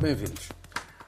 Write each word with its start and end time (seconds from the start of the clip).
Bem-vindos. 0.00 0.48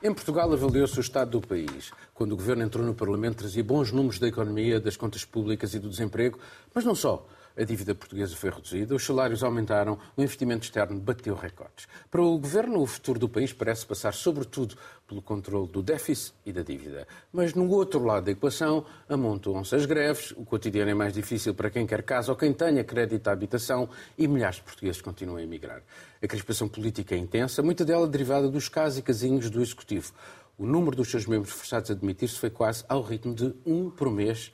Em 0.03 0.13
Portugal 0.13 0.53
avaliou-se 0.53 0.99
o 0.99 1.01
estado 1.01 1.31
do 1.31 1.41
país. 1.41 1.91
Quando 2.13 2.33
o 2.33 2.37
governo 2.37 2.63
entrou 2.63 2.85
no 2.85 2.93
Parlamento, 2.93 3.39
trazia 3.39 3.65
bons 3.65 3.91
números 3.91 4.19
da 4.19 4.29
economia, 4.29 4.79
das 4.79 4.99
contas 4.99 5.25
públicas 5.25 5.73
e 5.73 5.79
do 5.79 5.89
desemprego, 5.89 6.39
mas 6.75 6.85
não 6.85 6.95
só. 6.95 7.27
A 7.57 7.65
dívida 7.65 7.95
portuguesa 7.95 8.35
foi 8.35 8.51
reduzida, 8.51 8.95
os 8.95 9.05
salários 9.05 9.45
aumentaram, 9.45 9.99
o 10.17 10.23
investimento 10.23 10.65
externo 10.65 10.99
bateu 10.99 11.35
recordes. 11.35 11.87
Para 12.11 12.23
o 12.23 12.39
governo, 12.39 12.81
o 12.81 12.87
futuro 12.87 13.19
do 13.19 13.29
país 13.29 13.53
parece 13.53 13.85
passar, 13.85 14.15
sobretudo, 14.15 14.77
pelo 15.07 15.21
controle 15.21 15.69
do 15.69 15.83
déficit 15.83 16.35
e 16.47 16.53
da 16.53 16.63
dívida. 16.63 17.07
Mas 17.31 17.53
no 17.53 17.69
outro 17.69 18.03
lado 18.03 18.25
da 18.25 18.31
equação, 18.31 18.87
amontoam-se 19.07 19.75
as 19.77 19.85
greves, 19.85 20.31
o 20.33 20.45
cotidiano 20.45 20.91
é 20.91 20.95
mais 20.95 21.13
difícil 21.13 21.55
para 21.55 21.69
quem 21.69 21.87
quer 21.87 22.03
casa 22.03 22.33
ou 22.33 22.39
quem 22.39 22.55
tenha 22.55 22.83
crédito 22.83 23.29
à 23.29 23.33
habitação 23.33 23.89
e 24.17 24.27
milhares 24.27 24.57
de 24.57 24.63
portugueses 24.63 25.03
continuam 25.03 25.37
a 25.37 25.43
emigrar. 25.43 25.83
A 26.23 26.27
crispação 26.27 26.69
política 26.69 27.15
é 27.15 27.19
intensa, 27.19 27.63
muita 27.63 27.85
dela 27.85 28.09
derivada 28.09 28.49
dos 28.49 28.69
casos 28.69 28.99
e 28.99 29.03
casinhos 29.03 29.51
do 29.51 29.61
Executivo. 29.61 30.13
O 30.57 30.65
número 30.65 30.97
dos 30.97 31.11
seus 31.11 31.27
membros 31.27 31.53
forçados 31.53 31.91
a 31.91 31.95
demitir-se 31.95 32.39
foi 32.39 32.49
quase 32.49 32.85
ao 32.89 33.03
ritmo 33.03 33.35
de 33.35 33.55
um 33.67 33.91
por 33.91 34.11
mês 34.11 34.53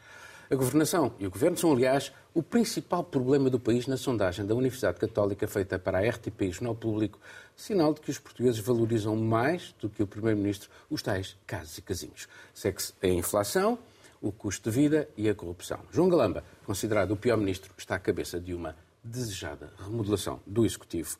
a 0.50 0.54
governação 0.54 1.12
e 1.18 1.26
o 1.26 1.30
governo 1.30 1.56
são, 1.56 1.72
aliás, 1.72 2.12
o 2.32 2.42
principal 2.42 3.04
problema 3.04 3.50
do 3.50 3.60
país 3.60 3.86
na 3.86 3.96
sondagem 3.96 4.46
da 4.46 4.54
Universidade 4.54 4.98
Católica 4.98 5.46
feita 5.46 5.78
para 5.78 5.98
a 5.98 6.08
RTP 6.08 6.42
e 6.42 6.50
Jornal 6.52 6.74
Público, 6.74 7.18
sinal 7.54 7.92
de 7.92 8.00
que 8.00 8.10
os 8.10 8.18
portugueses 8.18 8.60
valorizam 8.60 9.14
mais 9.16 9.74
do 9.80 9.88
que 9.88 10.02
o 10.02 10.06
Primeiro-Ministro 10.06 10.70
os 10.88 11.02
tais 11.02 11.36
casos 11.46 11.76
e 11.76 11.82
casinhos. 11.82 12.28
Segue-se 12.54 12.94
a 13.02 13.08
inflação, 13.08 13.78
o 14.22 14.32
custo 14.32 14.70
de 14.70 14.76
vida 14.76 15.08
e 15.16 15.28
a 15.28 15.34
corrupção. 15.34 15.80
João 15.92 16.08
Galamba, 16.08 16.42
considerado 16.64 17.10
o 17.10 17.16
pior 17.16 17.36
ministro, 17.36 17.72
está 17.76 17.96
à 17.96 17.98
cabeça 17.98 18.40
de 18.40 18.54
uma 18.54 18.74
desejada 19.04 19.72
remodelação 19.78 20.40
do 20.46 20.64
Executivo. 20.64 21.16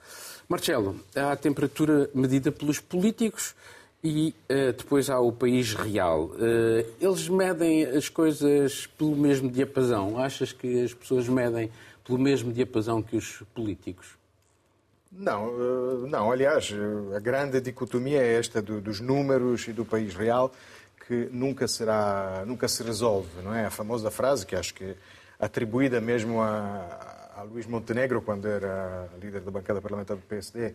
Marcelo, 0.48 1.00
a 1.14 1.36
temperatura 1.36 2.10
medida 2.14 2.50
pelos 2.50 2.80
políticos 2.80 3.54
e 4.02 4.34
uh, 4.50 4.72
depois 4.72 5.10
há 5.10 5.18
o 5.18 5.32
país 5.32 5.74
real. 5.74 6.26
Uh, 6.26 6.86
eles 7.00 7.28
medem 7.28 7.84
as 7.84 8.08
coisas 8.08 8.86
pelo 8.86 9.16
mesmo 9.16 9.50
diapasão? 9.50 10.18
Achas 10.18 10.52
que 10.52 10.82
as 10.82 10.94
pessoas 10.94 11.28
medem 11.28 11.70
pelo 12.04 12.18
mesmo 12.18 12.52
diapasão 12.52 13.02
que 13.02 13.16
os 13.16 13.42
políticos? 13.54 14.16
Não, 15.10 15.48
uh, 15.48 16.06
não. 16.06 16.30
Aliás, 16.30 16.72
a 17.16 17.18
grande 17.18 17.60
dicotomia 17.60 18.22
é 18.22 18.34
esta 18.34 18.62
do, 18.62 18.80
dos 18.80 19.00
números 19.00 19.66
e 19.66 19.72
do 19.72 19.84
país 19.84 20.14
real 20.14 20.52
que 21.06 21.28
nunca 21.32 21.66
será, 21.66 22.44
nunca 22.46 22.68
se 22.68 22.82
resolve, 22.82 23.42
não 23.42 23.54
é? 23.54 23.64
A 23.64 23.70
famosa 23.70 24.10
frase 24.10 24.44
que 24.44 24.54
acho 24.54 24.74
que 24.74 24.94
atribuída 25.40 26.00
mesmo 26.00 26.40
a, 26.40 27.32
a 27.36 27.42
Luís 27.42 27.66
Montenegro 27.66 28.20
quando 28.20 28.46
era 28.46 29.08
líder 29.20 29.40
da 29.40 29.50
bancada 29.50 29.80
parlamentar 29.80 30.16
do 30.16 30.22
PSD 30.22 30.74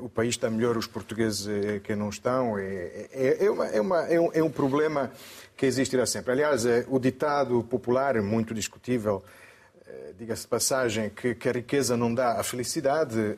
o 0.00 0.08
país 0.08 0.30
está 0.30 0.50
melhor, 0.50 0.76
os 0.76 0.86
portugueses 0.86 1.46
é, 1.46 1.78
que 1.78 1.94
não 1.94 2.08
estão. 2.08 2.58
É, 2.58 3.08
é, 3.12 3.44
é, 3.44 3.50
uma, 3.50 3.66
é, 3.66 3.80
uma, 3.80 4.00
é, 4.06 4.20
um, 4.20 4.30
é 4.32 4.42
um 4.42 4.50
problema 4.50 5.12
que 5.56 5.66
existirá 5.66 6.06
sempre. 6.06 6.32
Aliás, 6.32 6.64
o 6.88 6.98
ditado 6.98 7.62
popular, 7.64 8.20
muito 8.22 8.54
discutível, 8.54 9.22
diga-se 10.18 10.42
de 10.42 10.48
passagem, 10.48 11.10
que, 11.10 11.34
que 11.34 11.48
a 11.48 11.52
riqueza 11.52 11.96
não 11.96 12.12
dá 12.14 12.40
a 12.40 12.42
felicidade, 12.42 13.36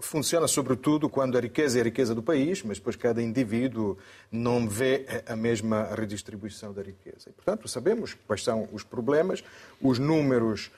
funciona 0.00 0.48
sobretudo 0.48 1.08
quando 1.08 1.36
a 1.36 1.40
riqueza 1.40 1.78
é 1.78 1.82
a 1.82 1.84
riqueza 1.84 2.14
do 2.14 2.22
país, 2.22 2.62
mas 2.62 2.78
depois 2.78 2.96
cada 2.96 3.22
indivíduo 3.22 3.98
não 4.32 4.68
vê 4.68 5.06
a 5.26 5.36
mesma 5.36 5.94
redistribuição 5.94 6.72
da 6.72 6.82
riqueza. 6.82 7.28
E, 7.28 7.32
portanto, 7.32 7.68
sabemos 7.68 8.16
quais 8.26 8.42
são 8.42 8.68
os 8.72 8.82
problemas, 8.82 9.44
os 9.80 9.98
números 9.98 10.70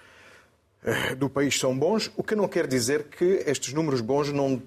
do 1.17 1.31
país 1.31 1.59
são 1.59 1.77
bons, 1.79 2.11
o 2.17 2.23
que 2.23 2.35
não 2.35 2.49
quer 2.49 2.67
dizer 2.67 3.05
que 3.05 3.45
estes 3.47 3.73
números 3.73 4.01
bons 4.01 4.33
não 4.33 4.61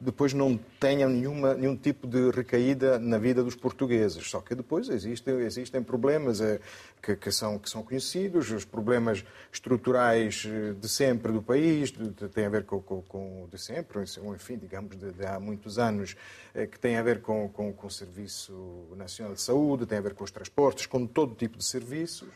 depois 0.00 0.32
não 0.32 0.58
tenham 0.78 1.10
nenhuma, 1.10 1.54
nenhum 1.54 1.76
tipo 1.76 2.06
de 2.06 2.30
recaída 2.30 2.98
na 2.98 3.18
vida 3.18 3.42
dos 3.44 3.54
portugueses. 3.54 4.30
Só 4.30 4.40
que 4.40 4.54
depois 4.54 4.88
existem, 4.88 5.34
existem 5.40 5.82
problemas 5.82 6.40
é, 6.40 6.58
que, 7.02 7.14
que, 7.14 7.30
são, 7.30 7.58
que 7.58 7.68
são 7.68 7.82
conhecidos, 7.82 8.50
os 8.50 8.64
problemas 8.64 9.22
estruturais 9.52 10.46
eh, 10.46 10.72
de 10.72 10.88
sempre 10.88 11.32
do 11.32 11.42
país, 11.42 11.92
de, 11.92 12.28
têm 12.28 12.46
a 12.46 12.48
ver 12.48 12.64
com, 12.64 12.80
com, 12.80 13.02
com, 13.02 13.48
de 13.52 13.58
sempre, 13.58 14.02
enfim, 14.34 14.56
digamos, 14.56 14.96
de, 14.96 15.12
de 15.12 15.26
há 15.26 15.38
muitos 15.38 15.78
anos, 15.78 16.16
é, 16.54 16.66
que 16.66 16.78
têm 16.78 16.96
a 16.96 17.02
ver 17.02 17.20
com, 17.20 17.50
com, 17.50 17.70
com 17.70 17.86
o 17.86 17.90
Serviço 17.90 18.88
Nacional 18.96 19.34
de 19.34 19.42
Saúde, 19.42 19.84
têm 19.84 19.98
a 19.98 20.02
ver 20.02 20.14
com 20.14 20.24
os 20.24 20.30
transportes, 20.30 20.86
com 20.86 21.06
todo 21.06 21.34
tipo 21.34 21.58
de 21.58 21.64
serviços. 21.64 22.28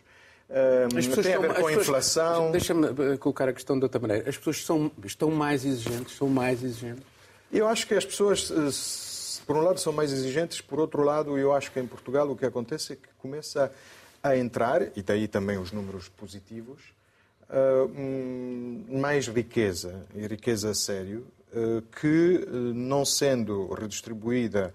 Um, 0.50 1.22
tem 1.22 1.34
a 1.34 1.38
ver 1.38 1.48
estão, 1.48 1.62
com 1.62 1.66
a 1.66 1.72
inflação. 1.72 2.50
Deixa-me 2.50 3.16
colocar 3.16 3.48
a 3.48 3.52
questão 3.54 3.78
de 3.78 3.84
outra 3.84 3.98
maneira. 3.98 4.28
As 4.28 4.36
pessoas 4.36 4.62
são, 4.62 4.92
estão 5.02 5.30
mais 5.30 5.64
exigentes, 5.64 6.14
são 6.14 6.28
mais 6.28 6.62
exigentes 6.62 7.13
eu 7.58 7.68
acho 7.68 7.86
que 7.86 7.94
as 7.94 8.04
pessoas, 8.04 8.50
eh, 8.50 9.42
por 9.46 9.56
um 9.56 9.60
lado, 9.60 9.78
são 9.78 9.92
mais 9.92 10.12
exigentes, 10.12 10.60
por 10.60 10.80
outro 10.80 11.02
lado, 11.02 11.38
eu 11.38 11.52
acho 11.52 11.70
que 11.70 11.78
em 11.78 11.86
Portugal 11.86 12.28
o 12.30 12.36
que 12.36 12.44
acontece 12.44 12.94
é 12.94 12.96
que 12.96 13.08
começa 13.18 13.72
a 14.22 14.36
entrar, 14.36 14.82
e 14.96 15.02
daí 15.02 15.28
também 15.28 15.58
os 15.58 15.70
números 15.70 16.08
positivos, 16.08 16.82
eh, 17.48 17.88
mais 18.88 19.28
riqueza, 19.28 20.04
e 20.14 20.26
riqueza 20.26 20.70
a 20.70 20.74
sério, 20.74 21.26
eh, 21.54 21.82
que, 22.00 22.44
não 22.74 23.04
sendo 23.04 23.72
redistribuída 23.72 24.74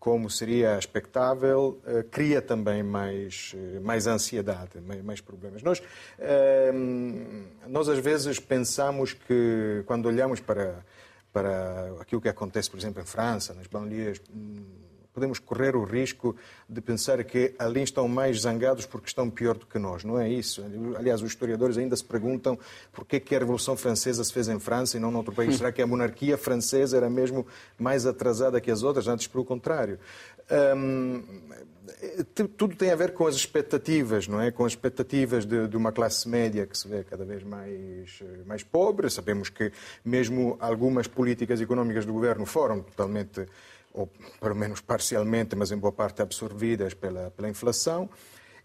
como 0.00 0.30
seria 0.30 0.78
expectável, 0.78 1.80
cria 2.12 2.40
também 2.40 2.80
mais, 2.80 3.56
mais 3.82 4.06
ansiedade, 4.06 4.80
mais 5.02 5.20
problemas. 5.20 5.64
Nós, 5.64 5.82
nós, 7.66 7.88
às 7.88 7.98
vezes, 7.98 8.38
pensamos 8.38 9.14
que, 9.14 9.82
quando 9.84 10.06
olhamos 10.06 10.38
para 10.38 10.84
para 11.36 11.92
aquilo 12.00 12.18
que 12.18 12.30
acontece, 12.30 12.70
por 12.70 12.78
exemplo, 12.78 13.02
em 13.02 13.04
França, 13.04 13.52
nas 13.52 13.66
banlieues, 13.66 14.22
hum, 14.34 14.64
podemos 15.12 15.38
correr 15.38 15.76
o 15.76 15.84
risco 15.84 16.34
de 16.66 16.80
pensar 16.80 17.22
que 17.24 17.54
ali 17.58 17.82
estão 17.82 18.08
mais 18.08 18.40
zangados 18.40 18.86
porque 18.86 19.06
estão 19.06 19.28
pior 19.28 19.54
do 19.54 19.66
que 19.66 19.78
nós. 19.78 20.02
Não 20.02 20.18
é 20.18 20.30
isso. 20.30 20.64
Aliás, 20.96 21.20
os 21.20 21.28
historiadores 21.28 21.76
ainda 21.76 21.94
se 21.94 22.02
perguntam 22.02 22.58
por 22.90 23.04
que, 23.04 23.22
a 23.34 23.38
Revolução 23.38 23.76
Francesa 23.76 24.24
se 24.24 24.32
fez 24.32 24.48
em 24.48 24.58
França 24.58 24.96
e 24.96 25.00
não 25.00 25.10
noutro 25.10 25.34
país. 25.34 25.56
Será 25.60 25.70
que 25.70 25.82
a 25.82 25.86
monarquia 25.86 26.38
francesa 26.38 26.96
era 26.96 27.10
mesmo 27.10 27.46
mais 27.78 28.06
atrasada 28.06 28.58
que 28.58 28.70
as 28.70 28.82
outras? 28.82 29.06
Antes, 29.06 29.26
pelo 29.26 29.44
contrário. 29.44 29.98
Tudo 32.56 32.76
tem 32.76 32.90
a 32.90 32.96
ver 32.96 33.12
com 33.12 33.26
as 33.26 33.34
expectativas, 33.34 34.28
não 34.28 34.40
é? 34.40 34.50
Com 34.50 34.64
as 34.64 34.72
expectativas 34.72 35.44
de, 35.44 35.66
de, 35.66 35.76
uma 35.76 35.92
classe 35.92 36.28
média 36.28 36.66
que 36.66 36.76
se 36.76 36.86
vê 36.86 37.02
cada 37.04 37.24
vez 37.24 37.42
mais, 37.42 38.22
mais 38.44 38.62
pobre. 38.62 39.08
Sabemos 39.10 39.48
que 39.48 39.72
mesmo 40.04 40.56
algumas 40.60 41.06
políticas 41.06 41.60
económicas 41.60 42.04
do 42.04 42.12
governo 42.12 42.46
foram 42.46 42.82
totalmente, 42.82 43.46
ou 43.92 44.08
pelo 44.40 44.54
menos 44.54 44.80
parcialmente, 44.80 45.56
mas 45.56 45.72
em 45.72 45.78
boa 45.78 45.92
parte 45.92 46.22
absorvidas 46.22 46.94
pela, 46.94 47.30
pela 47.30 47.48
inflação. 47.48 48.08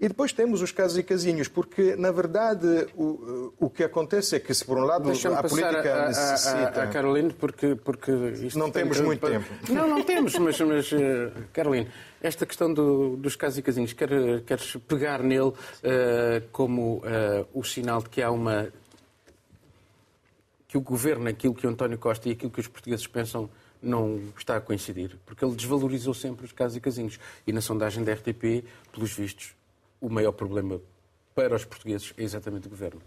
E 0.02 0.08
depois 0.08 0.34
temos 0.34 0.64
os 0.64 0.72
casos 0.72 0.98
e 0.98 1.04
casinhos, 1.04 1.48
porque, 1.48 1.96
na 1.96 2.12
verdade, 2.12 2.88
o, 2.96 3.54
o 3.60 3.70
que 3.70 3.84
acontece 3.84 4.36
é 4.36 4.40
que, 4.40 4.52
se 4.52 4.66
por 4.66 4.76
um 4.76 4.82
lado 4.82 5.12
a 5.12 5.44
política 5.44 5.94
a, 5.94 6.08
necessita... 6.08 6.82
A, 6.82 6.84
a, 6.86 6.88
Caroline, 6.88 7.32
porque, 7.32 7.76
porque 7.76 8.12
Não 8.56 8.72
temos 8.72 9.00
muito 9.00 9.28
tempo. 9.28 9.46
Não, 9.70 9.88
não 9.88 10.02
temos, 10.04 10.34
mas, 10.40 10.60
mas 10.60 10.92
uh, 10.92 10.98
Caroline, 11.54 11.88
esta 12.20 12.48
questão 12.48 12.74
do, 12.74 13.16
dos 13.16 13.36
casos 13.36 13.60
e 13.60 13.62
casinhos, 13.62 13.94
quer, 13.94 14.10
queres 14.44 14.76
pegar 14.88 15.22
nele 15.22 15.50
uh, 15.50 15.54
como 16.52 16.96
uh, 16.98 17.48
o 17.54 17.64
sinal 17.64 18.02
de 18.02 18.10
que 18.10 18.24
há 18.24 18.32
uma... 18.32 18.74
que 20.68 20.80
o 20.80 20.82
governo, 20.82 21.30
aquilo 21.30 21.54
que 21.54 21.68
o 21.68 21.70
António 21.70 22.00
Costa 22.00 22.28
e 22.28 22.32
aquilo 22.32 22.50
que 22.50 22.60
os 22.60 22.68
portugueses 22.68 23.06
pensam 23.06 23.52
não 23.80 24.20
está 24.36 24.58
a 24.58 24.62
coincidir, 24.62 25.16
porque 25.28 25.46
ele 25.46 25.54
desvalorizou 25.54 26.16
sempre 26.16 26.44
os 26.44 26.52
casos 26.52 26.76
e 26.76 26.82
casinhos. 26.82 27.20
E 27.46 27.54
na 27.54 27.62
sondagem 27.62 28.04
da 28.04 28.14
RTP, 28.14 28.66
pelos 28.92 29.14
vistos, 29.14 29.61
o 30.02 30.10
maior 30.10 30.32
problema 30.32 30.82
para 31.34 31.56
os 31.56 31.64
portugueses 31.64 32.14
é 32.18 32.24
exatamente 32.24 32.68
o 32.68 32.70
governo. 32.70 33.02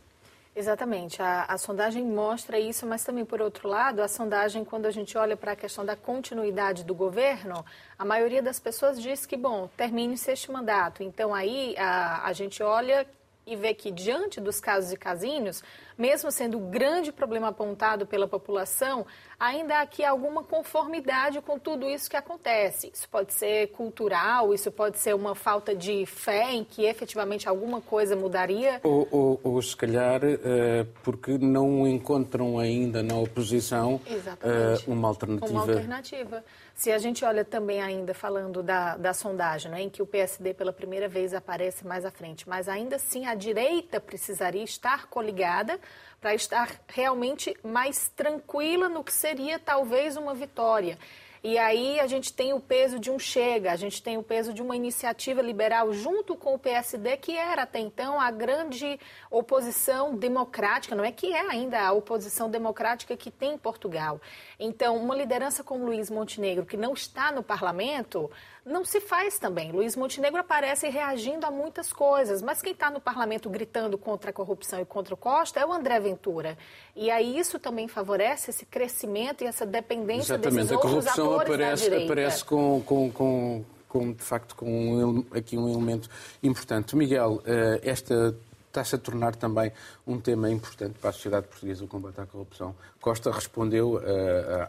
Exatamente. 0.57 1.21
A, 1.21 1.43
a, 1.45 1.59
sondagem 1.59 2.05
mostra 2.05 2.61
isso, 2.61 2.87
mas 2.87 3.03
também, 3.03 3.25
por 3.25 3.43
outro 3.43 3.69
lado, 3.69 4.01
a 4.01 4.07
sondagem, 4.07 4.65
quando 4.65 4.87
a 4.87 4.91
gente 4.93 5.19
olha 5.19 5.37
para 5.37 5.53
a 5.53 5.57
questão 5.57 5.85
da 5.85 5.97
continuidade 5.97 6.85
do 6.85 6.95
governo, 6.95 7.65
a 7.99 8.05
maioria 8.05 8.41
das 8.41 8.61
pessoas 8.61 9.03
diz 9.03 9.27
que, 9.27 9.37
bom, 9.37 9.69
termine-se 9.77 10.31
este 10.31 10.53
mandato. 10.53 11.03
Então, 11.03 11.35
aí 11.35 11.75
a, 11.77 12.25
a 12.25 12.33
gente 12.33 12.63
olha 12.63 13.05
e 13.45 13.57
vê 13.57 13.75
que, 13.75 13.91
diante 13.91 14.41
dos 14.41 14.61
casos 14.61 14.93
e 14.93 14.97
casinhos, 14.97 15.63
mesmo 15.97 16.31
sendo 16.31 16.59
um 16.59 16.71
grande 16.71 17.13
problema 17.13 17.49
apontado 17.49 18.07
pela 18.07 18.27
população, 18.27 19.07
ainda 19.39 19.79
há 19.79 19.81
aqui 19.83 20.05
alguma 20.05 20.43
conformidade 20.43 21.41
com 21.41 21.59
tudo 21.59 21.89
isso 21.89 22.11
que 22.11 22.17
acontece. 22.17 22.91
Isso 22.93 23.09
pode 23.09 23.33
ser 23.33 23.69
cultural, 23.69 24.53
isso 24.53 24.71
pode 24.71 24.99
ser 24.99 25.15
uma 25.15 25.35
falta 25.35 25.75
de 25.75 26.07
fé 26.07 26.53
em 26.53 26.65
que 26.65 26.85
efetivamente 26.85 27.49
alguma 27.49 27.81
coisa 27.81 28.17
mudaria. 28.17 28.81
Ou, 28.83 29.07
ou, 29.11 29.41
ou 29.43 29.63
se 29.63 29.77
calhar, 29.77 30.21
uh, 30.25 30.87
porque 31.03 31.39
não 31.39 31.87
encontram 31.87 32.59
ainda 32.59 33.03
na 33.03 33.17
oposição 33.17 33.95
uh, 33.95 34.91
uma 34.91 35.09
alternativa. 35.09 35.53
Uma 35.53 35.63
alternativa. 35.63 36.45
Se 36.75 36.91
a 36.91 36.99
gente 36.99 37.25
olha 37.25 37.45
também 37.45 37.81
ainda 37.81 38.13
falando 38.13 38.61
da, 38.63 38.97
da 38.97 39.15
sondagem, 39.15 39.71
né, 39.71 39.83
em 39.83 39.89
que 39.89 40.03
o 40.03 40.07
PSD 40.07 40.55
pela 40.55 40.73
primeira 40.73 41.09
vez 41.09 41.33
aparece 41.33 41.87
mais 41.87 42.05
à 42.05 42.11
frente, 42.11 42.49
mas 42.49 42.69
ainda 42.69 42.97
assim 42.97 43.27
a 43.27 43.35
direita 43.35 44.01
precisaria 44.01 44.65
estar 44.65 45.07
coligada 45.07 45.79
para 46.21 46.35
estar 46.35 46.71
realmente 46.89 47.57
mais 47.63 48.09
tranquila 48.09 48.89
no 48.89 49.05
que 49.05 49.13
seria 49.13 49.59
talvez 49.59 50.17
uma 50.17 50.35
vitória. 50.35 50.99
E 51.47 51.59
aí 51.59 52.01
a 52.01 52.07
gente 52.07 52.33
tem 52.33 52.55
o 52.55 52.59
peso 52.59 52.99
de 52.99 53.11
um 53.11 53.19
Chega, 53.19 53.71
a 53.71 53.77
gente 53.77 54.03
tem 54.03 54.17
o 54.17 54.23
peso 54.23 54.55
de 54.55 54.63
uma 54.63 54.75
iniciativa 54.75 55.43
liberal 55.43 55.93
junto 55.93 56.35
com 56.35 56.55
o 56.55 56.59
PSD, 56.59 57.19
que 57.19 57.37
era 57.37 57.65
até 57.65 57.79
então 57.79 58.19
a 58.19 58.31
grande 58.31 58.99
oposição 59.31 60.17
democrática, 60.17 60.97
não 60.97 61.05
é 61.05 61.13
que 61.13 61.35
é 61.35 61.51
ainda 61.51 61.79
a 61.79 61.93
oposição 61.93 62.51
democrática 62.51 63.15
que 63.15 63.31
tem 63.31 63.53
em 63.53 63.59
Portugal. 63.59 64.23
Então, 64.59 64.97
uma 64.97 65.15
liderança 65.15 65.63
como 65.63 65.85
Luiz 65.85 66.09
Montenegro, 66.09 66.65
que 66.65 66.79
não 66.79 66.95
está 66.95 67.31
no 67.31 67.43
parlamento, 67.43 68.31
não 68.65 68.85
se 68.85 69.01
faz 69.01 69.39
também. 69.39 69.71
Luiz 69.73 69.95
Montenegro 69.95 70.41
aparece 70.41 70.89
reagindo 70.89 71.45
a 71.45 71.51
muitas 71.51 71.93
coisas, 71.93 72.41
mas 72.41 72.63
quem 72.63 72.73
está 72.73 72.91
no 72.91 73.01
parlamento 73.01 73.51
gritando 73.51 73.99
contra 73.99 74.31
a 74.31 74.33
corrupção 74.33 74.81
e 74.81 74.85
contra 74.87 75.13
o 75.13 75.17
Costa 75.17 75.61
é 75.61 75.67
o 75.67 75.73
André 75.73 76.01
Ventura. 76.01 76.57
E 76.97 77.11
aí 77.11 77.39
isso 77.39 77.59
também 77.59 77.89
favorece 77.89 78.51
esse 78.51 78.65
crescimento 78.65 79.45
e 79.45 79.47
essa 79.47 79.67
dependência 79.67 80.35
Exatamente. 80.35 80.57
desses 80.57 80.73
a 80.73 80.75
outros 80.77 80.93
corrupção 80.93 81.27
atores 81.35 81.55
aparece, 81.55 81.83
da 81.83 81.89
direita. 81.91 82.13
aparece 82.13 82.45
com, 82.45 82.83
com, 82.87 83.11
com, 83.13 83.65
com, 83.87 84.13
de 84.13 84.23
facto, 84.23 84.57
com 84.57 84.67
um, 84.67 85.27
aqui 85.37 85.59
um 85.59 85.69
elemento 85.69 86.09
importante. 86.43 86.97
Miguel, 86.97 87.43
eh, 87.45 87.81
esta 87.83 88.35
está-se 88.75 88.97
a 88.97 88.99
tornar 88.99 89.37
também 89.37 89.73
um 90.05 90.19
tema 90.19 90.51
importante 90.51 90.99
para 90.99 91.11
a 91.11 91.13
sociedade 91.13 91.47
portuguesa, 91.47 91.85
o 91.85 91.89
combate 91.89 92.21
à 92.21 92.27
corrupção. 92.27 92.75
Costa 93.01 93.31
respondeu 93.31 93.95
uh, 93.95 94.01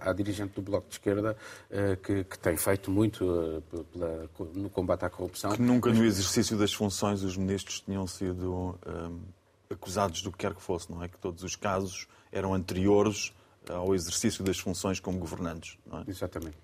à, 0.02 0.12
à, 0.12 0.14
dirigente 0.14 0.54
do 0.54 0.62
Bloco 0.62 0.88
de 0.88 0.96
Esquerda 0.96 1.36
uh, 1.72 1.98
que, 1.98 2.24
que, 2.24 2.38
tem 2.38 2.56
feito 2.56 2.92
muito 2.92 3.26
uh, 3.26 3.62
pela, 3.92 4.30
no 4.54 4.70
combate 4.70 5.06
à 5.06 5.10
corrupção. 5.10 5.52
Que 5.52 5.62
nunca 5.62 5.92
no 5.92 6.06
exercício 6.06 6.56
das 6.58 6.72
funções 6.72 7.24
os 7.24 7.36
ministros 7.36 7.82
tinham 7.82 8.06
sido 8.06 8.78
um, 8.86 9.20
acusados 9.70 10.22
do 10.22 10.32
que 10.32 10.38
quer 10.38 10.54
que 10.54 10.62
fosse, 10.62 10.92
não 10.92 11.04
é? 11.04 11.08
Que 11.08 11.18
todos 11.18 11.44
os 11.44 11.56
casos 11.56 12.08
eram 12.32 12.54
anteriores 12.54 13.34
ao 13.68 13.96
exercício 13.96 14.44
das 14.44 14.60
funções 14.60 15.00
como 15.00 15.18
governantes. 15.18 15.78
Não 15.86 16.00
é? 16.00 16.04
Exatamente. 16.08 16.58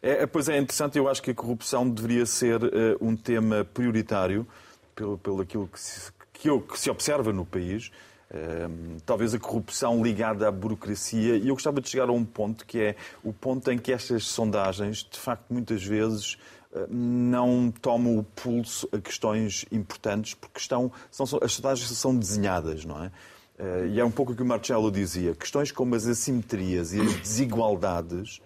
É, 0.00 0.24
pois 0.26 0.48
é 0.48 0.56
interessante, 0.56 0.96
eu 0.96 1.10
acho 1.10 1.22
que 1.22 1.30
a 1.30 1.34
corrupção 1.34 1.86
deveria 1.90 2.24
ser 2.24 2.58
um 3.02 3.14
tema 3.14 3.66
prioritário 3.74 4.46
pelo, 4.94 5.18
pelo 5.18 5.42
aquilo 5.42 5.68
que 5.68 5.78
se, 5.78 6.10
que, 6.40 6.48
eu, 6.48 6.58
que 6.58 6.80
se 6.80 6.88
observa 6.88 7.34
no 7.34 7.44
país, 7.44 7.92
ehm, 8.32 8.96
talvez 9.04 9.34
a 9.34 9.38
corrupção 9.38 10.02
ligada 10.02 10.48
à 10.48 10.50
burocracia, 10.50 11.36
e 11.36 11.48
eu 11.48 11.54
gostava 11.54 11.82
de 11.82 11.88
chegar 11.88 12.08
a 12.08 12.12
um 12.12 12.24
ponto 12.24 12.64
que 12.64 12.80
é 12.80 12.96
o 13.22 13.30
ponto 13.30 13.70
em 13.70 13.76
que 13.76 13.92
estas 13.92 14.24
sondagens, 14.24 15.06
de 15.08 15.18
facto, 15.18 15.44
muitas 15.50 15.84
vezes 15.84 16.38
eh, 16.74 16.86
não 16.88 17.70
tomam 17.70 18.18
o 18.18 18.24
pulso 18.24 18.88
a 18.90 18.98
questões 18.98 19.66
importantes, 19.70 20.32
porque 20.32 20.58
estão, 20.58 20.90
são, 21.10 21.26
as 21.42 21.52
sondagens 21.52 21.90
são 21.90 22.16
desenhadas, 22.16 22.86
não 22.86 23.04
é? 23.04 23.12
Eh, 23.58 23.88
e 23.92 24.00
é 24.00 24.04
um 24.04 24.10
pouco 24.10 24.32
o 24.32 24.34
que 24.34 24.42
o 24.42 24.46
Marcelo 24.46 24.90
dizia. 24.90 25.34
Questões 25.34 25.70
como 25.70 25.94
as 25.94 26.06
assimetrias 26.06 26.94
e 26.94 27.02
as 27.02 27.14
desigualdades 27.16 28.40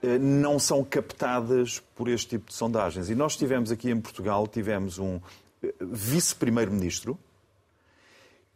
eh, 0.00 0.18
não 0.18 0.60
são 0.60 0.84
captadas 0.84 1.82
por 1.96 2.06
este 2.06 2.28
tipo 2.28 2.50
de 2.50 2.54
sondagens. 2.54 3.10
E 3.10 3.14
nós 3.16 3.36
tivemos 3.36 3.72
aqui 3.72 3.90
em 3.90 4.00
Portugal, 4.00 4.46
tivemos 4.46 5.00
um 5.00 5.18
vice-primeiro-ministro 5.80 7.18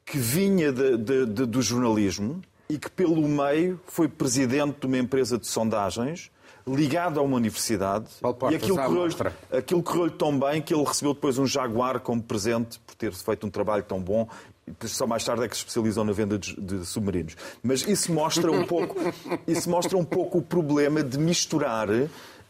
que 0.04 0.18
vinha 0.18 0.72
de, 0.72 0.96
de, 0.96 1.26
de, 1.26 1.46
do 1.46 1.60
jornalismo 1.60 2.40
e 2.68 2.78
que, 2.78 2.90
pelo 2.90 3.26
meio, 3.28 3.80
foi 3.86 4.08
presidente 4.08 4.80
de 4.80 4.86
uma 4.86 4.98
empresa 4.98 5.38
de 5.38 5.46
sondagens 5.46 6.30
ligado 6.66 7.18
a 7.18 7.22
uma 7.22 7.36
universidade. 7.36 8.06
Portas, 8.20 8.52
e 8.52 8.56
aquilo 8.56 8.76
correu-lhe 8.76 9.14
aquilo 9.50 9.82
correu 9.82 10.10
tão 10.10 10.38
bem 10.38 10.60
que 10.60 10.74
ele 10.74 10.84
recebeu 10.84 11.14
depois 11.14 11.38
um 11.38 11.46
Jaguar 11.46 12.00
como 12.00 12.22
presente 12.22 12.78
por 12.80 12.94
ter 12.94 13.12
feito 13.12 13.46
um 13.46 13.50
trabalho 13.50 13.82
tão 13.82 14.00
bom. 14.00 14.28
E 14.66 14.88
só 14.88 15.06
mais 15.06 15.24
tarde 15.24 15.44
é 15.44 15.48
que 15.48 15.56
se 15.56 15.60
especializou 15.60 16.04
na 16.04 16.12
venda 16.12 16.38
de, 16.38 16.54
de 16.60 16.84
submarinos. 16.84 17.36
Mas 17.62 17.86
isso 17.88 18.12
mostra 18.12 18.52
um 18.52 18.66
pouco, 18.66 18.96
isso 19.46 19.70
mostra 19.70 19.96
um 19.96 20.04
pouco 20.04 20.38
o 20.38 20.42
problema 20.42 21.02
de 21.02 21.18
misturar 21.18 21.88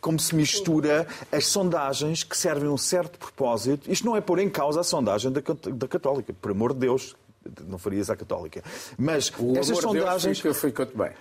como 0.01 0.19
se 0.19 0.35
mistura 0.35 1.07
as 1.31 1.47
sondagens 1.47 2.23
que 2.23 2.37
servem 2.37 2.69
um 2.69 2.79
certo 2.79 3.19
propósito. 3.19 3.91
Isto 3.91 4.07
não 4.07 4.17
é 4.17 4.21
pôr 4.21 4.39
em 4.39 4.49
causa 4.49 4.81
a 4.81 4.85
sondagem 4.85 5.33
da, 5.33 5.41
da 5.73 5.89
Católica, 5.89 6.33
por 6.41 6.51
amor 6.51 6.73
de 6.73 6.81
Deus, 6.81 7.17
não 7.67 7.79
farias 7.79 8.11
à 8.11 8.17
Católica. 8.17 8.63
Mas 8.97 9.33
o 9.39 9.57
estas 9.57 9.79
sondagens. 9.79 10.41
Deus 10.41 10.59
fica, 10.59 10.85
fica 10.87 11.05
bem. 11.05 11.13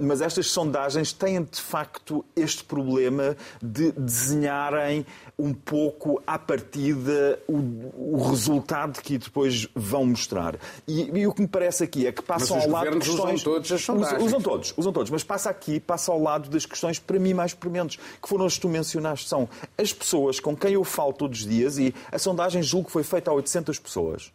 Mas 0.00 0.20
estas 0.20 0.50
sondagens 0.50 1.12
têm 1.12 1.42
de 1.42 1.60
facto 1.60 2.24
este 2.36 2.64
problema 2.64 3.36
de 3.62 3.92
desenharem 3.92 5.06
um 5.38 5.52
pouco 5.52 6.22
à 6.26 6.38
partida 6.38 7.38
o, 7.48 8.14
o 8.14 8.28
resultado 8.28 9.00
que 9.00 9.18
depois 9.18 9.68
vão 9.74 10.06
mostrar. 10.06 10.56
E, 10.86 11.20
e, 11.20 11.26
o 11.26 11.32
que 11.32 11.42
me 11.42 11.48
parece 11.48 11.84
aqui 11.84 12.06
é 12.06 12.12
que 12.12 12.22
passam 12.22 12.60
ao 12.60 12.68
lado 12.68 12.90
de 12.90 12.98
questões. 12.98 13.40
Usam 13.40 13.52
todos 13.52 13.72
as 13.72 13.82
sondagens. 13.82 14.22
Usam 14.22 14.40
todos, 14.40 14.74
usam 14.76 14.92
todos, 14.92 15.10
mas 15.10 15.24
passa 15.24 15.50
aqui, 15.50 15.80
passa 15.80 16.12
ao 16.12 16.20
lado 16.20 16.48
das 16.48 16.66
questões 16.66 16.98
para 16.98 17.18
mim 17.18 17.34
mais 17.34 17.54
prementes, 17.54 17.98
que 18.20 18.28
foram 18.28 18.46
as 18.46 18.54
que 18.54 18.60
tu 18.60 18.68
mencionaste, 18.68 19.28
são 19.28 19.48
as 19.76 19.92
pessoas 19.92 20.38
com 20.38 20.56
quem 20.56 20.74
eu 20.74 20.84
falo 20.84 21.12
todos 21.12 21.40
os 21.40 21.46
dias 21.46 21.78
e 21.78 21.94
a 22.10 22.18
sondagem 22.18 22.62
julgo 22.62 22.86
que 22.86 22.92
foi 22.92 23.02
feita 23.02 23.30
a 23.30 23.34
800 23.34 23.78
pessoas 23.78 24.32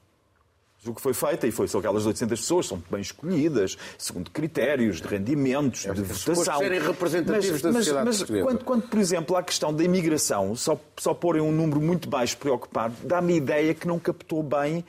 o 0.87 0.93
que 0.93 1.01
foi 1.01 1.13
feito, 1.13 1.45
e 1.45 1.51
foi 1.51 1.67
só 1.67 1.79
aquelas 1.79 2.05
800 2.05 2.39
pessoas, 2.39 2.65
são 2.67 2.81
bem 2.89 3.01
escolhidas, 3.01 3.77
segundo 3.97 4.31
critérios 4.31 5.01
de 5.01 5.07
rendimentos, 5.07 5.85
é, 5.85 5.93
de 5.93 6.01
votação. 6.01 6.59
serem 6.59 6.79
representativos 6.79 7.61
mas, 7.61 7.61
da 7.61 7.73
sociedade 7.73 8.05
mas, 8.05 8.19
mas 8.21 8.41
quando, 8.41 8.63
quando, 8.63 8.87
por 8.87 8.99
exemplo, 8.99 9.35
há 9.35 9.39
a 9.39 9.43
questão 9.43 9.73
da 9.73 9.83
imigração, 9.83 10.55
só, 10.55 10.79
só 10.97 11.13
porem 11.13 11.41
um 11.41 11.51
número 11.51 11.81
muito 11.81 12.09
baixo 12.09 12.37
preocupado, 12.37 12.95
dá-me 13.03 13.33
a 13.33 13.37
ideia 13.37 13.73
que 13.73 13.87
não 13.87 13.99
captou 13.99 14.43
bem 14.43 14.83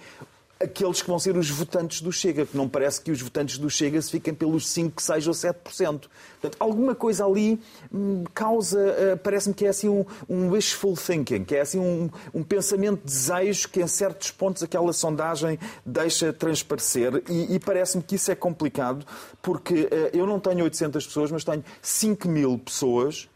aqueles 0.61 1.01
que 1.01 1.09
vão 1.09 1.19
ser 1.19 1.37
os 1.37 1.49
votantes 1.49 2.01
do 2.01 2.13
Chega, 2.13 2.45
que 2.45 2.57
não 2.57 2.69
parece 2.69 3.01
que 3.01 3.11
os 3.11 3.21
votantes 3.21 3.59
do 3.59 3.71
Chega 3.71 4.01
se 4.03 4.11
fiquem 4.11 4.35
pelos 4.35 4.69
5, 4.69 5.01
6 5.01 5.27
ou 5.29 5.35
7%. 5.35 5.55
Portanto, 5.63 6.57
alguma 6.59 6.95
coisa 6.95 7.25
ali 7.25 7.61
hum, 7.93 8.25
causa, 8.35 8.79
uh, 8.79 9.17
parece-me 9.19 9.55
que 9.55 9.65
é 9.65 9.69
assim 9.69 9.89
um, 9.89 10.05
um 10.29 10.51
wishful 10.51 10.97
thinking, 10.97 11.45
que 11.45 11.55
é 11.55 11.61
assim 11.61 11.79
um, 11.79 12.11
um 12.35 12.43
pensamento 12.43 13.01
de 13.01 13.05
desejo 13.05 13.69
que 13.69 13.81
em 13.81 13.87
certos 13.87 14.31
pontos 14.31 14.63
aquela 14.63 14.93
sondagem 14.93 15.59
deixa 15.85 16.33
transparecer 16.33 17.23
e, 17.29 17.55
e 17.55 17.59
parece-me 17.61 18.03
que 18.03 18.17
isso 18.17 18.31
é 18.31 18.35
complicado 18.35 19.07
porque 19.41 19.83
uh, 19.83 19.89
eu 20.13 20.27
não 20.27 20.41
tenho 20.41 20.65
800 20.65 21.07
pessoas, 21.07 21.31
mas 21.31 21.45
tenho 21.45 21.65
5 21.81 22.29
mil 22.29 22.59
pessoas 22.59 23.29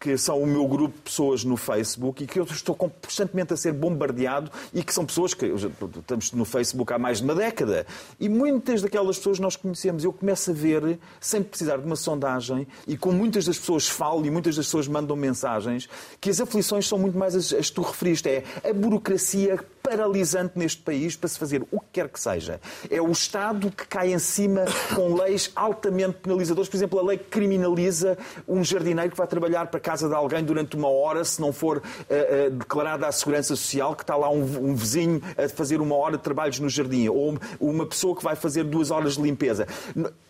que 0.00 0.16
são 0.16 0.40
o 0.40 0.46
meu 0.46 0.66
grupo 0.66 0.94
de 0.94 1.02
pessoas 1.02 1.44
no 1.44 1.56
Facebook 1.56 2.22
e 2.22 2.26
que 2.26 2.38
eu 2.38 2.44
estou 2.44 2.74
constantemente 2.74 3.52
a 3.52 3.56
ser 3.56 3.72
bombardeado 3.72 4.50
e 4.72 4.82
que 4.82 4.94
são 4.94 5.04
pessoas 5.04 5.34
que 5.34 5.46
estamos 5.46 6.32
no 6.32 6.44
Facebook 6.44 6.92
há 6.92 6.98
mais 6.98 7.18
de 7.18 7.24
uma 7.24 7.34
década. 7.34 7.86
E 8.20 8.28
muitas 8.28 8.80
daquelas 8.80 9.18
pessoas 9.18 9.38
nós 9.38 9.56
conhecemos. 9.56 10.04
Eu 10.04 10.12
começo 10.12 10.50
a 10.50 10.54
ver, 10.54 10.98
sem 11.20 11.42
precisar 11.42 11.78
de 11.78 11.86
uma 11.86 11.96
sondagem, 11.96 12.66
e 12.86 12.96
com 12.96 13.10
muitas 13.10 13.44
das 13.44 13.58
pessoas 13.58 13.88
falo 13.88 14.24
e 14.24 14.30
muitas 14.30 14.54
das 14.54 14.66
pessoas 14.66 14.86
mandam 14.86 15.16
mensagens, 15.16 15.88
que 16.20 16.30
as 16.30 16.40
aflições 16.40 16.86
são 16.86 16.98
muito 16.98 17.18
mais 17.18 17.34
as, 17.34 17.52
as 17.52 17.68
que 17.68 17.74
tu 17.74 17.82
referiste. 17.82 18.28
É 18.28 18.44
a 18.64 18.72
burocracia 18.72 19.58
paralisante 19.88 20.52
neste 20.54 20.82
país 20.82 21.16
para 21.16 21.28
se 21.28 21.38
fazer 21.38 21.62
o 21.70 21.80
que 21.80 21.86
quer 21.94 22.08
que 22.10 22.20
seja. 22.20 22.60
É 22.90 23.00
o 23.00 23.10
Estado 23.10 23.70
que 23.70 23.86
cai 23.86 24.12
em 24.12 24.18
cima 24.18 24.66
com 24.94 25.14
leis 25.14 25.50
altamente 25.56 26.18
penalizadoras. 26.18 26.68
Por 26.68 26.76
exemplo, 26.76 26.98
a 26.98 27.02
lei 27.02 27.16
que 27.16 27.24
criminaliza 27.24 28.18
um 28.46 28.62
jardineiro 28.62 29.10
que 29.10 29.16
vai 29.16 29.26
trabalhar 29.26 29.66
para 29.68 29.80
casa 29.80 30.06
de 30.06 30.14
alguém 30.14 30.44
durante 30.44 30.76
uma 30.76 30.90
hora 30.90 31.24
se 31.24 31.40
não 31.40 31.54
for 31.54 31.78
uh, 31.78 31.80
uh, 31.80 32.50
declarada 32.50 33.06
à 33.06 33.12
Segurança 33.12 33.56
Social 33.56 33.96
que 33.96 34.02
está 34.02 34.14
lá 34.14 34.30
um, 34.30 34.42
um, 34.42 34.74
vizinho 34.74 35.22
a 35.38 35.48
fazer 35.48 35.80
uma 35.80 35.96
hora 35.96 36.18
de 36.18 36.22
trabalhos 36.22 36.60
no 36.60 36.68
jardim 36.68 37.08
ou 37.08 37.38
uma 37.58 37.86
pessoa 37.86 38.14
que 38.14 38.22
vai 38.22 38.36
fazer 38.36 38.64
duas 38.64 38.90
horas 38.90 39.14
de 39.14 39.22
limpeza. 39.22 39.66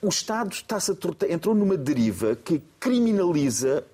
O 0.00 0.09
Estado 0.09 0.53
está 0.53 0.79
entrou 1.29 1.55
numa 1.55 1.77
deriva 1.77 2.37
que 2.37 2.62
criminaliza 2.79 3.85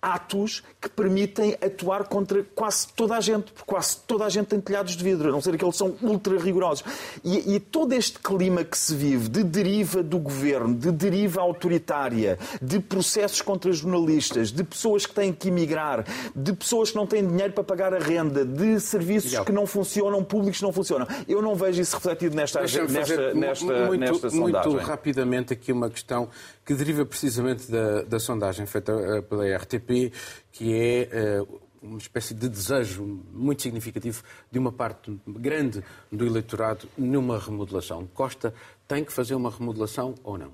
atos 0.00 0.62
que 0.80 0.88
permitem 0.88 1.56
atuar 1.64 2.04
contra 2.04 2.44
quase 2.54 2.88
toda 2.94 3.16
a 3.16 3.20
gente, 3.20 3.52
porque 3.52 3.66
quase 3.66 3.96
toda 4.06 4.24
a 4.24 4.28
gente 4.28 4.46
tem 4.46 4.60
telhados 4.60 4.96
de 4.96 5.02
vidro, 5.02 5.28
a 5.28 5.32
não 5.32 5.40
ser 5.40 5.56
que 5.56 5.64
eles 5.64 5.76
são 5.76 5.96
ultra 6.02 6.38
rigorosos. 6.38 6.84
E, 7.24 7.54
e, 7.54 7.60
todo 7.60 7.92
este 7.92 8.18
clima 8.18 8.64
que 8.64 8.78
se 8.78 8.94
vive 8.94 9.28
de 9.28 9.42
deriva 9.42 10.02
do 10.02 10.18
governo, 10.18 10.74
de 10.74 10.90
deriva 10.92 11.40
autoritária, 11.40 12.38
de 12.62 12.78
processos 12.78 13.42
contra 13.42 13.72
jornalistas, 13.72 14.52
de 14.52 14.62
pessoas 14.62 15.04
que 15.04 15.14
têm 15.14 15.32
que 15.32 15.48
emigrar, 15.48 16.04
de 16.34 16.52
pessoas 16.52 16.90
que 16.90 16.96
não 16.96 17.06
têm 17.06 17.26
dinheiro 17.26 17.52
para 17.52 17.64
pagar 17.64 17.92
a 17.92 17.98
renda, 17.98 18.44
de 18.44 18.78
serviços 18.80 19.32
Legal. 19.32 19.44
que 19.44 19.52
não 19.52 19.66
funcionam, 19.66 20.22
públicos 20.22 20.58
que 20.58 20.64
não 20.64 20.72
funcionam. 20.72 21.06
Eu 21.26 21.42
não 21.42 21.54
vejo 21.54 21.80
isso 21.80 21.96
refletido 21.96 22.36
nesta, 22.36 22.60
nesta, 22.60 23.34
nesta, 23.34 23.86
muito, 23.86 23.98
nesta 23.98 24.30
sondagem. 24.30 24.72
Muito 24.72 24.86
rapidamente 24.86 25.52
aqui 25.52 25.72
uma 25.72 25.90
questão 25.90 26.28
que 26.68 26.74
deriva 26.74 27.06
precisamente 27.06 27.70
da, 27.70 28.02
da 28.02 28.20
sondagem 28.20 28.66
feita 28.66 28.92
eh, 28.92 29.22
pela 29.22 29.56
RTP, 29.56 30.12
que 30.52 30.74
é 30.78 31.40
uh, 31.40 31.60
uma 31.80 31.96
espécie 31.96 32.34
de 32.34 32.46
desejo 32.46 33.04
muito 33.32 33.62
significativo 33.62 34.22
de 34.50 34.58
uma 34.58 34.70
parte 34.70 35.18
grande 35.26 35.82
do 36.12 36.26
eleitorado 36.26 36.86
numa 36.98 37.38
remodelação. 37.38 38.06
Costa 38.12 38.52
tem 38.86 39.02
que 39.02 39.10
fazer 39.10 39.34
uma 39.34 39.50
remodelação 39.50 40.14
ou 40.22 40.36
não? 40.36 40.52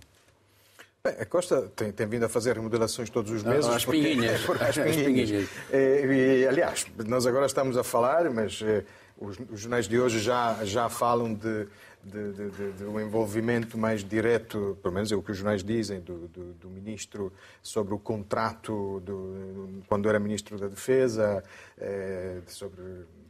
Bem, 1.02 1.16
a 1.18 1.26
Costa 1.26 1.62
tem, 1.74 1.90
tem, 1.90 2.06
vindo 2.06 2.26
a 2.26 2.28
fazer 2.28 2.54
remodelações 2.54 3.10
todos 3.10 3.32
os 3.32 3.42
meses. 3.42 3.66
Ah, 3.68 3.74
as 3.74 3.84
pinguinhas. 3.84 4.40
Porque, 4.42 4.62
as 4.62 4.76
pinguinhas. 4.76 5.48
E, 5.72 6.06
e, 6.06 6.46
aliás, 6.46 6.86
nós 7.08 7.26
agora 7.26 7.46
estamos 7.46 7.76
a 7.76 7.82
falar, 7.82 8.30
mas 8.30 8.62
os, 9.18 9.36
os 9.50 9.60
jornais 9.62 9.88
de 9.88 9.98
hoje 9.98 10.20
já, 10.20 10.64
já 10.64 10.88
falam 10.88 11.34
de, 11.34 11.66
de, 12.04 12.32
de, 12.32 12.72
de, 12.72 12.84
um 12.84 13.00
envolvimento 13.00 13.78
mais 13.78 14.04
direto, 14.04 14.78
pelo 14.82 14.94
menos 14.94 15.10
é 15.10 15.16
o 15.16 15.22
que 15.22 15.32
os 15.32 15.36
jornais 15.36 15.62
dizem, 15.62 16.00
do, 16.00 16.28
do, 16.28 16.52
do 16.54 16.70
ministro 16.70 17.32
sobre 17.62 17.94
o 17.94 17.98
contrato 17.98 19.00
do, 19.00 19.82
quando 19.88 20.08
era 20.08 20.18
ministro 20.18 20.58
da 20.58 20.68
Defesa, 20.68 21.42
eh, 21.78 22.40
sobre 22.46 22.82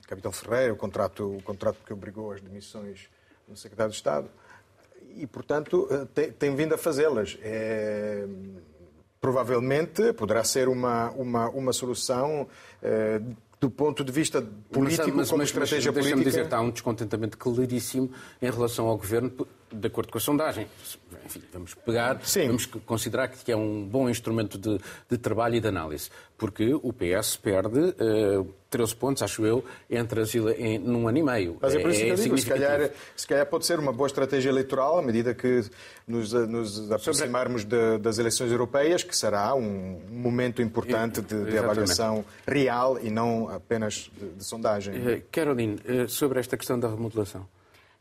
Capitão 0.06 0.32
Ferreira, 0.32 0.72
o 0.72 0.76
contrato, 0.76 1.36
o 1.36 1.42
contrato 1.42 1.78
que 1.84 1.92
obrigou 1.92 2.32
às 2.32 2.40
demissões 2.40 3.08
no 3.48 3.56
secretário 3.56 3.90
de 3.90 3.96
Estado. 3.96 4.28
E, 5.16 5.26
portanto, 5.26 5.86
eh, 5.90 6.06
tem, 6.14 6.32
tem 6.32 6.56
vindo 6.56 6.74
a 6.74 6.78
fazê-las. 6.78 7.38
É, 7.42 8.26
provavelmente 9.20 10.12
poderá 10.12 10.44
ser 10.44 10.68
uma, 10.68 11.10
uma, 11.12 11.48
uma 11.48 11.72
solução 11.72 12.46
eh, 12.82 13.20
do 13.64 13.70
ponto 13.70 14.04
de 14.04 14.12
vista 14.12 14.42
político, 14.70 15.08
mas, 15.08 15.16
mas, 15.16 15.28
como 15.30 15.38
mas, 15.38 15.48
estratégia 15.48 15.90
mas, 15.90 16.04
política. 16.04 16.16
Deixa-me 16.16 16.24
dizer, 16.24 16.44
está 16.44 16.60
um 16.60 16.70
descontentamento 16.70 17.38
claríssimo 17.38 18.10
em 18.42 18.50
relação 18.50 18.86
ao 18.88 18.98
governo, 18.98 19.32
de 19.74 19.86
acordo 19.86 20.12
com 20.12 20.18
a 20.18 20.20
sondagem. 20.20 20.66
Enfim, 21.24 21.42
vamos 21.52 21.74
pegar, 21.74 22.20
Sim. 22.22 22.46
vamos 22.48 22.66
considerar 22.66 23.28
que 23.28 23.50
é 23.50 23.56
um 23.56 23.84
bom 23.84 24.08
instrumento 24.08 24.58
de, 24.58 24.78
de 25.08 25.18
trabalho 25.18 25.56
e 25.56 25.60
de 25.60 25.66
análise, 25.66 26.10
porque 26.36 26.74
o 26.74 26.92
PS 26.92 27.36
perde 27.36 27.78
uh, 27.78 27.94
eh, 27.98 28.44
13 28.68 28.96
pontos, 28.96 29.22
acho 29.22 29.46
eu, 29.46 29.64
entre 29.88 30.20
as 30.20 30.34
em, 30.34 30.78
num 30.78 31.08
ano 31.08 31.18
e 31.18 31.22
meio. 31.22 31.56
Mas 31.60 31.74
é 31.74 31.78
por 31.80 31.90
isso 31.90 32.02
é, 32.02 32.04
que 32.04 32.10
eu 32.10 32.16
digo, 32.16 32.38
se 32.38 32.46
calhar, 32.46 32.90
se 33.16 33.26
calhar 33.26 33.46
pode 33.46 33.64
ser 33.64 33.78
uma 33.78 33.92
boa 33.92 34.06
estratégia 34.06 34.50
eleitoral 34.50 34.98
à 34.98 35.02
medida 35.02 35.34
que 35.34 35.62
nos, 36.06 36.32
nos 36.32 36.90
aproximarmos 36.92 37.64
de, 37.64 37.98
das 37.98 38.18
eleições 38.18 38.50
europeias, 38.50 39.02
que 39.02 39.16
será 39.16 39.54
um 39.54 40.00
momento 40.10 40.60
importante 40.60 41.22
de, 41.22 41.44
de 41.44 41.58
avaliação 41.58 42.24
real 42.46 42.98
e 43.00 43.10
não 43.10 43.48
apenas 43.48 44.10
de, 44.18 44.28
de 44.30 44.44
sondagem. 44.44 44.94
Uh, 44.94 45.22
Caroline, 45.32 45.78
sobre 46.08 46.38
esta 46.40 46.56
questão 46.56 46.78
da 46.78 46.88
remodelação. 46.88 47.46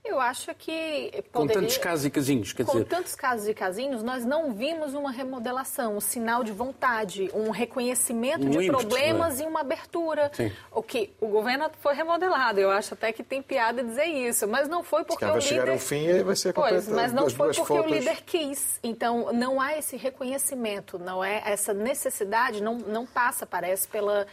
Eu 0.06 0.20
acho 0.20 0.54
que 0.56 1.24
poderia... 1.32 1.56
Com 1.56 1.62
tantos 1.62 1.78
casos 1.78 2.06
e 2.06 2.10
casinhos, 2.10 2.52
quer 2.52 2.66
Com 2.66 2.74
dizer... 2.74 2.86
tantos 2.86 3.16
casos 3.16 3.48
e 3.48 3.54
casinhos, 3.54 4.04
nós 4.04 4.26
não 4.26 4.54
vimos 4.54 4.94
uma 4.94 5.12
remodelação, 5.12 5.96
um 5.96 6.02
sinal 6.02 6.44
de 6.44 6.52
vontade, 6.52 7.32
um 7.34 7.52
reconhecimento 7.52 8.46
um 8.46 8.50
de 8.50 8.66
ímpeto, 8.66 8.80
problemas 8.80 9.38
né? 9.38 9.46
e 9.46 9.48
uma 9.48 9.62
abertura. 9.62 10.30
Sim. 10.34 10.52
O 10.72 10.84
que 10.84 11.10
o 11.22 11.28
governo 11.28 11.72
foi 11.80 11.94
remodelado, 11.96 12.60
eu 12.60 12.70
acho 12.70 12.94
até 12.94 13.14
que 13.14 13.24
tem 13.24 13.42
piada 13.42 13.82
dizer 13.82 14.06
isso, 14.06 14.46
mas 14.46 14.68
não 14.68 14.84
foi 14.84 15.06
porque 15.06 15.24
o 15.24 15.36
líder... 15.36 15.42
chegar 15.42 15.70
ao 15.70 15.80
fim 15.80 16.06
e 16.06 16.22
vai 16.22 16.36
ser 16.36 16.54
pois, 16.54 16.88
mas 16.90 17.14
não 17.14 17.30
foi 17.30 17.54
porque 17.54 17.66
fotos. 17.66 17.92
o 17.92 17.96
líder 17.96 18.24
quis. 18.26 18.80
Então, 18.84 19.32
não 19.32 19.62
há 19.62 19.78
esse 19.78 19.96
reconhecimento, 19.96 21.00
não 21.00 21.24
é 21.24 21.42
essa 21.46 21.74
necessidade, 21.74 22.62
não, 22.62 22.78
não 22.78 23.06
passa, 23.06 23.46
parece, 23.46 23.88
pela 23.88 24.28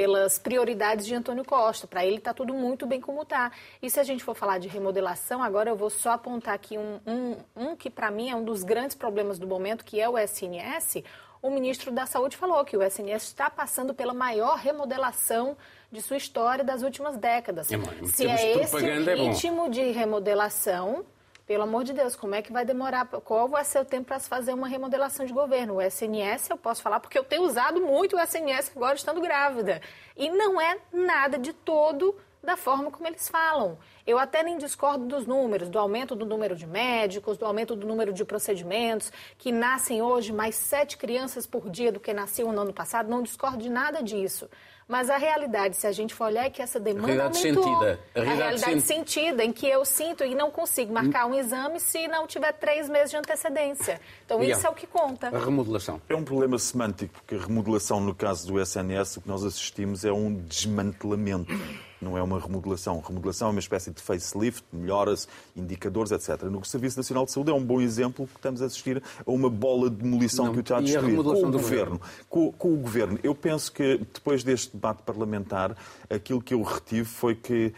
pelas 0.00 0.38
prioridades 0.38 1.04
de 1.04 1.14
Antônio 1.14 1.44
Costa. 1.44 1.86
Para 1.86 2.06
ele 2.06 2.16
está 2.16 2.32
tudo 2.32 2.54
muito 2.54 2.86
bem 2.86 3.02
como 3.02 3.20
está. 3.20 3.52
E 3.82 3.90
se 3.90 4.00
a 4.00 4.02
gente 4.02 4.24
for 4.24 4.34
falar 4.34 4.56
de 4.56 4.66
remodelação, 4.66 5.42
agora 5.42 5.68
eu 5.68 5.76
vou 5.76 5.90
só 5.90 6.12
apontar 6.12 6.54
aqui 6.54 6.78
um, 6.78 6.98
um, 7.06 7.36
um 7.54 7.76
que 7.76 7.90
para 7.90 8.10
mim 8.10 8.30
é 8.30 8.34
um 8.34 8.42
dos 8.42 8.62
grandes 8.62 8.96
problemas 8.96 9.38
do 9.38 9.46
momento, 9.46 9.84
que 9.84 10.00
é 10.00 10.08
o 10.08 10.16
SNS. 10.16 11.04
O 11.42 11.50
ministro 11.50 11.92
da 11.92 12.06
Saúde 12.06 12.34
falou 12.34 12.64
que 12.64 12.78
o 12.78 12.82
SNS 12.82 13.24
está 13.24 13.50
passando 13.50 13.92
pela 13.92 14.14
maior 14.14 14.56
remodelação 14.56 15.54
de 15.92 16.00
sua 16.00 16.16
história 16.16 16.64
das 16.64 16.82
últimas 16.82 17.18
décadas. 17.18 17.70
É, 17.70 17.76
se 18.06 18.26
é 18.26 18.62
esse 18.62 18.78
ritmo 18.78 19.66
é 19.66 19.68
de 19.68 19.90
remodelação, 19.90 21.04
pelo 21.50 21.64
amor 21.64 21.82
de 21.82 21.92
Deus, 21.92 22.14
como 22.14 22.36
é 22.36 22.42
que 22.42 22.52
vai 22.52 22.64
demorar? 22.64 23.08
Qual 23.08 23.48
vai 23.48 23.64
ser 23.64 23.80
o 23.80 23.84
tempo 23.84 24.06
para 24.06 24.20
se 24.20 24.28
fazer 24.28 24.54
uma 24.54 24.68
remodelação 24.68 25.26
de 25.26 25.32
governo? 25.32 25.74
O 25.74 25.82
SNS, 25.82 26.48
eu 26.48 26.56
posso 26.56 26.80
falar, 26.80 27.00
porque 27.00 27.18
eu 27.18 27.24
tenho 27.24 27.42
usado 27.42 27.80
muito 27.80 28.14
o 28.14 28.20
SNS 28.20 28.70
agora 28.76 28.94
estando 28.94 29.20
grávida. 29.20 29.82
E 30.16 30.30
não 30.30 30.60
é 30.60 30.78
nada 30.92 31.36
de 31.36 31.52
todo 31.52 32.14
da 32.40 32.56
forma 32.56 32.88
como 32.92 33.08
eles 33.08 33.28
falam. 33.28 33.76
Eu 34.06 34.16
até 34.16 34.44
nem 34.44 34.58
discordo 34.58 35.06
dos 35.06 35.26
números, 35.26 35.68
do 35.68 35.76
aumento 35.76 36.14
do 36.14 36.24
número 36.24 36.54
de 36.54 36.68
médicos, 36.68 37.36
do 37.36 37.44
aumento 37.44 37.74
do 37.74 37.84
número 37.84 38.12
de 38.12 38.24
procedimentos, 38.24 39.12
que 39.36 39.50
nascem 39.50 40.00
hoje 40.00 40.32
mais 40.32 40.54
sete 40.54 40.96
crianças 40.96 41.48
por 41.48 41.68
dia 41.68 41.90
do 41.90 41.98
que 41.98 42.14
nasciam 42.14 42.52
no 42.52 42.60
ano 42.60 42.72
passado. 42.72 43.10
Não 43.10 43.24
discordo 43.24 43.58
de 43.58 43.68
nada 43.68 44.04
disso. 44.04 44.48
Mas 44.90 45.08
a 45.08 45.16
realidade, 45.16 45.76
se 45.76 45.86
a 45.86 45.92
gente 45.92 46.12
for 46.12 46.24
olhar, 46.24 46.46
é 46.46 46.50
que 46.50 46.60
essa 46.60 46.80
demanda 46.80 47.04
a 47.04 47.06
realidade 47.06 47.38
aumentou. 47.38 47.62
Sentida. 47.62 48.00
A 48.12 48.20
realidade, 48.20 48.40
a 48.40 48.44
realidade 48.44 48.80
sentida, 48.80 49.44
em 49.44 49.52
que 49.52 49.64
eu 49.64 49.84
sinto 49.84 50.24
e 50.24 50.34
não 50.34 50.50
consigo 50.50 50.92
marcar 50.92 51.26
um 51.26 51.34
exame 51.36 51.78
se 51.78 52.08
não 52.08 52.26
tiver 52.26 52.52
três 52.54 52.88
meses 52.88 53.10
de 53.10 53.16
antecedência. 53.16 54.00
Então, 54.26 54.42
isso 54.42 54.66
é 54.66 54.68
o 54.68 54.74
que 54.74 54.88
conta. 54.88 55.28
A 55.28 55.38
remodelação. 55.38 56.02
É 56.08 56.14
um 56.16 56.24
problema 56.24 56.58
semântico, 56.58 57.14
porque 57.14 57.36
a 57.36 57.38
remodelação, 57.38 58.00
no 58.00 58.12
caso 58.12 58.48
do 58.48 58.60
SNS, 58.60 59.18
o 59.18 59.20
que 59.20 59.28
nós 59.28 59.44
assistimos 59.44 60.04
é 60.04 60.10
um 60.10 60.34
desmantelamento 60.34 61.54
não 62.00 62.16
é 62.16 62.22
uma 62.22 62.40
remodelação. 62.40 63.00
Remodelação 63.00 63.48
é 63.48 63.50
uma 63.50 63.60
espécie 63.60 63.90
de 63.90 64.00
facelift, 64.00 64.64
melhoras, 64.72 65.28
indicadores, 65.56 66.10
etc. 66.12 66.42
No 66.44 66.64
Serviço 66.64 66.96
Nacional 66.98 67.24
de 67.24 67.32
Saúde 67.32 67.50
é 67.50 67.54
um 67.54 67.64
bom 67.64 67.80
exemplo 67.80 68.26
que 68.26 68.36
estamos 68.36 68.62
a 68.62 68.66
assistir 68.66 69.02
a 69.24 69.30
uma 69.30 69.50
bola 69.50 69.90
de 69.90 69.96
demolição 69.96 70.46
não, 70.46 70.52
que 70.52 70.58
o 70.58 70.60
está 70.60 70.78
a 70.78 70.80
destruir. 70.80 71.16
Com 71.16 71.46
o, 71.46 71.50
governo, 71.50 72.00
com, 72.28 72.52
com 72.52 72.74
o 72.74 72.76
governo. 72.76 73.18
Eu 73.22 73.34
penso 73.34 73.70
que 73.72 73.98
depois 74.12 74.42
deste 74.42 74.72
debate 74.72 75.02
parlamentar, 75.02 75.76
aquilo 76.08 76.40
que 76.40 76.54
eu 76.54 76.62
retive 76.62 77.04
foi 77.04 77.34
que 77.34 77.72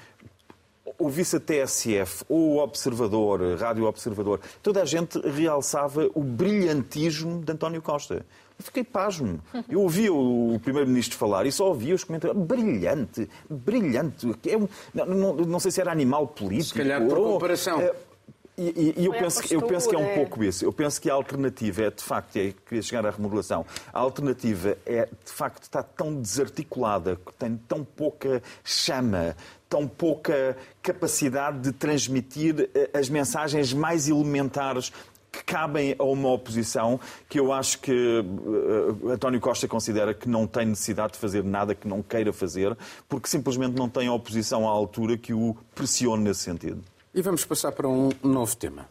o 0.99 1.09
vice-TSF, 1.09 2.25
o 2.29 2.59
Observador, 2.59 3.41
Rádio 3.59 3.85
Observador, 3.87 4.41
toda 4.63 4.83
a 4.83 4.85
gente 4.85 5.19
realçava 5.21 6.09
o 6.15 6.23
brilhantismo 6.23 7.43
de 7.43 7.53
António 7.53 7.83
Costa. 7.83 8.25
Eu 8.63 8.67
fiquei 8.67 8.85
pasmo. 8.85 9.41
Eu 9.69 9.81
ouvi 9.81 10.09
o 10.09 10.59
Primeiro-Ministro 10.63 11.19
falar 11.19 11.45
e 11.47 11.53
só 11.53 11.69
ouvi 11.69 11.93
os 11.93 12.05
comentários. 12.05 12.41
Brilhante, 12.41 13.29
brilhante. 13.51 14.33
É 14.47 14.57
um, 14.57 14.69
não, 14.95 15.07
não, 15.07 15.35
não, 15.35 15.61
sei 15.61 15.73
se 15.73 15.81
era 15.81 15.91
animal 15.91 16.29
político. 16.29 16.69
Se 16.69 16.75
calhar 16.75 17.05
por 17.05 17.19
ou, 17.19 17.33
comparação. 17.35 17.81
É, 17.81 17.93
e, 18.57 18.95
e, 18.97 19.03
e 19.03 19.07
eu, 19.07 19.13
penso, 19.13 19.41
postura, 19.41 19.61
eu 19.61 19.67
penso 19.67 19.89
que 19.89 19.97
é 19.97 19.99
um 19.99 20.15
pouco 20.15 20.45
isso. 20.45 20.65
Eu 20.65 20.73
penso 20.73 21.01
que 21.01 21.11
a 21.11 21.15
alternativa 21.15 21.83
é, 21.83 21.91
de 21.91 22.03
facto, 22.03 22.37
é, 22.37 22.55
queria 22.65 22.83
chegar 22.83 23.05
à 23.05 23.11
remodelação, 23.11 23.67
a 23.93 23.99
alternativa 23.99 24.79
é, 24.87 25.07
de 25.07 25.33
facto, 25.33 25.65
está 25.65 25.83
tão 25.83 26.15
desarticulada, 26.15 27.19
tem 27.39 27.57
tão 27.67 27.83
pouca 27.83 28.43
chama, 28.63 29.35
tão 29.69 29.89
pouca 29.89 30.57
capacidade 30.83 31.61
de 31.61 31.73
transmitir 31.73 32.69
eh, 32.75 32.91
as 32.93 33.09
mensagens 33.09 33.73
mais 33.73 34.07
elementares 34.07 34.93
cabem 35.45 35.95
a 35.99 36.05
uma 36.05 36.31
oposição 36.31 36.99
que 37.29 37.39
eu 37.39 37.53
acho 37.53 37.79
que 37.79 37.93
uh, 37.93 39.11
António 39.11 39.41
Costa 39.41 39.69
considera 39.69 40.15
que 40.15 40.29
não 40.29 40.47
tem 40.47 40.67
necessidade 40.67 41.15
de 41.15 41.19
fazer 41.19 41.45
nada 41.45 41.75
que 41.75 41.87
não 41.87 42.03
queira 42.03 42.33
fazer, 42.33 42.77
porque 43.09 43.29
simplesmente 43.29 43.77
não 43.77 43.89
tem 43.89 44.09
a 44.09 44.13
oposição 44.13 44.69
à 44.69 44.71
altura 44.71 45.17
que 45.17 45.33
o 45.33 45.57
pressione 45.75 46.25
nesse 46.25 46.41
sentido. 46.41 46.83
E 47.15 47.21
vamos 47.21 47.45
passar 47.45 47.73
para 47.73 47.89
um 47.89 48.11
novo 48.23 48.57
tema. 48.57 48.89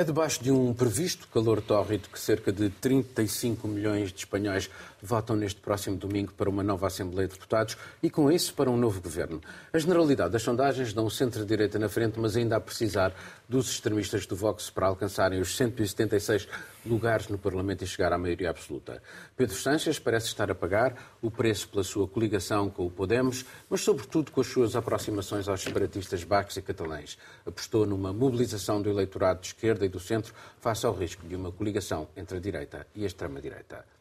É 0.00 0.04
debaixo 0.04 0.42
de 0.42 0.50
um 0.52 0.72
previsto 0.72 1.28
calor 1.28 1.60
tórrido 1.60 2.08
que 2.08 2.18
cerca 2.18 2.52
de 2.52 2.70
35 2.70 3.66
milhões 3.68 4.10
de 4.12 4.20
espanhóis 4.20 4.70
votam 5.02 5.36
neste 5.36 5.60
próximo 5.60 5.96
domingo 5.96 6.32
para 6.34 6.48
uma 6.48 6.62
nova 6.62 6.86
Assembleia 6.86 7.28
de 7.28 7.34
Deputados 7.34 7.76
e, 8.02 8.10
com 8.10 8.30
isso, 8.30 8.54
para 8.54 8.70
um 8.70 8.76
novo 8.76 9.00
governo. 9.00 9.40
A 9.72 9.78
generalidade 9.78 10.32
das 10.32 10.42
sondagens 10.42 10.92
dão 10.92 11.06
o 11.06 11.10
centro-direita 11.10 11.78
na 11.78 11.88
frente, 11.88 12.18
mas 12.18 12.36
ainda 12.36 12.56
a 12.56 12.60
precisar 12.60 13.14
dos 13.48 13.70
extremistas 13.70 14.26
do 14.26 14.36
Vox 14.36 14.70
para 14.70 14.86
alcançarem 14.86 15.40
os 15.40 15.56
176 15.56 16.48
lugares 16.84 17.28
no 17.28 17.38
Parlamento 17.38 17.84
e 17.84 17.86
chegar 17.86 18.12
à 18.12 18.18
maioria 18.18 18.50
absoluta. 18.50 19.02
Pedro 19.36 19.56
Sanches 19.56 19.98
parece 19.98 20.26
estar 20.26 20.50
a 20.50 20.54
pagar 20.54 20.94
o 21.20 21.30
preço 21.30 21.68
pela 21.68 21.84
sua 21.84 22.08
coligação 22.08 22.70
com 22.70 22.86
o 22.86 22.90
Podemos, 22.90 23.44
mas 23.68 23.82
sobretudo 23.82 24.30
com 24.30 24.40
as 24.40 24.46
suas 24.46 24.76
aproximações 24.76 25.48
aos 25.48 25.60
separatistas 25.60 26.24
bascos 26.24 26.56
e 26.56 26.62
catalães. 26.62 27.18
Apostou 27.44 27.86
numa 27.86 28.12
mobilização 28.12 28.80
do 28.80 28.88
eleitorado 28.88 29.40
de 29.40 29.48
esquerda 29.48 29.84
e 29.84 29.88
do 29.88 30.00
centro 30.00 30.34
face 30.60 30.86
ao 30.86 30.94
risco 30.94 31.26
de 31.26 31.36
uma 31.36 31.52
coligação 31.52 32.08
entre 32.16 32.38
a 32.38 32.40
direita 32.40 32.86
e 32.94 33.04
a 33.04 33.06
extrema-direita. 33.06 33.99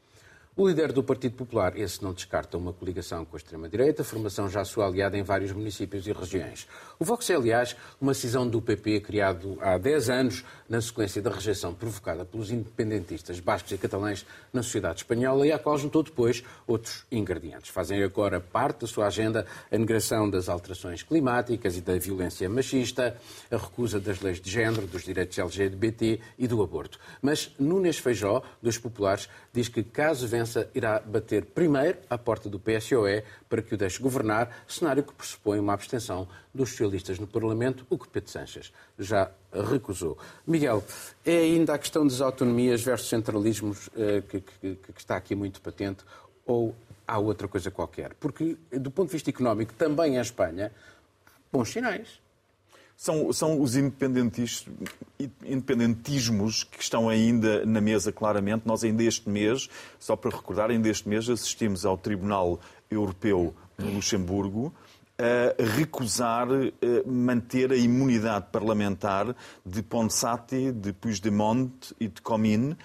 O 0.56 0.68
líder 0.68 0.92
do 0.92 1.02
Partido 1.02 1.36
Popular, 1.36 1.78
esse 1.78 2.04
não 2.04 2.12
descarta 2.12 2.58
uma 2.58 2.74
coligação 2.74 3.24
com 3.24 3.36
a 3.36 3.40
extrema-direita, 3.40 4.04
formação 4.04 4.50
já 4.50 4.66
sua 4.66 4.88
aliada 4.88 5.18
em 5.18 5.24
vários 5.24 5.54
municípios 5.54 6.06
e 6.06 6.12
regiões. 6.12 6.68
O 7.00 7.06
Vox 7.06 7.30
é, 7.30 7.36
aliás, 7.36 7.78
uma 8.02 8.14
cisão 8.14 8.46
do 8.46 8.62
PP 8.62 9.00
criado 9.00 9.58
há 9.62 9.78
10 9.78 10.10
anos 10.10 10.44
na 10.68 10.82
sequência 10.82 11.22
da 11.22 11.30
rejeição 11.30 11.74
provocada 11.74 12.26
pelos 12.26 12.52
independentistas 12.52 13.40
bascos 13.40 13.72
e 13.72 13.78
catalães 13.78 14.26
na 14.52 14.62
sociedade 14.62 14.98
espanhola 15.00 15.48
e 15.48 15.52
à 15.54 15.58
qual 15.58 15.78
juntou 15.78 16.04
depois 16.04 16.44
outros 16.68 17.06
ingredientes. 17.10 17.70
Fazem 17.70 18.04
agora 18.04 18.42
parte 18.42 18.82
da 18.82 18.88
sua 18.88 19.08
agenda 19.08 19.46
a 19.72 19.78
negação 19.78 20.30
das 20.30 20.50
alterações 20.50 21.04
climáticas 21.04 21.78
e 21.78 21.82
da 21.82 21.98
violência 21.98 22.50
machista, 22.50 23.16
a 23.50 23.56
recusa 23.56 23.98
das 23.98 24.20
leis 24.20 24.42
de 24.42 24.52
género, 24.52 24.88
dos 24.88 25.04
direitos 25.04 25.40
LGBT 25.40 26.20
e 26.38 26.48
do 26.48 26.62
aborto. 26.62 27.00
Mas 27.22 27.50
Nunes 27.58 27.98
Feijó, 27.98 28.42
dos 28.62 28.78
populares, 28.78 29.30
diz 29.54 29.70
que 29.70 29.84
caso 29.84 30.28
irá 30.74 31.00
bater 31.00 31.46
primeiro 31.46 31.98
à 32.10 32.18
porta 32.18 32.50
do 32.50 32.60
PSOE 32.60 33.24
para 33.48 33.62
que 33.62 33.74
o 33.74 33.78
deixe 33.78 34.02
governar, 34.02 34.64
cenário 34.68 35.04
que 35.04 35.14
pressupõe 35.14 35.60
uma 35.60 35.74
abstenção 35.74 36.28
dos 36.54 36.70
socialistas 36.70 37.20
no 37.20 37.28
Parlamento, 37.28 37.86
o 37.90 37.98
que 37.98 38.08
Pedro 38.08 38.30
Sanches 38.30 38.72
já 38.98 39.32
recusou. 39.72 40.18
Miguel, 40.46 40.84
é 41.26 41.38
ainda 41.38 41.74
a 41.74 41.78
questão 41.78 42.06
das 42.06 42.22
autonomias 42.22 42.82
versus 42.82 43.10
centralismos 43.10 43.90
eh, 43.96 44.22
que, 44.28 44.42
que, 44.42 44.76
que 44.76 45.00
está 45.00 45.16
aqui 45.16 45.36
muito 45.36 45.62
patente 45.62 46.04
ou 46.46 46.76
há 47.08 47.18
outra 47.18 47.48
coisa 47.48 47.72
qualquer. 47.72 48.14
Porque, 48.16 48.58
do 48.72 48.92
ponto 48.92 49.08
de 49.08 49.14
vista 49.14 49.30
económico, 49.30 49.74
também 49.74 50.16
em 50.16 50.20
Espanha, 50.20 50.72
bons 51.52 51.70
sinais. 51.70 52.20
São, 53.00 53.32
são 53.32 53.62
os 53.62 53.78
independentismos 53.78 56.66
que 56.66 56.84
estão 56.84 57.08
ainda 57.08 57.66
na 57.66 57.80
mesa, 57.80 58.12
claramente. 58.12 58.64
Nós, 58.66 58.84
ainda 58.84 59.02
este 59.02 59.30
mês, 59.30 59.70
só 59.98 60.18
para 60.18 60.36
recordar, 60.36 60.70
ainda 60.70 60.90
este 60.90 61.08
mês 61.08 61.30
assistimos 61.30 61.86
ao 61.86 61.98
Tribunal 61.98 62.60
Europeu 62.92 63.56
no 63.78 63.92
Luxemburgo 63.92 64.74
a 65.18 65.56
recusar 65.64 66.50
manter 67.06 67.72
a 67.72 67.78
imunidade 67.78 68.48
parlamentar 68.52 69.34
de 69.66 69.82
Ponsati, 69.82 70.70
de 70.70 70.92
Puigdemont 70.92 71.72
e 72.02 72.10
de 72.10 72.22
Comín, 72.22 72.76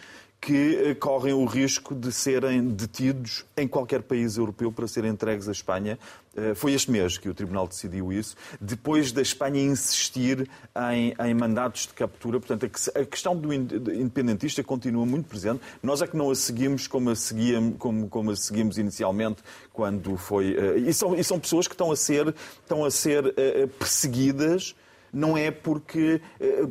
que 0.45 0.77
eh, 0.77 0.95
correm 0.95 1.33
o 1.33 1.47
risco 1.47 1.95
de 1.95 2.13
serem 2.13 2.69
detidos 2.69 3.47
em 3.57 3.67
qualquer 3.67 4.03
país 4.03 4.37
europeu 4.37 4.71
para 4.71 4.87
serem 4.87 5.11
entregues 5.11 5.49
à 5.49 5.53
Espanha. 5.53 5.99
Eh, 6.37 6.55
foi 6.55 6.73
este 6.73 6.91
mês 6.91 7.17
que 7.17 7.29
o 7.29 7.35
Tribunal 7.35 7.69
decidiu 7.69 8.13
isso, 8.13 8.37
depois 8.61 9.13
da 9.13 9.23
Espanha 9.23 9.63
insistir 9.63 10.49
em, 10.93 11.15
em 11.19 11.35
mandatos 11.35 11.87
de 11.87 11.95
captura. 11.95 12.41
Portanto, 12.41 12.65
a 12.95 13.05
questão 13.05 13.37
do 13.37 13.53
independentista 13.53 14.63
continua 14.63 15.07
muito 15.07 15.29
presente. 15.29 15.61
Nós 15.83 16.03
é 16.03 16.07
que 16.07 16.17
não 16.17 16.31
a 16.31 16.35
seguimos 16.35 16.87
como 16.87 17.11
a 17.11 17.17
seguíamos, 17.17 17.77
como, 17.79 18.09
como 18.09 18.31
a 18.31 18.37
seguimos 18.37 18.79
inicialmente, 18.79 19.43
quando 19.73 20.17
foi. 20.17 20.57
Eh, 20.57 20.79
e 20.89 20.93
são, 20.93 21.15
e 21.15 21.23
são 21.23 21.39
pessoas 21.39 21.69
que 21.69 21.75
estão 21.75 21.93
a 21.93 21.97
ser, 21.97 22.35
estão 22.63 22.85
a 22.85 22.91
ser 22.91 23.35
perseguidas 23.79 24.75
não 25.13 25.37
é 25.37 25.51
porque, 25.53 26.21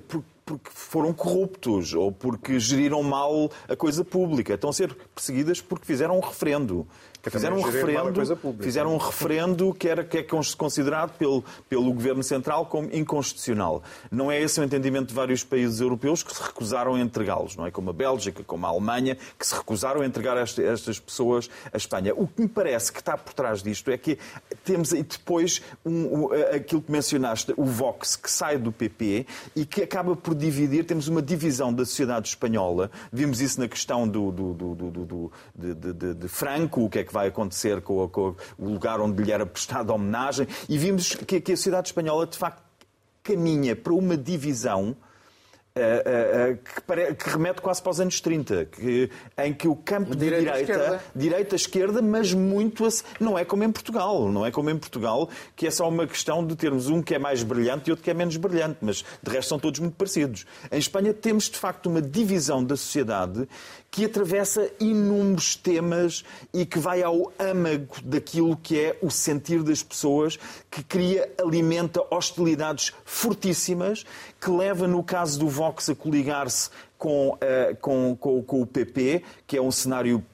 porque 0.07 0.33
porque 0.45 0.69
foram 0.73 1.13
corruptos 1.13 1.93
ou 1.93 2.11
porque 2.11 2.59
geriram 2.59 3.01
mal 3.01 3.49
a 3.67 3.75
coisa 3.75 4.03
pública. 4.03 4.53
Estão 4.53 4.69
a 4.69 4.73
ser 4.73 4.93
perseguidas 5.15 5.61
porque 5.61 5.85
fizeram 5.85 6.17
um 6.17 6.19
referendo. 6.19 6.87
Fizeram 7.29 7.57
um 7.57 7.61
referendo, 7.61 8.37
fizeram 8.59 8.93
um 8.93 8.97
referendo 8.97 9.73
que, 9.73 9.87
era, 9.87 10.03
que 10.03 10.17
é 10.17 10.23
considerado 10.57 11.17
pelo, 11.17 11.43
pelo 11.69 11.93
Governo 11.93 12.21
Central 12.21 12.65
como 12.65 12.89
inconstitucional. 12.93 13.81
Não 14.11 14.29
é 14.29 14.41
esse 14.41 14.59
o 14.59 14.63
entendimento 14.63 15.07
de 15.07 15.13
vários 15.13 15.41
países 15.43 15.79
europeus 15.79 16.21
que 16.21 16.35
se 16.35 16.43
recusaram 16.43 16.95
a 16.95 16.99
entregá-los, 16.99 17.55
não 17.55 17.65
é? 17.65 17.71
Como 17.71 17.89
a 17.89 17.93
Bélgica, 17.93 18.43
como 18.43 18.65
a 18.65 18.69
Alemanha, 18.69 19.17
que 19.39 19.47
se 19.47 19.55
recusaram 19.55 20.01
a 20.01 20.05
entregar 20.05 20.35
estas 20.37 20.99
pessoas 20.99 21.49
à 21.71 21.77
Espanha. 21.77 22.13
O 22.13 22.27
que 22.27 22.41
me 22.41 22.47
parece 22.47 22.91
que 22.91 22.99
está 22.99 23.17
por 23.17 23.33
trás 23.33 23.63
disto 23.63 23.89
é 23.89 23.97
que 23.97 24.17
temos 24.65 24.89
depois 24.89 25.61
um, 25.85 26.27
aquilo 26.53 26.81
que 26.81 26.91
mencionaste, 26.91 27.53
o 27.55 27.63
Vox, 27.63 28.17
que 28.17 28.29
sai 28.29 28.57
do 28.57 28.71
PP 28.71 29.25
e 29.55 29.65
que 29.65 29.81
acaba 29.83 30.15
por 30.15 30.35
dividir, 30.35 30.83
temos 30.83 31.07
uma 31.07 31.21
divisão 31.21 31.73
da 31.73 31.85
sociedade 31.85 32.27
espanhola. 32.27 32.91
Vimos 33.11 33.39
isso 33.39 33.61
na 33.61 33.67
questão 33.67 34.07
do, 34.07 34.31
do, 34.31 34.53
do, 34.53 34.75
do 34.75 35.31
de, 35.55 35.73
de, 35.93 36.13
de, 36.15 36.27
Franco, 36.27 36.83
o 36.85 36.89
que 36.89 36.99
é 36.99 37.03
que 37.03 37.12
vai 37.13 37.27
acontecer 37.27 37.81
com, 37.81 38.07
com, 38.09 38.35
o 38.57 38.69
lugar 38.69 38.99
onde 38.99 39.23
lhe 39.23 39.31
era 39.31 39.45
prestada 39.45 39.93
homenagem, 39.93 40.47
e 40.67 40.77
vimos 40.77 41.15
que, 41.15 41.39
que 41.39 41.53
a 41.53 41.55
sociedade 41.55 41.87
espanhola, 41.87 42.27
de 42.27 42.37
facto, 42.37 42.63
caminha 43.23 43.75
para 43.75 43.93
uma 43.93 44.17
divisão 44.17 44.95
Uh, 45.75 46.53
uh, 46.53 46.57
que, 46.57 46.81
pare... 46.81 47.15
que, 47.15 47.29
remete 47.31 47.59
quase 47.59 47.81
para 47.81 47.89
os 47.89 47.99
anos 47.99 48.21
30, 48.21 48.65
que... 48.65 49.09
em 49.35 49.51
que 49.51 49.67
o 49.67 49.75
campo 49.75 50.15
de 50.15 50.29
direita, 50.29 51.03
direita-esquerda, 51.15 51.99
mas 51.99 52.31
muito. 52.31 52.87
Não 53.19 53.39
é 53.39 53.43
como 53.43 53.63
em 53.63 53.71
Portugal, 53.71 54.31
não 54.31 54.45
é 54.45 54.51
como 54.51 54.69
em 54.69 54.77
Portugal, 54.77 55.27
que 55.55 55.65
é 55.65 55.71
só 55.71 55.89
uma 55.89 56.05
questão 56.05 56.45
de 56.45 56.55
termos 56.55 56.89
um 56.89 57.01
que 57.01 57.15
é 57.15 57.17
mais 57.17 57.41
brilhante 57.41 57.89
e 57.89 57.91
outro 57.91 58.03
que 58.03 58.11
é 58.11 58.13
menos 58.13 58.37
brilhante, 58.37 58.77
mas 58.81 59.03
de 59.23 59.31
resto 59.31 59.49
são 59.49 59.57
todos 59.57 59.79
muito 59.79 59.95
parecidos. 59.95 60.45
Em 60.71 60.77
Espanha 60.77 61.11
temos, 61.11 61.49
de 61.49 61.57
facto, 61.57 61.87
uma 61.87 62.03
divisão 62.03 62.63
da 62.63 62.77
sociedade 62.77 63.47
que 63.93 64.05
atravessa 64.05 64.71
inúmeros 64.79 65.55
temas 65.55 66.25
e 66.51 66.65
que 66.65 66.79
vai 66.79 67.03
ao 67.03 67.31
âmago 67.37 67.95
daquilo 68.03 68.57
que 68.57 68.79
é 68.79 68.97
o 69.03 69.11
sentir 69.11 69.61
das 69.61 69.83
pessoas, 69.83 70.39
que 70.71 70.83
cria, 70.83 71.31
alimenta 71.39 72.01
hostilidades 72.09 72.91
fortíssimas, 73.05 74.03
que 74.41 74.49
leva, 74.49 74.87
no 74.87 75.03
caso 75.03 75.39
do 75.39 75.47
Vox, 75.47 75.91
a 75.91 75.95
coligar-se 75.95 76.71
com, 76.97 77.33
uh, 77.33 77.75
com, 77.79 78.17
com, 78.19 78.41
com 78.41 78.61
o 78.63 78.65
PP, 78.65 79.21
que 79.45 79.57
é 79.57 79.61
um 79.61 79.71
cenário 79.71 80.25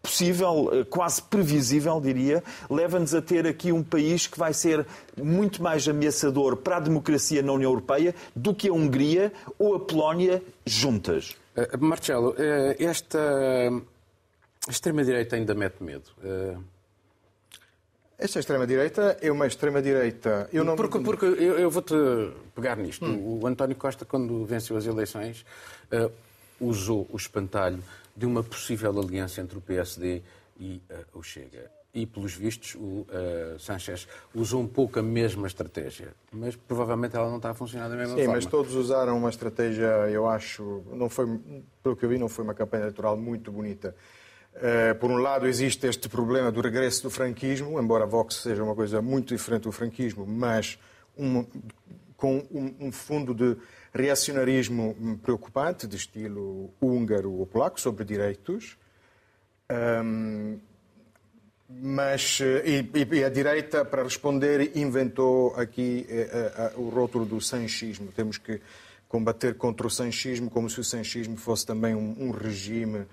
possível, 0.00 0.70
eh, 0.72 0.84
quase 0.84 1.20
previsível, 1.20 2.00
diria, 2.00 2.42
leva-nos 2.70 3.16
a 3.16 3.20
ter 3.20 3.48
aqui 3.48 3.72
um 3.72 3.82
país 3.82 4.28
que 4.28 4.38
vai 4.38 4.54
ser 4.54 4.86
muito 5.20 5.60
mais 5.60 5.88
ameaçador 5.88 6.56
para 6.56 6.76
a 6.76 6.80
democracia 6.80 7.42
na 7.42 7.52
União 7.52 7.70
Europeia 7.72 8.14
do 8.34 8.54
que 8.54 8.68
a 8.68 8.72
Hungria 8.72 9.32
ou 9.58 9.74
a 9.74 9.80
Polónia 9.80 10.40
juntas. 10.64 11.36
Uh, 11.58 11.84
Marcelo, 11.84 12.30
uh, 12.30 12.76
esta 12.78 13.18
extrema-direita 14.68 15.36
ainda 15.36 15.54
mete 15.54 15.82
medo. 15.82 16.10
Uh... 16.22 16.62
Esta 18.18 18.40
extrema-direita 18.40 19.16
é 19.20 19.30
uma 19.30 19.46
extrema-direita. 19.46 20.48
Eu 20.52 20.64
não... 20.64 20.74
Porque, 20.74 20.98
porque 20.98 21.24
eu, 21.24 21.58
eu 21.58 21.70
vou-te 21.70 21.94
pegar 22.52 22.76
nisto. 22.76 23.04
Hum. 23.04 23.40
O 23.40 23.46
António 23.46 23.76
Costa, 23.76 24.04
quando 24.04 24.44
venceu 24.44 24.76
as 24.76 24.86
eleições, 24.86 25.46
usou 26.58 27.06
o 27.12 27.16
espantalho 27.16 27.80
de 28.16 28.26
uma 28.26 28.42
possível 28.42 28.98
aliança 28.98 29.40
entre 29.40 29.56
o 29.56 29.60
PSD 29.60 30.20
e 30.58 30.82
o 31.14 31.22
Chega 31.22 31.70
e, 32.02 32.06
pelos 32.06 32.34
vistos, 32.34 32.76
o 32.76 32.78
uh, 32.78 33.58
Sanchez 33.58 34.06
usou 34.32 34.62
um 34.62 34.66
pouco 34.66 34.98
a 34.98 35.02
mesma 35.02 35.46
estratégia. 35.46 36.14
Mas 36.30 36.54
provavelmente 36.54 37.16
ela 37.16 37.28
não 37.28 37.38
está 37.38 37.50
a 37.50 37.54
funcionar 37.54 37.88
da 37.88 37.96
mesma 37.96 38.14
Sim, 38.14 38.24
forma. 38.24 38.40
Sim, 38.40 38.44
mas 38.44 38.46
todos 38.46 38.74
usaram 38.74 39.18
uma 39.18 39.30
estratégia, 39.30 39.86
eu 40.10 40.28
acho, 40.28 40.82
não 40.92 41.08
foi, 41.08 41.26
pelo 41.82 41.96
que 41.96 42.04
eu 42.04 42.08
vi, 42.08 42.18
não 42.18 42.28
foi 42.28 42.44
uma 42.44 42.54
campanha 42.54 42.84
eleitoral 42.84 43.16
muito 43.16 43.50
bonita. 43.50 43.96
Uh, 44.54 44.94
por 44.98 45.10
um 45.10 45.16
lado, 45.16 45.46
existe 45.46 45.86
este 45.86 46.08
problema 46.08 46.52
do 46.52 46.60
regresso 46.60 47.02
do 47.02 47.10
franquismo, 47.10 47.80
embora 47.80 48.04
a 48.04 48.06
Vox 48.06 48.36
seja 48.36 48.62
uma 48.62 48.74
coisa 48.74 49.02
muito 49.02 49.34
diferente 49.34 49.62
do 49.62 49.72
franquismo, 49.72 50.24
mas 50.26 50.78
um, 51.16 51.44
com 52.16 52.38
um, 52.50 52.86
um, 52.86 52.92
fundo 52.92 53.34
de 53.34 53.56
reacionarismo 53.92 55.18
preocupante, 55.22 55.86
de 55.86 55.96
estilo 55.96 56.70
húngaro 56.80 57.32
ou 57.32 57.46
polaco, 57.46 57.80
sobre 57.80 58.04
direitos. 58.04 58.78
Um, 59.70 60.58
mas 61.68 62.40
eh, 62.40 62.82
e, 62.94 63.16
e, 63.16 63.24
a 63.24 63.28
direita, 63.28 63.84
para 63.84 64.02
responder, 64.02 64.76
inventou 64.76 65.54
aqui 65.54 66.06
eh, 66.08 66.52
eh, 66.56 66.72
o 66.76 66.88
rótulo 66.88 67.26
do 67.26 67.40
sanchismo. 67.40 68.10
Temos 68.12 68.38
que 68.38 68.60
combater 69.06 69.54
contra 69.54 69.86
o 69.86 69.90
sanchismo 69.90 70.50
como 70.50 70.70
se 70.70 70.80
o 70.80 70.84
sanchismo 70.84 71.36
fosse 71.36 71.66
também 71.66 71.94
um, 71.94 72.16
um 72.18 72.30
regime 72.30 73.06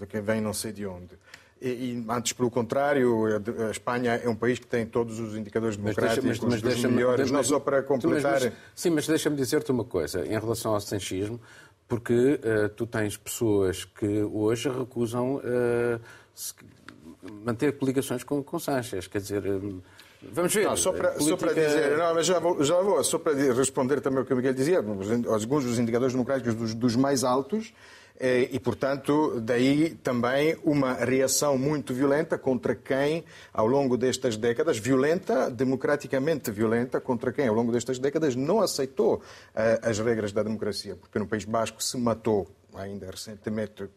de 0.00 0.04
quem 0.08 0.20
vem 0.20 0.40
não 0.40 0.52
sei 0.52 0.72
de 0.72 0.84
onde. 0.84 1.16
E, 1.62 1.68
e, 1.68 2.06
antes, 2.08 2.32
pelo 2.32 2.50
contrário, 2.50 3.26
a 3.68 3.70
Espanha 3.70 4.14
é 4.14 4.28
um 4.28 4.34
país 4.34 4.58
que 4.58 4.66
tem 4.66 4.84
todos 4.84 5.20
os 5.20 5.36
indicadores 5.36 5.76
democráticos, 5.76 6.24
mas, 6.24 6.38
deixa, 6.40 6.48
mas, 6.48 6.62
mas 6.62 6.82
dos 6.82 6.90
melhores, 6.90 7.30
não 7.30 7.44
só 7.44 7.60
para 7.60 7.80
completar... 7.84 8.40
Mas, 8.40 8.52
sim, 8.74 8.90
mas 8.90 9.06
deixa-me 9.06 9.36
dizer-te 9.36 9.70
uma 9.70 9.84
coisa, 9.84 10.26
em 10.26 10.36
relação 10.36 10.74
ao 10.74 10.80
sanchismo, 10.80 11.40
porque 11.86 12.12
uh, 12.12 12.68
tu 12.70 12.84
tens 12.84 13.16
pessoas 13.16 13.84
que 13.84 14.22
hoje 14.24 14.68
recusam... 14.68 15.36
Uh, 15.36 16.00
manter 17.44 17.76
coligações 17.78 18.24
com, 18.24 18.42
com 18.42 18.58
Sanchez. 18.58 19.06
Quer 19.06 19.20
dizer, 19.20 19.46
hum, 19.46 19.80
vamos 20.32 20.54
ver. 20.54 20.64
Não, 20.64 20.76
só, 20.76 20.92
para, 20.92 21.10
política... 21.12 21.30
só 21.30 21.36
para 21.36 21.52
dizer, 21.54 21.98
não, 21.98 22.14
mas 22.14 22.26
já 22.26 22.38
vou, 22.38 22.62
já 22.62 22.80
vou, 22.80 23.02
só 23.04 23.18
para 23.18 23.32
responder 23.52 24.00
também 24.00 24.22
o 24.22 24.24
que 24.24 24.32
o 24.32 24.36
Miguel 24.36 24.54
dizia, 24.54 24.78
alguns 24.78 25.64
dos 25.64 25.78
indicadores 25.78 26.12
democráticos 26.12 26.54
dos, 26.54 26.74
dos 26.74 26.96
mais 26.96 27.24
altos, 27.24 27.72
eh, 28.18 28.48
e, 28.50 28.58
portanto, 28.58 29.40
daí 29.40 29.90
também 29.90 30.56
uma 30.64 30.94
reação 30.94 31.58
muito 31.58 31.92
violenta 31.92 32.38
contra 32.38 32.74
quem, 32.74 33.24
ao 33.52 33.66
longo 33.66 33.96
destas 33.96 34.36
décadas, 34.36 34.78
violenta, 34.78 35.50
democraticamente 35.50 36.50
violenta, 36.50 37.00
contra 37.00 37.32
quem, 37.32 37.46
ao 37.48 37.54
longo 37.54 37.70
destas 37.70 37.98
décadas, 37.98 38.34
não 38.34 38.60
aceitou 38.60 39.16
uh, 39.16 39.22
as 39.82 39.98
regras 39.98 40.32
da 40.32 40.42
democracia, 40.42 40.96
porque 40.96 41.18
no 41.18 41.26
País 41.26 41.44
Basco 41.44 41.82
se 41.82 41.98
matou, 41.98 42.48
ainda 42.74 43.10
recentemente, 43.10 43.82
eh, 43.82 43.88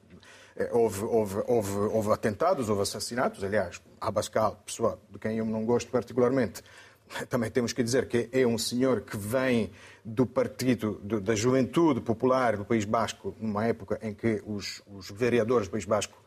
houve, 0.72 1.04
houve, 1.04 1.43
houve, 1.48 1.78
houve 1.78 2.12
atentados, 2.12 2.69
houve 2.69 2.82
assassinatos. 2.82 3.43
Aliás, 3.43 3.82
Abascal, 4.00 4.62
pessoa 4.65 5.00
de 5.10 5.19
quem 5.19 5.38
eu 5.38 5.45
não 5.45 5.65
gosto 5.65 5.89
particularmente, 5.91 6.63
também 7.30 7.50
temos 7.50 7.74
que 7.74 7.84
dizer 7.84 8.08
que 8.08 8.30
é 8.32 8.45
um 8.45 8.58
senhor 8.58 9.02
que 9.02 9.17
vem 9.17 9.72
do 10.04 10.26
partido 10.26 11.00
da 11.04 11.36
Juventude 11.36 12.02
Popular 12.02 12.58
do 12.58 12.65
País 12.65 12.86
Basco, 12.86 13.36
numa 13.39 13.65
época 13.65 14.00
em 14.02 14.13
que 14.13 14.41
os, 14.45 14.82
os 14.88 15.10
vereadores 15.12 15.67
do 15.67 15.72
País 15.72 15.86
Basco 15.86 16.17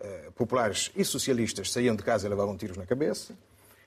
eh, 0.00 0.30
populares 0.34 0.90
e 0.96 1.04
socialistas 1.04 1.70
saíam 1.70 1.94
de 1.94 2.02
casa 2.02 2.26
e 2.26 2.30
levavam 2.30 2.56
tiros 2.56 2.76
na 2.76 2.84
cabeça. 2.84 3.34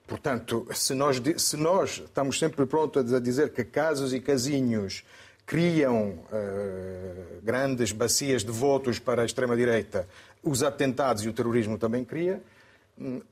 Portanto, 0.06 0.66
se 0.72 0.94
nós, 0.94 1.20
se 1.36 1.56
nós 1.56 2.02
estamos 2.04 2.38
sempre 2.38 2.64
prontos 2.64 3.12
a 3.12 3.18
dizer 3.18 3.52
que 3.52 3.64
casos 3.64 4.14
e 4.14 4.20
casinhos 4.20 5.04
criam 5.46 6.08
uh, 6.10 7.40
grandes 7.42 7.92
bacias 7.92 8.42
de 8.42 8.50
votos 8.50 8.98
para 8.98 9.22
a 9.22 9.24
extrema-direita, 9.24 10.08
os 10.42 10.64
atentados 10.64 11.24
e 11.24 11.28
o 11.28 11.32
terrorismo 11.32 11.78
também 11.78 12.04
cria. 12.04 12.42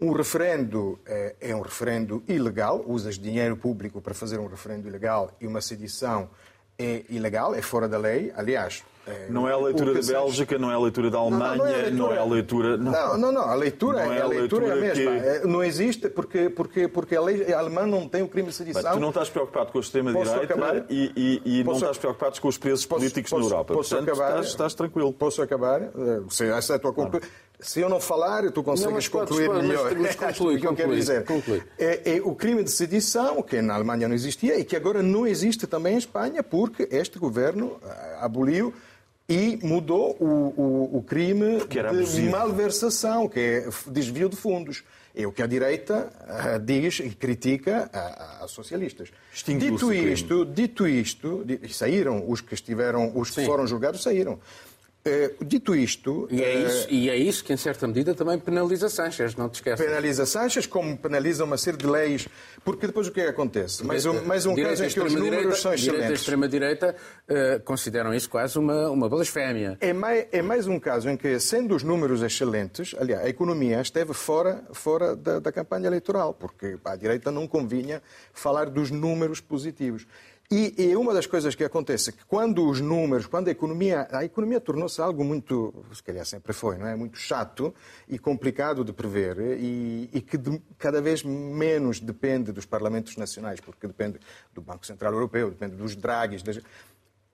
Um 0.01 0.13
referendo 0.13 0.93
uh, 0.93 1.01
é 1.41 1.55
um 1.55 1.61
referendo 1.61 2.23
ilegal, 2.29 2.85
usas 2.87 3.19
dinheiro 3.19 3.57
público 3.57 4.01
para 4.01 4.15
fazer 4.15 4.39
um 4.39 4.47
referendo 4.47 4.87
ilegal 4.87 5.37
e 5.41 5.47
uma 5.47 5.61
sedição 5.61 6.31
é 6.79 7.03
ilegal, 7.09 7.55
é 7.55 7.63
fora 7.63 7.89
da 7.89 7.99
lei. 7.99 8.33
Aliás, 8.37 8.85
Não 9.29 9.49
é 9.49 9.53
a 9.53 9.57
leitura 9.59 9.95
da 9.95 10.01
Bélgica, 10.01 10.59
não 10.59 10.71
é 10.71 10.75
a 10.75 10.79
leitura 10.79 11.11
da 11.11 11.19
Alemanha, 11.19 11.57
não, 11.57 11.67
é, 11.67 11.91
não 11.91 12.13
é 12.13 12.19
a 12.19 12.25
leitura. 12.25 12.77
Não, 12.77 13.19
não, 13.19 13.33
não, 13.33 13.43
a 13.43 13.55
leitura, 13.55 14.05
não 14.05 14.13
é, 14.13 14.21
a 14.21 14.27
leitura, 14.27 14.67
é 14.67 14.73
a 14.73 14.77
mesma. 14.77 14.95
Que... 14.95 15.27
É, 15.27 15.47
não 15.47 15.63
existe 15.63 16.09
porque, 16.09 16.49
porque, 16.49 16.89
porque 16.89 17.15
a 17.15 17.21
lei 17.21 17.53
alemã 17.53 17.87
não 17.87 18.09
tem 18.09 18.23
o 18.23 18.29
crime 18.29 18.49
de 18.49 18.55
sedição. 18.55 18.83
Mas 18.83 18.93
tu 18.95 19.01
não 19.01 19.11
estás 19.11 19.29
preocupado 19.29 19.73
com 19.73 19.79
a 19.79 19.81
extrema-direita 19.81 20.87
e, 20.89 21.13
e, 21.45 21.61
e 21.61 21.65
posso... 21.65 21.81
não 21.81 21.89
estás 21.89 21.99
preocupado 21.99 22.41
com 22.41 22.49
os 22.49 22.57
presos 22.57 22.87
posso, 22.87 23.01
políticos 23.01 23.31
posso, 23.31 23.43
na 23.43 23.47
Europa. 23.49 23.75
Posso 23.75 23.91
Portanto, 23.91 24.09
acabar? 24.09 24.31
Estás, 24.31 24.47
estás, 24.47 24.75
tranquilo. 24.75 25.13
Posso 25.13 25.43
acabar? 25.43 25.83
Eh, 25.83 25.91
se 26.31 26.47
essa 26.47 26.73
é 26.73 26.77
a 26.77 26.79
tua 26.79 26.93
conclusão. 26.93 27.29
Se 27.61 27.81
eu 27.81 27.89
não 27.89 28.01
falar, 28.01 28.51
tu 28.51 28.63
consegues 28.63 29.11
não, 29.11 29.21
concluir 29.21 29.47
pode, 29.47 29.67
melhor. 29.67 29.95
Mas, 29.97 30.17
conclui, 30.17 30.57
o 30.57 30.61
que 30.61 30.67
eu 30.67 30.75
quero 30.75 30.95
dizer 30.95 31.25
é, 31.79 32.17
é, 32.17 32.23
o 32.23 32.35
crime 32.35 32.65
de 32.65 32.71
sedição, 32.71 33.43
que 33.43 33.63
na 33.63 33.75
Alemanha 33.75 34.09
não 34.09 34.15
existia 34.15 34.59
e 34.59 34.65
que 34.65 34.77
agora 34.77 35.03
não 35.03 35.27
existe 35.27 35.67
também 35.67 35.95
em 35.95 35.99
Espanha, 35.99 36.43
porque 36.43 36.89
este 36.91 37.19
governo 37.19 37.79
eh, 37.83 38.19
aboliu 38.21 38.75
e 39.29 39.59
mudou 39.63 40.17
o, 40.21 40.25
o, 40.25 40.99
o 40.99 41.03
crime 41.03 41.65
de 41.67 41.81
abusivo. 41.81 42.31
malversação, 42.31 43.29
que 43.29 43.41
é 43.41 43.69
desvio 43.91 44.29
de 44.29 44.37
fundos. 44.37 44.85
É 45.17 45.27
o 45.27 45.33
que 45.33 45.43
a 45.43 45.47
direita 45.47 46.13
uh, 46.23 46.59
diz 46.59 46.99
e 46.99 47.11
critica 47.11 47.89
a, 47.93 48.45
a 48.45 48.49
socialistas. 48.49 49.13
Dito 49.47 49.93
isto, 49.93 50.45
dito 50.45 50.89
isto, 50.89 51.47
saíram 51.71 52.29
os 52.29 52.41
que 52.41 52.53
estiveram, 52.53 53.13
os 53.15 53.31
que 53.31 53.37
Sim. 53.37 53.47
foram 53.47 53.65
julgados 53.65 54.03
saíram. 54.03 54.41
Uh, 55.07 55.45
dito 55.45 55.75
isto. 55.75 56.27
E 56.31 56.43
é, 56.43 56.55
isso, 56.55 56.89
uh, 56.89 56.91
e 56.91 57.11
é 57.11 57.17
isso 57.17 57.45
que, 57.45 57.53
em 57.53 57.59
certa 57.59 57.87
medida, 57.87 58.15
também 58.15 58.39
penaliza 58.39 58.89
Sanchez, 58.89 59.37
não 59.37 59.51
te 59.51 59.57
esqueças. 59.57 59.85
Penaliza 59.85 60.25
Sanchez, 60.25 60.67
como 60.67 60.97
penaliza 60.97 61.45
uma 61.45 61.59
série 61.59 61.77
de 61.77 61.87
leis, 61.87 62.27
porque 62.65 62.87
depois 62.87 63.07
o 63.07 63.13
que 63.13 63.21
é 63.21 63.25
que 63.25 63.31
acontece? 63.31 63.85
Mais 63.85 64.07
um, 64.07 64.25
mais 64.25 64.47
um 64.47 64.55
caso 64.55 64.83
em 64.83 64.89
que 64.89 65.01
os 65.01 65.13
números 65.13 65.61
são 65.61 65.75
excelentes. 65.75 65.85
Direita 65.85 66.11
e 66.11 66.15
extrema-direita 66.15 66.97
uh, 67.29 67.63
consideram 67.65 68.15
isso 68.15 68.31
quase 68.31 68.59
uma, 68.59 68.89
uma 68.89 69.07
blasfémia. 69.07 69.77
É 69.79 69.93
mais, 69.93 70.27
é 70.33 70.41
mais 70.41 70.67
um 70.67 70.81
caso 70.81 71.11
em 71.11 71.19
que, 71.19 71.39
sendo 71.39 71.77
os 71.77 71.83
números 71.83 72.23
excelentes, 72.23 72.95
aliás, 72.99 73.27
a 73.27 73.29
economia 73.29 73.83
esteve 73.83 74.15
fora, 74.15 74.65
fora 74.73 75.15
da, 75.15 75.39
da 75.39 75.53
campanha 75.53 75.87
eleitoral, 75.87 76.33
porque 76.33 76.79
à 76.83 76.97
direita 76.97 77.31
não 77.31 77.47
convinha 77.47 78.03
falar 78.33 78.71
dos 78.71 78.91
números 78.91 79.39
positivos. 79.39 80.07
E, 80.51 80.75
e, 80.77 80.97
uma 80.97 81.15
das 81.15 81.27
coisas 81.27 81.55
que 81.55 81.65
acontece 81.65 82.11
é 82.11 82.13
que 82.13 82.25
quando 82.27 82.69
os 82.69 82.81
números, 82.81 83.27
quando 83.27 83.49
a 83.49 83.51
economia, 83.51 84.07
a 84.13 84.25
economia 84.25 84.61
tornou-se 84.61 85.01
algo 85.01 85.25
muito, 85.25 85.75
se 85.93 86.03
calhar 86.03 86.25
sempre 86.27 86.53
foi, 86.53 86.77
não 86.77 86.87
é? 86.87 86.95
Muito 86.95 87.19
chato 87.19 87.75
e 88.07 88.19
complicado 88.19 88.85
de 88.85 88.93
prever 88.93 89.39
e, 89.59 90.11
e 90.13 90.21
que 90.21 90.37
de, 90.37 90.61
cada 90.79 91.01
vez 91.01 91.23
menos 91.23 91.99
depende 91.99 92.53
dos 92.53 92.67
parlamentos 92.67 93.17
nacionais, 93.17 93.59
porque 93.59 93.87
depende 93.87 94.21
do 94.53 94.61
Banco 94.61 94.87
Central 94.87 95.15
Europeu, 95.15 95.49
depende 95.49 95.77
dos 95.77 95.97
drags, 95.97 96.43
das, 96.43 96.61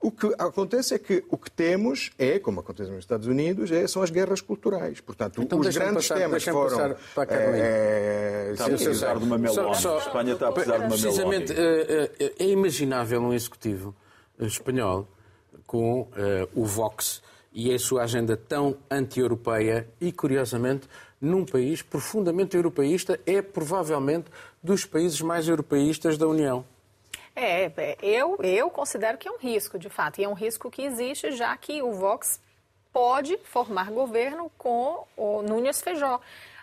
o 0.01 0.11
que 0.11 0.35
acontece 0.39 0.95
é 0.95 0.99
que 0.99 1.23
o 1.29 1.37
que 1.37 1.51
temos 1.51 2.11
é, 2.19 2.39
como 2.39 2.61
acontece 2.61 2.91
nos 2.91 3.01
Estados 3.01 3.27
Unidos, 3.27 3.71
é, 3.71 3.87
são 3.87 4.03
as 4.03 4.11
guerras 4.11 4.41
culturais. 4.41 4.99
Portanto, 5.01 5.43
então, 5.43 5.59
os 5.59 5.69
grandes 5.69 6.09
passar, 6.09 6.21
temas 6.21 6.43
foram. 6.43 6.97
Para 7.15 7.35
a 7.35 7.37
é, 7.37 8.51
está 8.53 8.65
a 8.65 8.69
precisar 8.69 9.19
de 9.19 9.25
uma 9.25 9.37
melona. 9.37 9.75
Só, 9.75 9.97
a 9.97 9.99
Espanha 9.99 10.33
está 10.33 10.49
a 10.49 10.53
precisar 10.53 10.79
de 10.79 10.85
uma 10.85 10.97
melona. 10.97 11.03
Precisamente, 11.03 11.53
é, 11.53 12.11
é, 12.19 12.33
é 12.39 12.49
imaginável 12.49 13.21
um 13.21 13.35
executivo 13.35 13.95
espanhol 14.39 15.07
com 15.67 16.01
uh, 16.01 16.09
o 16.55 16.65
Vox 16.65 17.23
e 17.53 17.75
a 17.75 17.79
sua 17.79 18.05
agenda 18.05 18.37
tão 18.37 18.79
anti-europeia 18.91 19.87
e, 20.01 20.11
curiosamente, 20.13 20.89
num 21.21 21.45
país 21.45 21.83
profundamente 21.83 22.57
europeísta, 22.57 23.21
é 23.27 23.43
provavelmente 23.43 24.31
dos 24.63 24.87
países 24.87 25.21
mais 25.21 25.47
europeístas 25.47 26.17
da 26.17 26.27
União. 26.27 26.65
É, 27.42 27.72
é, 27.74 27.96
eu, 28.03 28.37
eu 28.42 28.68
considero 28.68 29.16
que 29.16 29.26
é 29.26 29.31
um 29.31 29.38
risco, 29.38 29.79
de 29.79 29.88
fato, 29.88 30.20
e 30.20 30.24
é 30.24 30.29
um 30.29 30.35
risco 30.35 30.70
que 30.70 30.83
existe, 30.83 31.33
já 31.33 31.57
que 31.57 31.81
o 31.81 31.90
Vox 31.94 32.38
pode 32.92 33.38
formar 33.44 33.90
governo 33.90 34.53
com 34.59 35.07
o 35.16 35.40
Núñez 35.40 35.81
Feijó. 35.81 36.20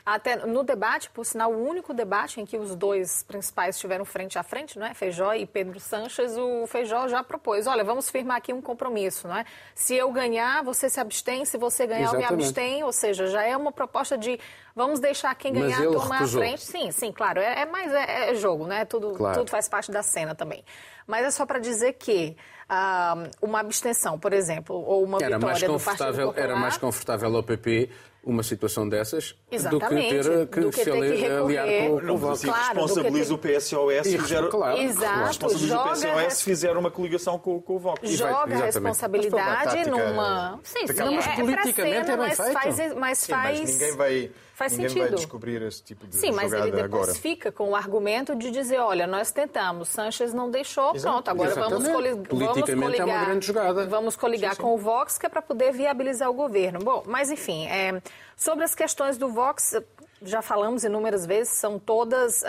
Até 0.07 0.37
no 0.37 0.63
debate, 0.63 1.09
por 1.09 1.25
sinal, 1.25 1.51
o 1.51 1.67
único 1.67 1.93
debate 1.93 2.39
em 2.39 2.45
que 2.45 2.57
os 2.57 2.77
dois 2.77 3.23
principais 3.23 3.75
estiveram 3.75 4.05
frente 4.05 4.39
a 4.39 4.43
frente, 4.43 4.79
não 4.79 4.87
é? 4.87 4.93
Feijó 4.93 5.33
e 5.33 5.45
Pedro 5.45 5.81
Sanches, 5.81 6.37
o 6.37 6.65
Feijó 6.65 7.09
já 7.09 7.21
propôs, 7.21 7.67
olha, 7.67 7.83
vamos 7.83 8.09
firmar 8.09 8.37
aqui 8.37 8.53
um 8.53 8.61
compromisso, 8.61 9.27
não 9.27 9.35
é? 9.35 9.43
Se 9.75 9.97
eu 9.97 10.09
ganhar, 10.09 10.63
você 10.63 10.89
se 10.89 10.97
abstém, 10.97 11.43
se 11.43 11.57
você 11.57 11.85
ganhar, 11.85 12.03
Exatamente. 12.03 12.31
eu 12.31 12.37
me 12.37 12.43
abstém, 12.45 12.83
ou 12.85 12.93
seja, 12.93 13.27
já 13.27 13.43
é 13.43 13.57
uma 13.57 13.69
proposta 13.69 14.17
de 14.17 14.39
vamos 14.73 15.01
deixar 15.01 15.35
quem 15.35 15.51
ganhar 15.51 15.81
tomar 15.91 16.23
a 16.23 16.27
frente. 16.27 16.61
Sim, 16.61 16.89
sim, 16.89 17.11
claro, 17.11 17.41
é, 17.41 17.63
é 17.63 17.65
mais 17.65 17.91
é, 17.91 18.29
é, 18.29 18.35
jogo, 18.35 18.65
né? 18.65 18.85
Tudo, 18.85 19.11
claro. 19.11 19.39
tudo 19.39 19.51
faz 19.51 19.67
parte 19.67 19.91
da 19.91 20.01
cena 20.01 20.33
também. 20.33 20.63
Mas 21.05 21.25
é 21.25 21.31
só 21.31 21.45
para 21.45 21.59
dizer 21.59 21.93
que 21.93 22.37
ah, 22.69 23.15
uma 23.41 23.59
abstenção, 23.59 24.17
por 24.17 24.31
exemplo, 24.31 24.73
ou 24.73 25.03
uma 25.03 25.17
era 25.17 25.37
vitória 25.37 25.67
do 25.67 25.79
Partido 25.79 26.27
Popular... 26.27 26.43
Era 26.43 26.55
mais 26.55 26.77
confortável 26.77 27.35
ao 27.35 27.43
PP 27.43 27.89
uma 28.27 28.43
situação 28.43 28.87
dessas 28.87 29.35
Exatamente. 29.49 29.79
do 29.79 29.95
que 29.95 30.09
ter 30.09 30.47
que, 30.47 30.59
do 30.59 30.69
que 30.69 30.83
se 30.83 30.91
ali, 30.91 31.25
aliar 31.25 31.65
com, 31.65 31.99
com 32.01 32.13
o 32.13 32.17
voto. 32.17 32.41
Claro, 32.41 32.81
responsabiliza 32.81 33.33
o 33.33 33.37
PSOS 33.37 34.05
e 34.07 34.17
fizeram, 34.17 34.49
claro, 34.49 34.77
Exato. 34.77 35.27
responsabiliza 35.27 35.79
o 35.79 35.89
PSOS 35.89 36.33
se 36.33 36.43
fizeram 36.43 36.79
uma 36.81 36.91
coligação 36.91 37.39
com, 37.39 37.61
com 37.61 37.75
o 37.75 37.79
Vox. 37.79 38.09
Joga 38.11 38.55
a 38.55 38.65
responsabilidade 38.65 39.89
numa... 39.89 40.59
Sim, 40.63 40.87
sim, 40.87 40.93
não, 40.93 41.13
mas 41.13 41.27
é, 41.27 41.35
politicamente 41.35 42.09
é, 42.09 42.13
é 42.13 42.17
bem 42.17 42.17
mas 42.17 42.37
feito. 42.37 42.53
Faz, 42.53 42.95
mas 42.95 43.17
sim, 43.17 43.31
faz... 43.31 43.59
Mas 43.61 43.71
ninguém 43.71 43.95
vai... 43.95 44.31
Faz 44.57 44.71
Ninguém 44.71 44.89
sentido. 44.89 45.09
vai 45.09 45.15
descobrir 45.17 45.61
esse 45.61 45.83
tipo 45.83 46.07
de 46.07 46.15
Sim, 46.15 46.31
mas 46.31 46.51
ele 46.51 46.71
depois 46.71 46.83
agora. 46.83 47.13
fica 47.13 47.51
com 47.51 47.69
o 47.69 47.75
argumento 47.75 48.35
de 48.35 48.49
dizer, 48.49 48.79
olha, 48.79 49.05
nós 49.05 49.31
tentamos, 49.31 49.87
Sanches 49.87 50.33
não 50.33 50.49
deixou, 50.49 50.95
Exato. 50.95 51.13
pronto, 51.13 51.29
agora 51.29 51.53
vamos, 51.53 51.87
coli 51.87 52.09
vamos 52.09 52.27
coligar, 52.27 52.99
é 52.99 53.05
uma 53.05 53.25
grande 53.25 53.45
jogada. 53.45 53.85
Vamos 53.85 54.15
coligar 54.15 54.55
sim, 54.55 54.57
sim. 54.57 54.63
com 54.63 54.73
o 54.73 54.77
Vox, 54.79 55.19
que 55.19 55.27
é 55.27 55.29
para 55.29 55.43
poder 55.43 55.71
viabilizar 55.73 56.27
o 56.27 56.33
governo. 56.33 56.79
Bom, 56.79 57.03
mas 57.05 57.29
enfim, 57.29 57.67
é, 57.67 58.01
sobre 58.35 58.65
as 58.65 58.73
questões 58.73 59.15
do 59.15 59.29
Vox, 59.29 59.75
já 60.21 60.41
falamos 60.41 60.83
inúmeras 60.83 61.25
vezes, 61.25 61.53
são 61.53 61.77
todas 61.77 62.41
uh, 62.41 62.45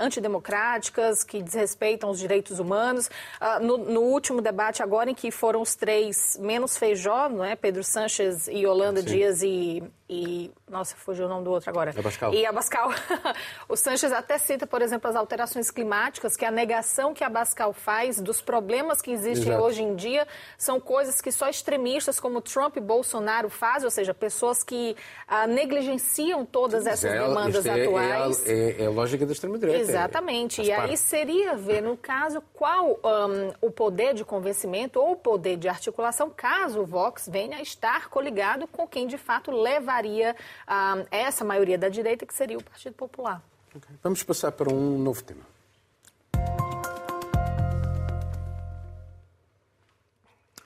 antidemocráticas, 0.00 1.22
que 1.22 1.42
desrespeitam 1.42 2.10
os 2.10 2.18
direitos 2.18 2.58
humanos. 2.58 3.08
Uh, 3.40 3.62
no, 3.62 3.76
no, 3.76 4.00
último 4.00 4.40
debate, 4.40 4.82
agora 4.82 5.10
em 5.10 5.14
que 5.14 5.30
foram 5.30 5.60
os 5.60 5.74
três 5.74 6.38
menos 6.40 6.76
Feijó, 6.78 7.28
não 7.28 7.44
é? 7.44 7.54
Pedro 7.54 7.84
Sanches 7.84 8.48
e 8.48 8.60
Yolanda 8.60 9.00
Sim. 9.00 9.06
Dias 9.06 9.42
e, 9.42 9.82
e. 10.12 10.50
Nossa, 10.68 10.94
fugiu 10.94 11.24
o 11.24 11.28
nome 11.28 11.44
do 11.44 11.50
outro 11.50 11.70
agora. 11.70 11.94
Abascal. 11.96 12.34
E 12.34 12.44
Abascal. 12.44 12.90
o 13.68 13.76
Sanches 13.76 14.12
até 14.12 14.36
cita, 14.36 14.66
por 14.66 14.82
exemplo, 14.82 15.08
as 15.08 15.16
alterações 15.16 15.70
climáticas, 15.70 16.36
que 16.36 16.44
a 16.44 16.50
negação 16.50 17.14
que 17.14 17.24
Abascal 17.24 17.72
faz 17.72 18.20
dos 18.20 18.42
problemas 18.42 19.00
que 19.00 19.10
existem 19.10 19.48
Exato. 19.48 19.64
hoje 19.64 19.82
em 19.82 19.94
dia 19.94 20.26
são 20.58 20.78
coisas 20.78 21.20
que 21.20 21.32
só 21.32 21.48
extremistas 21.48 22.20
como 22.20 22.40
Trump 22.40 22.76
e 22.76 22.80
Bolsonaro 22.80 23.48
fazem, 23.48 23.86
ou 23.86 23.90
seja, 23.90 24.12
pessoas 24.12 24.62
que 24.62 24.94
uh, 25.28 25.46
negligenciam 25.48 26.44
todas 26.44 26.86
essas 26.86 27.10
é, 27.10 27.18
demandas 27.18 27.64
é, 27.64 27.82
atuais. 27.82 28.46
É, 28.46 28.52
é, 28.52 28.82
é, 28.82 28.86
a 28.86 28.90
lógica 28.90 29.24
da 29.24 29.32
extrema-direita. 29.32 29.80
Exatamente. 29.80 30.62
e 30.62 30.70
aí 30.70 30.96
seria 30.96 31.54
ver, 31.54 31.82
no 31.82 31.96
caso, 31.96 32.42
qual 32.52 32.98
um, 33.02 33.52
o 33.66 33.70
poder 33.70 34.14
de 34.14 34.24
convencimento 34.24 35.00
ou 35.00 35.12
o 35.12 35.16
poder 35.16 35.56
de 35.56 35.68
articulação, 35.68 36.30
caso 36.30 36.80
o 36.80 36.86
Vox 36.86 37.28
venha 37.30 37.58
a 37.58 37.62
estar 37.62 38.08
coligado 38.08 38.66
com 38.66 38.86
quem 38.86 39.06
de 39.06 39.16
fato 39.16 39.50
levaria 39.50 40.01
um, 40.10 41.06
essa 41.10 41.44
maioria 41.44 41.78
da 41.78 41.88
direita, 41.88 42.26
que 42.26 42.34
seria 42.34 42.58
o 42.58 42.62
Partido 42.62 42.94
Popular. 42.94 43.42
Okay. 43.74 43.96
Vamos 44.02 44.22
passar 44.22 44.52
para 44.52 44.72
um 44.72 44.98
novo 44.98 45.22
tema. 45.22 45.52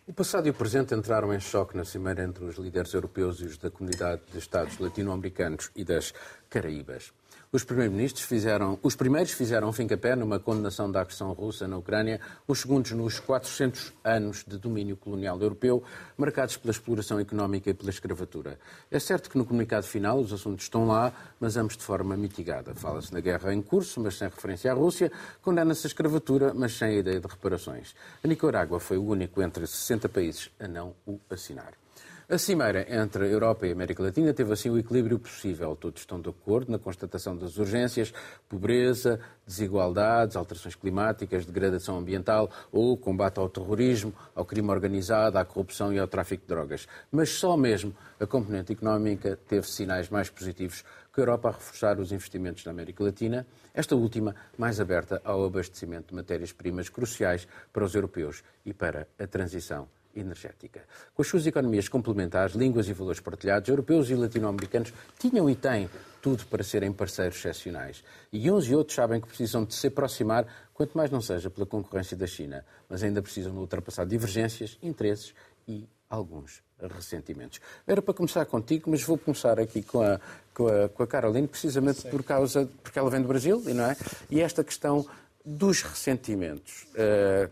O 0.09 0.12
passado 0.12 0.46
e 0.46 0.51
o 0.51 0.55
presente 0.55 0.94
entraram 0.94 1.35
em 1.35 1.40
choque 1.40 1.77
na 1.77 1.85
cimeira 1.85 2.22
entre 2.22 2.44
os 2.44 2.57
líderes 2.57 2.94
europeus 2.94 3.40
e 3.40 3.44
os 3.44 3.59
da 3.59 3.70
comunidade 3.70 4.22
de 4.31 4.38
Estados 4.38 4.79
latino-americanos 4.79 5.70
e 5.75 5.85
das 5.85 6.14
Caraíbas. 6.49 7.12
Os 7.56 7.64
primeiros-ministros 7.64 8.26
fizeram, 8.26 8.78
os 8.82 8.94
primeiros 8.94 9.32
fizeram 9.32 9.72
fim-capé 9.72 10.14
numa 10.14 10.38
condenação 10.38 10.92
da 10.92 11.00
agressão 11.00 11.32
russa 11.32 11.66
na 11.66 11.78
Ucrânia, 11.78 12.20
os 12.46 12.60
segundos 12.60 12.92
nos 12.92 13.18
400 13.18 13.94
anos 14.04 14.44
de 14.46 14.58
domínio 14.58 14.94
colonial 14.94 15.40
europeu, 15.40 15.82
marcados 16.18 16.58
pela 16.58 16.70
exploração 16.70 17.18
económica 17.18 17.70
e 17.70 17.72
pela 17.72 17.88
escravatura. 17.88 18.58
É 18.90 18.98
certo 18.98 19.30
que 19.30 19.38
no 19.38 19.46
comunicado 19.46 19.86
final 19.86 20.20
os 20.20 20.34
assuntos 20.34 20.64
estão 20.64 20.86
lá, 20.86 21.10
mas 21.40 21.56
ambos 21.56 21.78
de 21.78 21.82
forma 21.82 22.14
mitigada. 22.14 22.74
Fala-se 22.74 23.10
na 23.14 23.20
guerra 23.20 23.54
em 23.54 23.62
curso, 23.62 24.02
mas 24.02 24.18
sem 24.18 24.28
referência 24.28 24.70
à 24.70 24.74
Rússia, 24.74 25.10
condena-se 25.40 25.86
a 25.86 25.88
escravatura, 25.88 26.52
mas 26.52 26.76
sem 26.76 26.88
a 26.88 26.98
ideia 26.98 27.20
de 27.20 27.26
reparações. 27.26 27.94
A 28.22 28.28
Nicarágua 28.28 28.78
foi 28.78 28.98
o 28.98 29.06
único 29.06 29.40
entre 29.40 29.66
60 29.66 30.10
países 30.10 30.50
a 30.60 30.68
não 30.68 30.94
o 31.06 31.18
assinar. 31.30 31.86
A 32.28 32.38
cimeira 32.38 32.84
entre 32.92 33.24
a 33.24 33.28
Europa 33.28 33.68
e 33.68 33.70
a 33.70 33.72
América 33.72 34.02
Latina 34.02 34.34
teve 34.34 34.52
assim 34.52 34.68
o 34.68 34.76
equilíbrio 34.76 35.16
possível. 35.16 35.76
Todos 35.76 36.00
estão 36.00 36.20
de 36.20 36.28
acordo 36.28 36.72
na 36.72 36.76
constatação 36.76 37.36
das 37.36 37.56
urgências, 37.56 38.12
pobreza, 38.48 39.20
desigualdades, 39.46 40.34
alterações 40.34 40.74
climáticas, 40.74 41.46
degradação 41.46 41.98
ambiental 41.98 42.50
ou 42.72 42.96
combate 42.96 43.38
ao 43.38 43.48
terrorismo, 43.48 44.12
ao 44.34 44.44
crime 44.44 44.68
organizado, 44.70 45.38
à 45.38 45.44
corrupção 45.44 45.92
e 45.92 46.00
ao 46.00 46.08
tráfico 46.08 46.42
de 46.42 46.48
drogas. 46.48 46.88
Mas 47.12 47.30
só 47.30 47.56
mesmo 47.56 47.94
a 48.18 48.26
componente 48.26 48.72
económica 48.72 49.38
teve 49.46 49.68
sinais 49.68 50.08
mais 50.08 50.28
positivos 50.28 50.82
que 51.14 51.20
a 51.20 51.22
Europa 51.22 51.50
a 51.50 51.52
reforçar 51.52 52.00
os 52.00 52.10
investimentos 52.10 52.64
na 52.64 52.72
América 52.72 53.04
Latina, 53.04 53.46
esta 53.72 53.94
última 53.94 54.34
mais 54.58 54.80
aberta 54.80 55.22
ao 55.24 55.44
abastecimento 55.44 56.08
de 56.08 56.16
matérias-primas 56.16 56.88
cruciais 56.88 57.46
para 57.72 57.84
os 57.84 57.94
europeus 57.94 58.42
e 58.64 58.74
para 58.74 59.06
a 59.16 59.28
transição 59.28 59.86
energética. 60.16 60.83
Com 61.14 61.22
as 61.22 61.29
suas 61.29 61.46
economias 61.46 61.88
complementares, 61.88 62.55
línguas 62.55 62.88
e 62.88 62.92
valores 62.92 63.20
partilhados, 63.20 63.68
europeus 63.68 64.11
e 64.11 64.14
latino-americanos 64.14 64.92
tinham 65.18 65.48
e 65.48 65.55
têm 65.55 65.88
tudo 66.20 66.44
para 66.46 66.64
serem 66.64 66.92
parceiros 66.92 67.37
excepcionais. 67.37 68.02
E 68.33 68.50
uns 68.50 68.66
e 68.66 68.74
outros 68.74 68.96
sabem 68.96 69.20
que 69.20 69.29
precisam 69.29 69.64
de 69.64 69.74
se 69.74 69.87
aproximar, 69.87 70.46
quanto 70.74 70.96
mais 70.96 71.11
não 71.11 71.20
seja 71.20 71.48
pela 71.48 71.66
concorrência 71.66 72.16
da 72.16 72.26
China, 72.26 72.64
mas 72.88 73.02
ainda 73.02 73.22
precisam 73.22 73.52
de 73.52 73.59
ultrapassar 73.59 74.05
divergências, 74.05 74.76
interesses 74.83 75.35
e 75.68 75.88
alguns 76.09 76.62
ressentimentos. 76.81 77.61
Era 77.87 78.02
para 78.02 78.14
começar 78.14 78.44
contigo, 78.46 78.90
mas 78.90 79.02
vou 79.02 79.16
começar 79.16 79.59
aqui 79.59 79.83
com 79.83 80.02
a, 80.02 80.20
com 80.52 80.68
a, 80.68 80.88
com 80.88 81.02
a 81.02 81.07
Caroline, 81.07 81.48
precisamente 81.48 82.02
por 82.09 82.22
causa, 82.22 82.68
porque 82.83 82.98
ela 82.98 83.11
vem 83.11 83.22
do 83.22 83.29
Brasil, 83.29 83.62
não 83.64 83.85
é? 83.85 83.96
E 84.31 84.40
esta 84.40 84.62
questão 84.62 85.07
dos 85.44 85.83
ressentimentos 85.83 86.87
uh, 86.94 87.50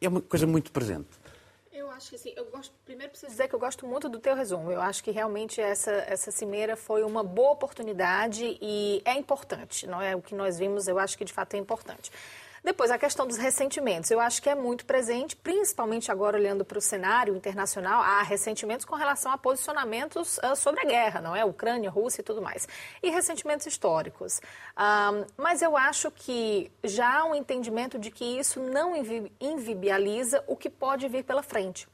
é 0.00 0.08
uma 0.08 0.20
coisa 0.20 0.46
muito 0.46 0.70
presente. 0.72 1.08
Acho 1.98 2.10
que 2.10 2.14
assim, 2.14 2.32
eu 2.36 2.44
gosto, 2.44 2.72
primeiro 2.84 3.10
preciso 3.10 3.32
dizer 3.32 3.48
que 3.48 3.54
eu 3.56 3.58
gosto 3.58 3.84
muito 3.84 4.08
do 4.08 4.20
teu 4.20 4.36
resumo. 4.36 4.70
Eu 4.70 4.80
acho 4.80 5.02
que 5.02 5.10
realmente 5.10 5.60
essa, 5.60 5.90
essa 5.90 6.30
cimeira 6.30 6.76
foi 6.76 7.02
uma 7.02 7.24
boa 7.24 7.50
oportunidade 7.50 8.56
e 8.62 9.02
é 9.04 9.14
importante, 9.14 9.84
não 9.84 10.00
é? 10.00 10.14
O 10.14 10.22
que 10.22 10.32
nós 10.32 10.60
vimos, 10.60 10.86
eu 10.86 10.96
acho 10.96 11.18
que 11.18 11.24
de 11.24 11.32
fato 11.32 11.54
é 11.54 11.56
importante. 11.58 12.12
Depois, 12.62 12.90
a 12.90 12.98
questão 12.98 13.26
dos 13.26 13.36
ressentimentos. 13.36 14.10
Eu 14.10 14.20
acho 14.20 14.42
que 14.42 14.48
é 14.48 14.54
muito 14.54 14.84
presente, 14.84 15.36
principalmente 15.36 16.10
agora 16.10 16.36
olhando 16.36 16.64
para 16.64 16.78
o 16.78 16.80
cenário 16.80 17.34
internacional, 17.36 18.02
há 18.02 18.22
ressentimentos 18.22 18.84
com 18.84 18.94
relação 18.94 19.32
a 19.32 19.38
posicionamentos 19.38 20.38
uh, 20.38 20.56
sobre 20.56 20.80
a 20.80 20.84
guerra, 20.84 21.20
não 21.20 21.34
é? 21.34 21.44
Ucrânia, 21.44 21.90
Rússia 21.90 22.20
e 22.20 22.24
tudo 22.24 22.42
mais. 22.42 22.68
E 23.02 23.10
ressentimentos 23.10 23.66
históricos. 23.66 24.40
Um, 24.76 25.24
mas 25.36 25.62
eu 25.62 25.76
acho 25.76 26.10
que 26.10 26.70
já 26.82 27.20
há 27.20 27.24
um 27.24 27.34
entendimento 27.34 27.98
de 27.98 28.10
que 28.10 28.24
isso 28.24 28.60
não 28.60 28.94
invibializa 29.40 30.42
o 30.46 30.56
que 30.56 30.68
pode 30.68 31.08
vir 31.08 31.24
pela 31.24 31.42
frente. 31.42 31.86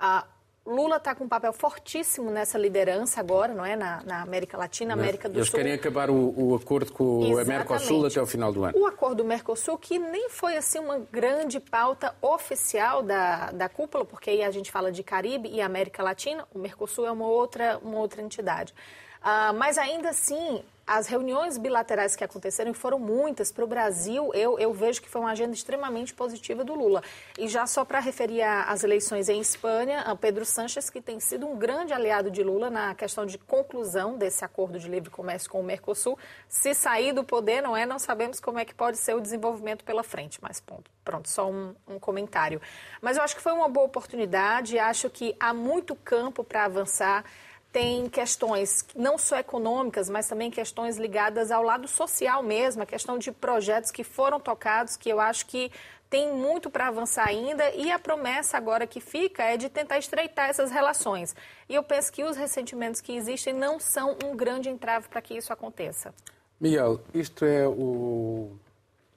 Uh, 0.00 0.37
Lula 0.68 0.98
está 0.98 1.14
com 1.14 1.24
um 1.24 1.28
papel 1.28 1.52
fortíssimo 1.52 2.30
nessa 2.30 2.58
liderança 2.58 3.20
agora, 3.20 3.54
não 3.54 3.64
é? 3.64 3.74
Na, 3.74 4.02
na 4.04 4.22
América 4.22 4.58
Latina, 4.58 4.92
América 4.92 5.26
do 5.26 5.38
Eles 5.38 5.48
Sul. 5.48 5.58
Eles 5.58 5.64
querem 5.64 5.72
acabar 5.72 6.10
o, 6.10 6.34
o 6.36 6.54
acordo 6.54 6.92
com 6.92 7.20
o 7.20 7.44
Mercosul 7.44 8.04
até 8.04 8.20
o 8.20 8.26
final 8.26 8.52
do 8.52 8.64
ano. 8.64 8.78
O 8.78 8.86
acordo 8.86 9.16
do 9.16 9.24
Mercosul, 9.24 9.78
que 9.78 9.98
nem 9.98 10.28
foi 10.28 10.58
assim 10.58 10.78
uma 10.78 10.98
grande 11.10 11.58
pauta 11.58 12.14
oficial 12.20 13.02
da, 13.02 13.50
da 13.50 13.68
cúpula, 13.68 14.04
porque 14.04 14.28
aí 14.28 14.42
a 14.42 14.50
gente 14.50 14.70
fala 14.70 14.92
de 14.92 15.02
Caribe 15.02 15.48
e 15.48 15.62
América 15.62 16.02
Latina, 16.02 16.46
o 16.54 16.58
Mercosul 16.58 17.06
é 17.06 17.10
uma 17.10 17.26
outra, 17.26 17.78
uma 17.78 17.98
outra 17.98 18.20
entidade. 18.20 18.74
Uh, 19.22 19.54
mas 19.54 19.78
ainda 19.78 20.10
assim, 20.10 20.62
as 20.88 21.06
reuniões 21.06 21.58
bilaterais 21.58 22.16
que 22.16 22.24
aconteceram, 22.24 22.70
e 22.70 22.74
foram 22.74 22.98
muitas, 22.98 23.52
para 23.52 23.62
o 23.62 23.66
Brasil, 23.66 24.32
eu, 24.32 24.58
eu 24.58 24.72
vejo 24.72 25.02
que 25.02 25.08
foi 25.08 25.20
uma 25.20 25.32
agenda 25.32 25.52
extremamente 25.52 26.14
positiva 26.14 26.64
do 26.64 26.74
Lula. 26.74 27.02
E 27.38 27.46
já 27.46 27.66
só 27.66 27.84
para 27.84 28.00
referir 28.00 28.42
às 28.42 28.82
eleições 28.82 29.28
em 29.28 29.38
Espanha, 29.38 30.02
Pedro 30.18 30.46
Sanches, 30.46 30.88
que 30.88 31.02
tem 31.02 31.20
sido 31.20 31.46
um 31.46 31.58
grande 31.58 31.92
aliado 31.92 32.30
de 32.30 32.42
Lula 32.42 32.70
na 32.70 32.94
questão 32.94 33.26
de 33.26 33.36
conclusão 33.36 34.16
desse 34.16 34.42
acordo 34.44 34.78
de 34.78 34.88
livre 34.88 35.10
comércio 35.10 35.50
com 35.50 35.60
o 35.60 35.62
Mercosul. 35.62 36.18
Se 36.48 36.72
sair 36.72 37.12
do 37.12 37.22
poder, 37.22 37.60
não 37.60 37.76
é? 37.76 37.84
Não 37.84 37.98
sabemos 37.98 38.40
como 38.40 38.58
é 38.58 38.64
que 38.64 38.74
pode 38.74 38.96
ser 38.96 39.14
o 39.14 39.20
desenvolvimento 39.20 39.84
pela 39.84 40.02
frente, 40.02 40.38
mas 40.40 40.58
ponto. 40.58 40.90
Pronto, 41.04 41.28
só 41.28 41.50
um, 41.50 41.74
um 41.86 41.98
comentário. 41.98 42.62
Mas 43.02 43.18
eu 43.18 43.22
acho 43.22 43.36
que 43.36 43.42
foi 43.42 43.52
uma 43.52 43.68
boa 43.68 43.84
oportunidade, 43.86 44.78
acho 44.78 45.10
que 45.10 45.36
há 45.38 45.52
muito 45.52 45.94
campo 45.94 46.42
para 46.42 46.64
avançar 46.64 47.24
tem 47.72 48.08
questões 48.08 48.84
não 48.96 49.18
só 49.18 49.38
econômicas, 49.38 50.08
mas 50.08 50.26
também 50.26 50.50
questões 50.50 50.96
ligadas 50.96 51.50
ao 51.50 51.62
lado 51.62 51.86
social 51.86 52.42
mesmo, 52.42 52.82
a 52.82 52.86
questão 52.86 53.18
de 53.18 53.30
projetos 53.30 53.90
que 53.90 54.02
foram 54.02 54.40
tocados, 54.40 54.96
que 54.96 55.08
eu 55.08 55.20
acho 55.20 55.46
que 55.46 55.70
tem 56.10 56.32
muito 56.32 56.70
para 56.70 56.88
avançar 56.88 57.28
ainda 57.28 57.70
e 57.72 57.90
a 57.92 57.98
promessa 57.98 58.56
agora 58.56 58.86
que 58.86 59.00
fica 59.00 59.42
é 59.42 59.56
de 59.56 59.68
tentar 59.68 59.98
estreitar 59.98 60.48
essas 60.48 60.70
relações. 60.70 61.36
E 61.68 61.74
eu 61.74 61.82
penso 61.82 62.10
que 62.12 62.24
os 62.24 62.36
ressentimentos 62.36 63.00
que 63.00 63.14
existem 63.14 63.52
não 63.52 63.78
são 63.78 64.16
um 64.24 64.34
grande 64.34 64.70
entrave 64.70 65.08
para 65.08 65.20
que 65.20 65.36
isso 65.36 65.52
aconteça. 65.52 66.14
Miguel, 66.58 67.00
isto 67.12 67.44
é 67.44 67.68
o 67.68 68.56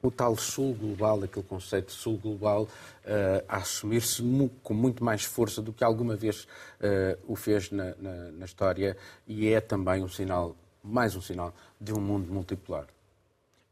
o 0.01 0.09
tal 0.09 0.35
sul 0.35 0.73
global, 0.73 1.23
aquele 1.23 1.45
conceito 1.45 1.87
de 1.87 1.93
sul 1.93 2.17
global, 2.17 2.63
uh, 2.63 3.45
a 3.47 3.57
assumir-se 3.57 4.23
mu 4.23 4.49
com 4.63 4.73
muito 4.73 5.03
mais 5.03 5.23
força 5.23 5.61
do 5.61 5.71
que 5.71 5.83
alguma 5.83 6.15
vez 6.15 6.43
uh, 6.43 7.17
o 7.27 7.35
fez 7.35 7.71
na, 7.71 7.95
na, 7.99 8.31
na, 8.31 8.45
história 8.45 8.97
e 9.27 9.47
é 9.47 9.61
também 9.61 10.03
um 10.03 10.09
sinal, 10.09 10.55
mais 10.83 11.15
um 11.15 11.21
sinal, 11.21 11.53
de 11.79 11.93
um 11.93 11.99
mundo 11.99 12.31
multipolar. 12.31 12.87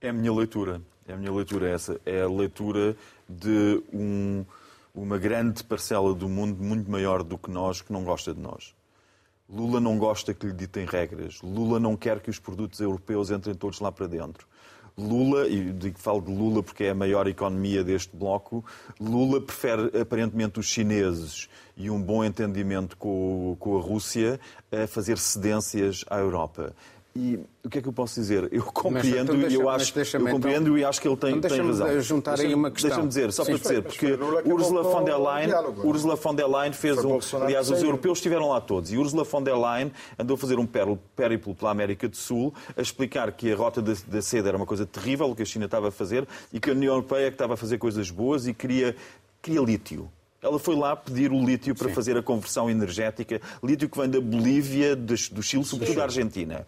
É 0.02 0.10
a 0.10 0.14
minha 0.14 0.34
leitura, 0.34 0.82
é 1.08 1.14
a 1.14 1.18
minha 1.18 1.32
leitura 1.32 1.70
essa, 1.70 2.00
é 2.06 2.22
a 2.22 2.30
leitura 2.30 2.96
de 3.28 3.82
um, 3.92 4.46
uma 4.94 5.18
grande 5.18 5.64
parcela 5.64 6.14
do 6.14 6.30
mundo 6.30 6.64
muito 6.64 6.90
maior 6.90 7.24
do 7.24 7.38
que 7.38 7.50
nós, 7.50 7.82
que 7.82 7.92
não 7.92 8.04
gosta 8.04 8.34
de 8.34 8.40
nós. 8.40 8.74
Lula 9.50 9.80
não 9.80 9.98
gosta 9.98 10.32
que 10.32 10.46
lhe 10.46 10.54
ditem 10.54 10.86
regras. 10.86 11.42
Lula 11.42 11.80
não 11.80 11.98
quer 11.98 12.20
que 12.20 12.30
os 12.30 12.38
produtos 12.38 12.80
europeus 12.80 13.32
entrem 13.32 13.56
todos 13.56 13.80
lá 13.80 13.92
para 13.92 14.06
dentro. 14.06 14.48
Lula, 15.00 15.48
e 15.48 15.72
digo 15.72 15.98
falo 16.00 16.22
de 16.22 16.32
Lula 16.32 16.62
porque 16.62 16.86
é 16.86 16.90
a 16.90 16.96
maior 16.96 17.28
economia 17.28 17.84
deste 17.84 18.16
bloco, 18.16 18.64
Lula 19.00 19.42
prefere 19.42 20.00
aparentemente 20.00 20.60
os 20.60 20.66
chineses 20.66 21.50
e 21.78 21.90
um 21.90 22.02
bom 22.02 22.24
entendimento 22.24 22.98
com, 22.98 23.56
com 23.60 23.78
a 23.78 23.82
Rússia 23.82 24.40
a 24.72 24.86
fazer 24.88 25.18
cedências 25.18 26.04
à 26.10 26.18
Europa. 26.18 26.76
E 27.16 27.40
o 27.64 27.70
que 27.70 27.80
é 27.80 27.82
que 27.82 27.88
eu 27.88 27.94
posso 27.94 28.20
dizer? 28.20 28.48
Eu 28.52 28.64
compreendo 28.64 29.34
então 29.34 29.40
deixa, 29.40 29.56
eu 29.56 29.68
acho, 29.68 30.00
eu 30.00 30.28
compreendo 30.30 30.68
então, 30.68 30.78
e 30.78 30.86
acho 30.86 31.02
que 31.02 31.08
ele 31.08 31.18
tem, 31.18 31.36
então 31.36 31.50
tem 31.50 31.60
razão. 31.60 32.02
juntar 32.02 32.36
deixa, 32.36 32.48
aí 32.48 32.54
uma 32.54 32.70
questão. 32.70 32.90
Deixa-me 32.90 33.08
dizer, 33.08 33.34
só 33.34 33.44
Sim, 33.44 33.54
para 33.54 33.62
dizer, 33.62 33.82
porque 33.82 34.18
Ursula 34.46 34.84
von 34.84 35.04
der 35.04 35.18
Leyen, 35.18 35.50
Ursula 35.84 36.16
von 36.16 36.36
der 36.36 36.48
Leyen 36.48 36.72
fez 36.72 37.04
um, 37.04 37.20
aliás, 37.42 37.70
os 37.72 37.82
europeus 37.82 38.20
estiveram 38.20 38.50
lá 38.50 38.62
todos, 38.62 38.92
e 38.92 38.98
Ursula 38.98 39.24
von 39.24 39.42
der 39.42 39.56
Leyen 39.56 39.92
andou 40.20 40.36
a 40.36 40.38
fazer 40.38 40.60
um 40.60 40.68
périplo 40.68 41.56
pela 41.56 41.72
América 41.72 42.08
do 42.08 42.16
Sul, 42.16 42.54
a 42.78 42.82
explicar 42.82 43.32
que 43.32 43.52
a 43.52 43.56
rota 43.56 43.82
da, 43.82 43.94
da 44.08 44.22
seda 44.22 44.50
era 44.50 44.58
uma 44.58 44.68
coisa 44.68 44.86
terrível, 44.86 45.32
o 45.32 45.36
que 45.36 45.42
a 45.42 45.46
China 45.46 45.66
estava 45.66 45.88
a 45.88 45.92
fazer, 45.92 46.28
e 46.54 46.60
que 46.60 46.70
a 46.70 46.74
União 46.74 46.94
Europeia 46.94 47.26
é 47.26 47.30
que 47.30 47.36
estava 47.36 47.56
a 47.56 47.58
fazer 47.58 47.80
coisas 47.80 48.12
boas 48.12 48.46
e 48.46 48.54
queria, 48.54 48.96
queria 49.42 49.62
lítio. 49.62 50.10
Ela 50.42 50.58
foi 50.58 50.76
lá 50.76 50.96
pedir 50.96 51.32
o 51.32 51.46
lítio 51.46 51.76
para 51.76 51.90
Sim. 51.90 51.94
fazer 51.94 52.18
a 52.18 52.24
conversão 52.24 52.70
energética, 52.70 53.42
lítio 53.62 53.90
que 53.90 53.98
vem 54.00 54.10
da 54.10 54.22
Bolívia, 54.22 54.96
do 54.96 55.18
Chile, 55.18 55.66
sobretudo 55.66 55.98
da 55.98 56.04
Argentina. 56.04 56.66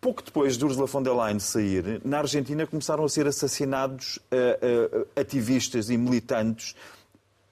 Pouco 0.00 0.22
depois 0.22 0.56
de 0.56 0.64
Ursula 0.64 0.86
von 0.86 1.02
der 1.02 1.12
Leyen 1.12 1.38
sair, 1.38 2.00
na 2.02 2.20
Argentina 2.20 2.66
começaram 2.66 3.04
a 3.04 3.08
ser 3.08 3.26
assassinados 3.26 4.16
uh, 4.16 5.02
uh, 5.02 5.06
ativistas 5.14 5.90
e 5.90 5.98
militantes 5.98 6.74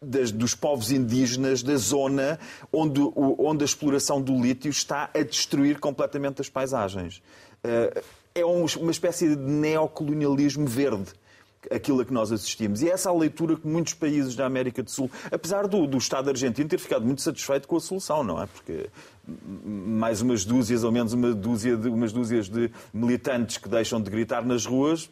das, 0.00 0.32
dos 0.32 0.54
povos 0.54 0.90
indígenas 0.90 1.62
da 1.62 1.76
zona 1.76 2.38
onde, 2.72 3.02
onde 3.14 3.64
a 3.64 3.66
exploração 3.66 4.22
do 4.22 4.32
lítio 4.40 4.70
está 4.70 5.10
a 5.12 5.22
destruir 5.22 5.78
completamente 5.78 6.40
as 6.40 6.48
paisagens. 6.48 7.18
Uh, 7.62 8.02
é 8.34 8.46
um, 8.46 8.64
uma 8.80 8.92
espécie 8.92 9.28
de 9.28 9.36
neocolonialismo 9.36 10.66
verde 10.66 11.12
aquilo 11.70 12.00
a 12.00 12.04
que 12.04 12.12
nós 12.12 12.30
assistimos. 12.32 12.82
E 12.82 12.88
é 12.88 12.92
essa 12.92 13.10
a 13.10 13.14
leitura 13.14 13.56
que 13.56 13.66
muitos 13.66 13.94
países 13.94 14.34
da 14.36 14.46
América 14.46 14.82
do 14.82 14.90
Sul, 14.90 15.10
apesar 15.30 15.66
do, 15.66 15.86
do 15.86 15.98
Estado 15.98 16.30
argentino 16.30 16.68
ter 16.68 16.78
ficado 16.78 17.04
muito 17.04 17.22
satisfeito 17.22 17.66
com 17.66 17.76
a 17.76 17.80
solução, 17.80 18.22
não 18.22 18.42
é? 18.42 18.46
Porque 18.46 18.88
mais 19.64 20.22
umas 20.22 20.44
dúzias, 20.44 20.84
ou 20.84 20.92
menos 20.92 21.12
uma 21.12 21.34
dúzia 21.34 21.76
de, 21.76 21.88
umas 21.88 22.12
dúzias 22.12 22.48
de 22.48 22.70
militantes 22.92 23.58
que 23.58 23.68
deixam 23.68 24.00
de 24.00 24.10
gritar 24.10 24.44
nas 24.44 24.64
ruas, 24.64 25.10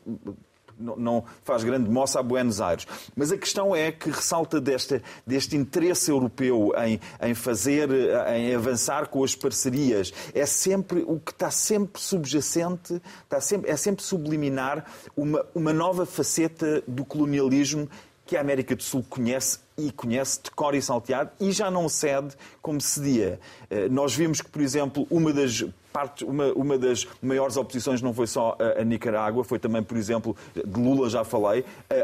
não, 0.79 1.25
faz 1.43 1.65
grande 1.65 1.91
moça 1.91 2.21
a 2.21 2.23
Buenos 2.23 2.61
Aires. 2.61 2.87
Mas 3.15 3.33
a 3.33 3.39
questão 3.39 3.75
é 3.75 3.91
que 3.91 4.11
ressalta 4.11 4.61
deste, 4.61 5.03
deste 5.27 5.57
interesse 5.57 6.11
europeu 6.11 6.73
em, 6.79 7.01
em 7.21 7.35
fazer, 7.35 7.89
em 8.35 8.55
avançar 8.55 9.09
com 9.09 9.25
as 9.25 9.35
parcerias. 9.35 10.13
É 10.35 10.47
sempre 10.47 11.05
o 11.07 11.19
que 11.19 11.33
está 11.33 11.51
sempre 11.51 12.01
subjacente, 12.01 13.01
está 13.25 13.41
sempre, 13.41 13.71
é 13.71 13.77
sempre 13.77 14.05
subliminar 14.05 14.85
uma, 15.17 15.45
uma 15.55 15.73
nova 15.73 16.05
faceta 16.05 16.83
do 16.87 17.05
colonialismo 17.05 17.89
que 18.27 18.37
a 18.37 18.41
América 18.41 18.75
do 18.75 18.83
Sul 18.83 19.05
conhece 19.09 19.61
e 19.79 19.93
conhece 19.93 20.41
de 20.43 20.51
cor 20.51 20.75
e 20.75 20.83
salteado 20.83 21.31
e 21.39 21.53
já 21.53 21.71
não 21.71 21.89
cede 21.89 22.35
como 22.61 22.81
cedia. 22.81 23.39
Eh, 23.71 23.89
nós 23.89 24.15
vimos 24.15 24.41
que, 24.41 24.49
por 24.49 24.61
exemplo, 24.61 25.07
uma 25.09 25.33
das 25.33 25.65
parte, 25.97 26.27
uma, 26.27 26.53
uma 26.53 26.77
das 26.77 27.09
maiores 27.23 27.57
oposições 27.57 28.03
não 28.03 28.13
foi 28.13 28.27
só 28.27 28.55
a, 28.61 28.83
a, 28.83 28.85
Nicarágua, 28.85 29.43
foi 29.43 29.59
também, 29.59 29.83
por 29.83 29.97
exemplo, 29.97 30.37
de 30.55 30.79
Lula 30.79 31.09
já 31.09 31.25
falei, 31.25 31.65
a, 31.89 31.95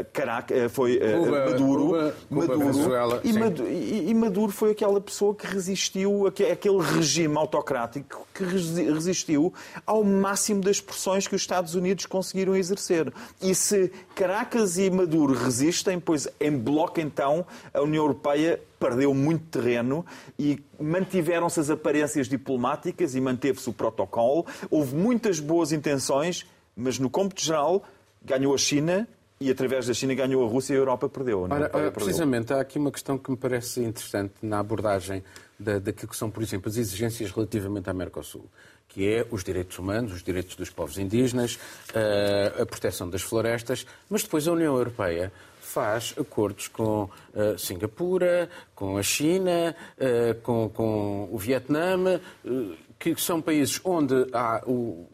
a, 0.00 0.04
Caraca, 0.04 0.68
foi 0.68 1.00
Cuba, 1.00 1.46
Maduro, 1.46 1.86
Cuba, 1.86 2.14
Maduro, 2.30 3.20
e, 3.24 3.32
Maduro 3.32 3.68
e, 3.68 4.14
Maduro 4.14 4.52
foi 4.52 4.70
aquela 4.70 5.00
pessoa 5.00 5.34
que 5.34 5.46
resistiu, 5.48 6.28
aquele 6.28 6.80
regime 6.80 7.36
autocrático 7.36 8.24
que 8.32 8.44
resistiu 8.44 9.52
ao 9.84 10.04
máximo 10.04 10.60
das 10.60 10.80
pressões 10.80 11.26
que 11.26 11.34
os 11.34 11.42
Estados 11.42 11.74
Unidos 11.74 12.06
conseguiram 12.06 12.54
exercer. 12.54 13.12
E 13.42 13.52
se 13.52 13.90
Caracas 14.14 14.78
e 14.78 14.88
Maduro 14.88 15.34
resistem, 15.34 15.98
pois 15.98 16.28
em 16.40 16.56
bloco 16.56 17.00
então 17.00 17.44
a 17.74 17.80
União 17.82 18.04
Europeia 18.04 18.60
perdeu 18.78 19.12
muito 19.12 19.46
terreno 19.46 20.06
e 20.38 20.62
mantiveram-se 20.78 21.58
as 21.58 21.68
aparências 21.68 22.28
diplomáticas 22.28 23.16
e 23.16 23.20
manteve-se 23.20 23.68
o 23.68 23.72
protocolo. 23.72 24.46
Houve 24.70 24.94
muitas 24.94 25.40
boas 25.40 25.72
intenções, 25.72 26.46
mas 26.76 26.96
no 26.98 27.10
cômputo 27.10 27.42
geral 27.42 27.82
ganhou 28.22 28.54
a 28.54 28.58
China, 28.58 29.08
e 29.42 29.50
através 29.50 29.86
da 29.86 29.94
China 29.94 30.14
ganhou 30.14 30.44
a 30.44 30.48
Rússia 30.48 30.74
e 30.74 30.76
a 30.76 30.80
Europa 30.80 31.08
perdeu. 31.08 31.40
Ora, 31.42 31.70
ora, 31.72 31.90
precisamente, 31.90 32.52
há 32.52 32.60
aqui 32.60 32.78
uma 32.78 32.92
questão 32.92 33.16
que 33.16 33.30
me 33.30 33.38
parece 33.38 33.82
interessante 33.82 34.34
na 34.42 34.58
abordagem 34.58 35.24
da, 35.58 35.78
daquilo 35.78 36.08
que 36.08 36.16
são, 36.16 36.30
por 36.30 36.42
exemplo, 36.42 36.68
as 36.68 36.76
exigências 36.76 37.30
relativamente 37.30 37.88
à 37.88 37.94
Mercosul, 37.94 38.44
que 38.86 39.08
é 39.08 39.26
os 39.30 39.42
direitos 39.42 39.78
humanos, 39.78 40.12
os 40.12 40.22
direitos 40.22 40.56
dos 40.56 40.68
povos 40.68 40.98
indígenas, 40.98 41.58
eh, 41.94 42.52
a 42.60 42.66
proteção 42.66 43.08
das 43.08 43.22
florestas, 43.22 43.86
mas 44.10 44.22
depois 44.22 44.46
a 44.46 44.52
União 44.52 44.76
Europeia 44.76 45.32
faz 45.58 46.14
acordos 46.18 46.68
com 46.68 47.04
uh, 47.04 47.56
Singapura, 47.56 48.50
com 48.74 48.98
a 48.98 49.02
China, 49.02 49.74
uh, 49.96 50.34
com, 50.42 50.68
com, 50.68 51.28
o 51.30 51.38
Vietnã, 51.38 52.20
uh, 52.44 52.76
que 52.98 53.14
são 53.16 53.40
países 53.40 53.80
onde 53.84 54.26
há 54.32 54.62
o, 54.66 55.06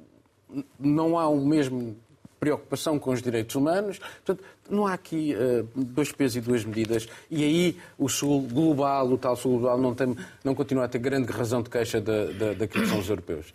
não 0.80 1.18
há 1.18 1.28
o 1.28 1.44
mesmo 1.44 1.96
preocupação 2.38 2.98
com 2.98 3.10
os 3.10 3.22
direitos 3.22 3.54
humanos. 3.56 3.98
Portanto, 3.98 4.44
não 4.68 4.86
há 4.86 4.94
aqui 4.94 5.34
uh, 5.34 5.68
dois 5.74 6.12
pesos 6.12 6.36
e 6.36 6.40
duas 6.40 6.64
medidas. 6.64 7.08
E 7.30 7.44
aí 7.44 7.78
o 7.98 8.08
Sul 8.08 8.42
global, 8.42 9.10
o 9.10 9.18
tal 9.18 9.36
Sul 9.36 9.58
global, 9.58 9.78
não, 9.78 9.94
tem, 9.94 10.16
não 10.44 10.54
continua 10.54 10.84
a 10.84 10.88
ter 10.88 10.98
grande 10.98 11.30
razão 11.32 11.62
de 11.62 11.70
queixa 11.70 12.00
da, 12.00 12.26
da, 12.26 12.52
daquilo 12.54 12.84
que 12.84 12.90
são 12.90 12.98
os 12.98 13.08
europeus. 13.08 13.54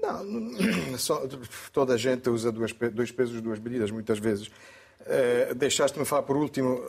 Não, 0.00 0.98
só, 0.98 1.26
toda 1.72 1.94
a 1.94 1.96
gente 1.96 2.30
usa 2.30 2.52
duas, 2.52 2.72
dois 2.72 3.10
pesos 3.10 3.38
e 3.38 3.40
duas 3.40 3.58
medidas, 3.58 3.90
muitas 3.90 4.18
vezes. 4.18 4.46
Uh, 4.46 5.54
Deixaste-me 5.54 6.04
falar 6.04 6.22
por 6.22 6.36
último, 6.36 6.80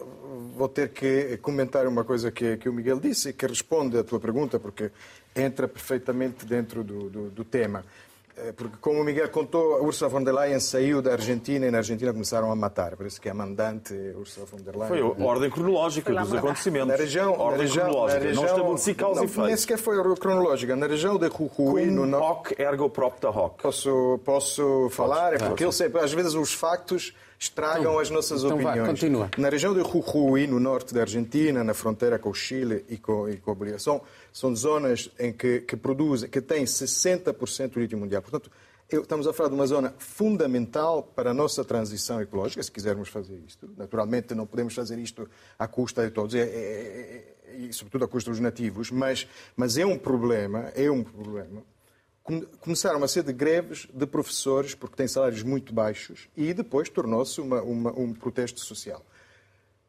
vou 0.55 0.67
ter 0.67 0.89
que 0.89 1.37
comentar 1.37 1.87
uma 1.87 2.03
coisa 2.03 2.31
que, 2.31 2.57
que 2.57 2.69
o 2.69 2.73
Miguel 2.73 2.99
disse 2.99 3.29
e 3.29 3.33
que 3.33 3.47
responde 3.47 3.97
à 3.97 4.03
tua 4.03 4.19
pergunta, 4.19 4.59
porque 4.59 4.91
entra 5.35 5.67
perfeitamente 5.67 6.45
dentro 6.45 6.83
do, 6.83 7.09
do, 7.09 7.29
do 7.29 7.43
tema. 7.43 7.83
Eh, 8.41 8.53
porque, 8.53 8.77
como 8.79 9.01
o 9.01 9.03
Miguel 9.03 9.29
contou, 9.29 9.75
a 9.75 9.81
Ursula 9.81 10.09
von 10.09 10.23
der 10.23 10.33
Leyen 10.33 10.59
saiu 10.59 11.01
da 11.01 11.11
Argentina 11.11 11.65
e 11.67 11.71
na 11.71 11.79
Argentina 11.79 12.13
começaram 12.13 12.51
a 12.51 12.55
matar. 12.55 12.95
Parece 12.95 13.19
que 13.19 13.29
a 13.29 13.33
mandante 13.33 13.93
Ursula 14.15 14.45
von 14.45 14.57
der 14.59 14.75
Leyen. 14.75 14.87
Foi 14.87 14.99
a 15.01 15.27
ordem 15.27 15.49
cronológica 15.49 16.13
dos 16.13 16.33
acontecimentos. 16.33 16.87
Na 16.89 16.95
região. 16.95 17.31
Ordem 17.33 17.57
na 17.57 17.63
região, 17.63 17.85
cronológica. 17.85 18.19
Na 18.19 18.25
região, 18.25 18.43
não 18.43 18.49
estabeleci 18.49 18.93
causa 18.93 19.15
não, 19.15 19.23
e 19.23 19.25
efeito. 19.25 19.47
Nem 19.47 19.57
sequer 19.57 19.77
foi 19.77 19.99
a 19.99 20.15
cronológica. 20.15 20.75
Na 20.75 20.87
região 20.87 21.17
de 21.17 21.27
Jujuy. 21.29 21.49
Cum 21.49 22.05
no... 22.05 22.17
hoc 22.17 22.51
ergo 22.57 22.89
propta 22.89 23.29
hoc. 23.29 23.61
Posso, 23.61 24.19
posso 24.23 24.89
falar? 24.91 25.33
É 25.33 25.37
porque 25.37 25.65
eu 25.65 25.71
sei, 25.71 25.91
às 26.01 26.13
vezes 26.13 26.33
os 26.33 26.53
factos 26.53 27.13
estragam 27.39 27.81
então, 27.81 27.99
as 27.99 28.09
nossas 28.09 28.43
então 28.43 28.55
opiniões. 28.55 28.79
Vai, 28.79 28.87
continua. 28.89 29.31
Na 29.37 29.49
região 29.49 29.73
de 29.73 29.79
Jujuy, 29.79 30.45
no 30.45 30.59
norte 30.59 30.93
da 30.93 31.01
Argentina, 31.01 31.63
na 31.63 31.73
fronteira 31.73 32.19
com 32.19 32.29
o 32.29 32.33
Chile 32.33 32.85
e 32.89 32.97
com, 32.97 33.29
e 33.29 33.37
com 33.37 33.51
a 33.51 33.55
Bolívia, 33.55 33.79
são, 33.79 34.01
são 34.33 34.53
zonas 34.53 35.09
em 35.17 35.31
que, 35.31 35.61
que 35.61 35.77
produzem, 35.77 36.29
que 36.29 36.41
têm 36.41 36.65
60% 36.65 37.69
do 37.69 37.79
lítio 37.79 37.97
mundial. 37.97 38.21
Portanto, 38.21 38.51
estamos 38.91 39.25
a 39.25 39.31
falar 39.31 39.49
de 39.49 39.55
uma 39.55 39.65
zona 39.65 39.93
fundamental 39.97 41.01
para 41.01 41.31
a 41.31 41.33
nossa 41.33 41.63
transição 41.63 42.21
ecológica, 42.21 42.61
se 42.61 42.71
quisermos 42.71 43.07
fazer 43.07 43.39
isto. 43.47 43.69
Naturalmente, 43.77 44.35
não 44.35 44.45
podemos 44.45 44.73
fazer 44.73 44.99
isto 44.99 45.29
à 45.57 45.65
custa 45.65 46.05
de 46.05 46.11
todos, 46.11 46.35
é, 46.35 46.41
é, 46.41 47.35
é, 47.47 47.55
e 47.55 47.71
sobretudo 47.71 48.03
à 48.03 48.07
custa 48.07 48.31
dos 48.31 48.41
nativos, 48.41 48.91
mas, 48.91 49.25
mas 49.55 49.77
é 49.77 49.85
um 49.85 49.97
problema, 49.97 50.71
é 50.75 50.91
um 50.91 51.03
problema. 51.03 51.63
Começaram 52.59 53.03
a 53.03 53.07
ser 53.07 53.23
de 53.23 53.33
greves 53.33 53.87
de 53.91 54.05
professores, 54.05 54.75
porque 54.75 54.95
têm 54.95 55.07
salários 55.07 55.41
muito 55.41 55.73
baixos, 55.73 56.29
e 56.37 56.53
depois 56.53 56.87
tornou-se 56.87 57.41
um 57.41 58.13
protesto 58.13 58.59
social. 58.59 59.03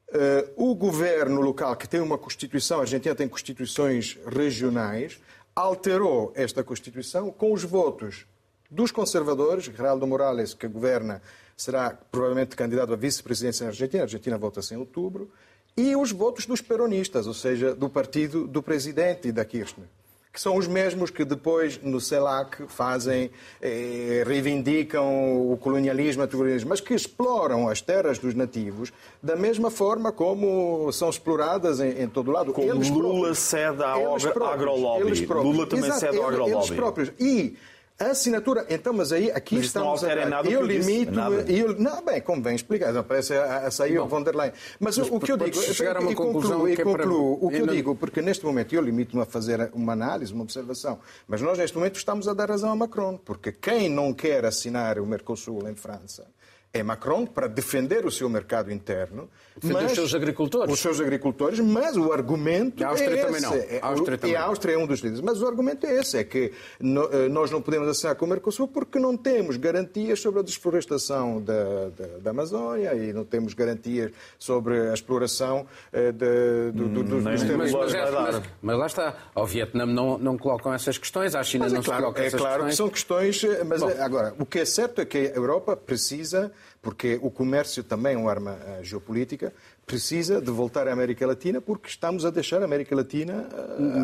Uh, 0.09 0.71
o 0.71 0.75
governo 0.75 1.41
local, 1.41 1.77
que 1.77 1.89
tem 1.89 2.01
uma 2.01 2.19
Constituição, 2.19 2.79
a 2.79 2.81
Argentina 2.83 3.15
tem 3.15 3.29
constituições 3.29 4.19
regionais, 4.27 5.21
alterou 5.55 6.33
esta 6.35 6.65
Constituição 6.65 7.31
com 7.31 7.53
os 7.53 7.63
votos 7.63 8.27
dos 8.71 8.91
conservadores, 8.91 9.65
Geraldo 9.65 10.07
Morales, 10.07 10.55
que 10.55 10.67
governa, 10.67 11.23
será 11.57 11.91
provavelmente 11.91 12.57
candidato 12.57 12.93
à 12.93 12.97
vice-presidência 12.97 13.65
na 13.65 13.71
Argentina, 13.71 14.03
a 14.03 14.07
Argentina 14.07 14.39
vota-se 14.39 14.75
em 14.75 14.79
outubro, 14.79 15.31
e 15.77 15.95
os 15.95 16.11
votos 16.11 16.47
dos 16.47 16.61
peronistas, 16.61 17.27
ou 17.27 17.35
seja, 17.35 17.75
do 17.75 17.89
partido 17.89 18.49
do 18.49 18.63
presidente 18.63 19.31
da 19.31 19.45
Kirchner 19.45 19.87
que 20.33 20.41
são 20.41 20.57
os 20.57 20.69
mesmos 20.69 21.11
que 21.11 21.25
depois 21.25 21.81
no 21.83 22.01
CELAC 22.01 22.65
fazem, 22.69 23.31
eh, 23.61 24.23
reivindicam 24.25 25.51
o 25.51 25.57
colonialismo, 25.57 26.23
mas 26.67 26.81
que 26.81 26.95
exploram 26.95 27.69
as 27.69 27.81
terras 27.81 28.19
dos 28.19 28.35
nativos 28.35 28.93
da 29.21 29.35
mesma 29.35 29.71
forma 29.71 30.13
como 30.13 30.91
são 30.93 31.11
exploradas 31.11 31.81
em, 31.81 32.03
em 32.03 32.09
todo 32.09 32.31
lado. 32.31 32.53
Como 32.53 32.71
eles 32.71 32.89
Lula 32.89 33.11
próprios, 33.11 33.39
cede 33.39 33.83
ao 33.83 34.17
agrolobby. 34.53 35.27
Lula 35.27 35.67
também 35.67 35.87
Exato, 35.87 36.01
cede 36.01 36.19
ao 36.19 36.29
agrolobby. 36.29 36.57
Eles 36.57 36.71
próprios. 36.71 37.13
E 37.19 37.57
a 38.01 38.11
assinatura, 38.13 38.65
então, 38.71 38.93
mas 38.95 39.13
aí 39.13 39.31
aqui 39.31 39.57
mas 39.57 39.67
estamos 39.67 40.03
não 40.03 40.11
a... 40.11 40.27
nada 40.27 40.49
eu 40.49 40.65
limito, 40.65 41.13
disse, 41.13 41.61
eu, 41.61 41.79
não, 41.79 42.03
bem, 42.03 42.21
como 42.23 42.41
bem 42.41 42.57
explicar, 42.57 42.93
não 42.95 43.05
parece 43.05 43.35
a, 43.35 43.67
a 43.67 43.71
sair 43.71 43.99
o 43.99 44.07
von 44.07 44.23
der 44.23 44.35
Leyen. 44.35 44.53
Mas, 44.81 44.97
mas 44.97 45.09
o 45.11 45.21
que 45.21 45.31
eu 45.31 45.37
digo, 45.37 45.61
chegar 45.61 45.97
a 45.99 46.01
uma 46.01 46.11
e 46.11 46.15
conclusão 46.15 46.61
concluo, 46.61 46.75
que 46.75 46.81
é 46.81 46.85
para- 46.85 47.05
concluo 47.05 47.39
o 47.41 47.51
que 47.51 47.57
eu 47.57 47.67
não- 47.67 47.75
digo, 47.75 47.95
porque 47.95 48.23
neste 48.23 48.45
momento 48.45 48.75
eu 48.75 48.81
limito-me 48.81 49.23
a 49.23 49.27
fazer 49.27 49.71
uma 49.75 49.93
análise, 49.93 50.33
uma 50.33 50.43
observação, 50.43 50.99
mas 51.29 51.43
nós 51.43 51.59
neste 51.59 51.77
momento 51.77 51.97
estamos 51.97 52.27
a 52.27 52.33
dar 52.33 52.49
razão 52.49 52.71
a 52.73 52.77
Macron, 52.77 53.19
porque 53.19 53.53
quem 53.53 53.89
não 53.91 54.15
quer 54.15 54.47
assinar 54.47 54.99
o 54.99 55.07
Mercosul 55.07 55.69
em 55.69 55.75
França 55.75 56.27
é 56.73 56.83
Macron 56.85 57.27
para 57.27 57.49
defender 57.49 58.07
o 58.07 58.11
seu 58.13 58.29
mercado 58.29 58.71
interno, 58.73 59.29
Defender 59.57 59.83
mas 59.83 59.91
os 59.91 59.97
seus 59.97 60.15
agricultores. 60.15 60.73
os 60.73 60.79
seus 60.79 61.01
agricultores, 61.01 61.59
mas 61.59 61.97
o 61.97 62.13
argumento 62.13 62.81
E 62.81 62.85
a 62.85 62.89
Áustria 62.91 63.11
é 63.17 63.25
também 63.25 63.37
esse. 63.39 63.47
não. 63.47 63.55
É, 63.55 63.79
A 63.83 63.87
Áustria 63.89 64.15
e 64.15 64.19
também 64.19 64.37
a 64.37 64.41
não. 64.41 64.47
Áustria 64.49 64.75
é 64.75 64.79
um 64.79 64.87
dos 64.87 65.01
líderes. 65.01 65.21
Mas 65.21 65.43
o 65.43 65.47
argumento 65.49 65.85
é 65.85 65.99
esse, 65.99 66.17
é 66.17 66.23
que 66.23 66.53
no- 66.79 67.09
eh, 67.13 67.29
nós 67.29 67.51
não 67.51 67.61
podemos 67.61 67.89
assinar 67.89 68.15
com 68.15 68.25
o 68.25 68.29
Mercosul 68.29 68.69
porque 68.69 69.01
não 69.01 69.17
temos 69.17 69.57
garantias 69.57 70.21
sobre 70.21 70.39
a 70.41 70.43
desflorestação 70.45 71.43
da, 71.43 71.89
da, 71.91 72.07
da 72.21 72.31
Amazónia 72.31 72.95
e 72.95 73.13
não 73.13 73.25
temos 73.25 73.53
garantias 73.53 74.13
sobre 74.39 74.91
a 74.91 74.95
exploração 74.95 75.67
eh, 75.93 76.13
de, 76.13 76.71
do, 76.73 76.89
do, 76.89 77.03
dos, 77.03 77.23
Mas, 77.25 77.43
mas, 77.43 77.75
é- 77.75 78.11
mas- 78.13 78.43
mas 78.63 78.79
lá 78.79 78.87
está. 78.87 79.15
Ao 79.35 79.45
Vietnã 79.45 79.85
não, 79.87 80.17
não 80.19 80.39
colocam 80.39 80.73
essas 80.73 80.97
questões, 80.97 81.35
à 81.35 81.43
China 81.43 81.65
Mas 81.65 81.73
não 81.73 81.81
é 81.81 81.83
se 81.83 81.89
claro, 81.89 82.03
colocam 82.05 82.23
é 82.23 82.27
essas 82.29 82.41
claro 82.41 82.63
que 82.63 82.67
questões. 82.69 82.77
são 82.77 82.89
questões, 82.89 83.45
eh, 83.45 83.65
mas 83.65 83.83
eh, 83.83 84.01
agora, 84.01 84.35
o 84.39 84.47
que 84.47 84.61
é 84.61 84.65
certo 84.65 85.01
é 85.01 85.05
que 85.05 85.19
a 85.19 85.35
Europa 85.35 85.77
precisa, 85.77 86.53
porque 86.83 87.19
o 87.23 87.31
comércio 87.31 87.83
também 87.83 88.15
é 88.15 88.19
uma 88.19 88.31
arma 88.31 88.59
eh, 88.65 88.81
geopolítica, 88.83 89.53
precisa 89.87 90.41
de 90.41 90.51
voltar 90.51 90.89
à 90.89 90.93
América 90.93 91.27
Latina 91.27 91.61
porque 91.61 91.89
estamos 91.89 92.25
a 92.25 92.31
deixar 92.31 92.63
a 92.63 92.65
América 92.65 92.95
Latina 92.95 93.49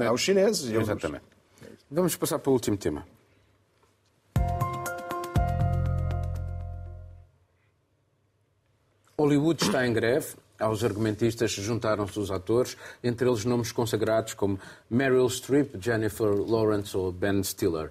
eh, 0.03 0.07
aos 0.07 0.21
chineses. 0.21 0.71
Exatamente. 0.71 1.25
Vamos 1.91 2.17
passar 2.17 2.39
para 2.39 2.51
o 2.51 2.53
último 2.53 2.77
tema. 2.77 3.07
Hollywood 9.19 9.65
está 9.65 9.87
em 9.87 9.93
greve. 9.93 10.35
Aos 10.59 10.83
argumentistas 10.83 11.51
juntaram-se 11.51 12.19
os 12.19 12.31
atores, 12.31 12.79
entre 13.05 13.29
eles 13.29 13.45
nomes 13.45 13.73
consagrados 13.73 14.33
como 14.33 14.59
Meryl 14.89 15.29
Streep, 15.29 15.77
Jennifer 15.79 16.29
Lawrence 16.29 16.97
ou 16.97 17.13
Ben 17.13 17.43
Stiller. 17.45 17.91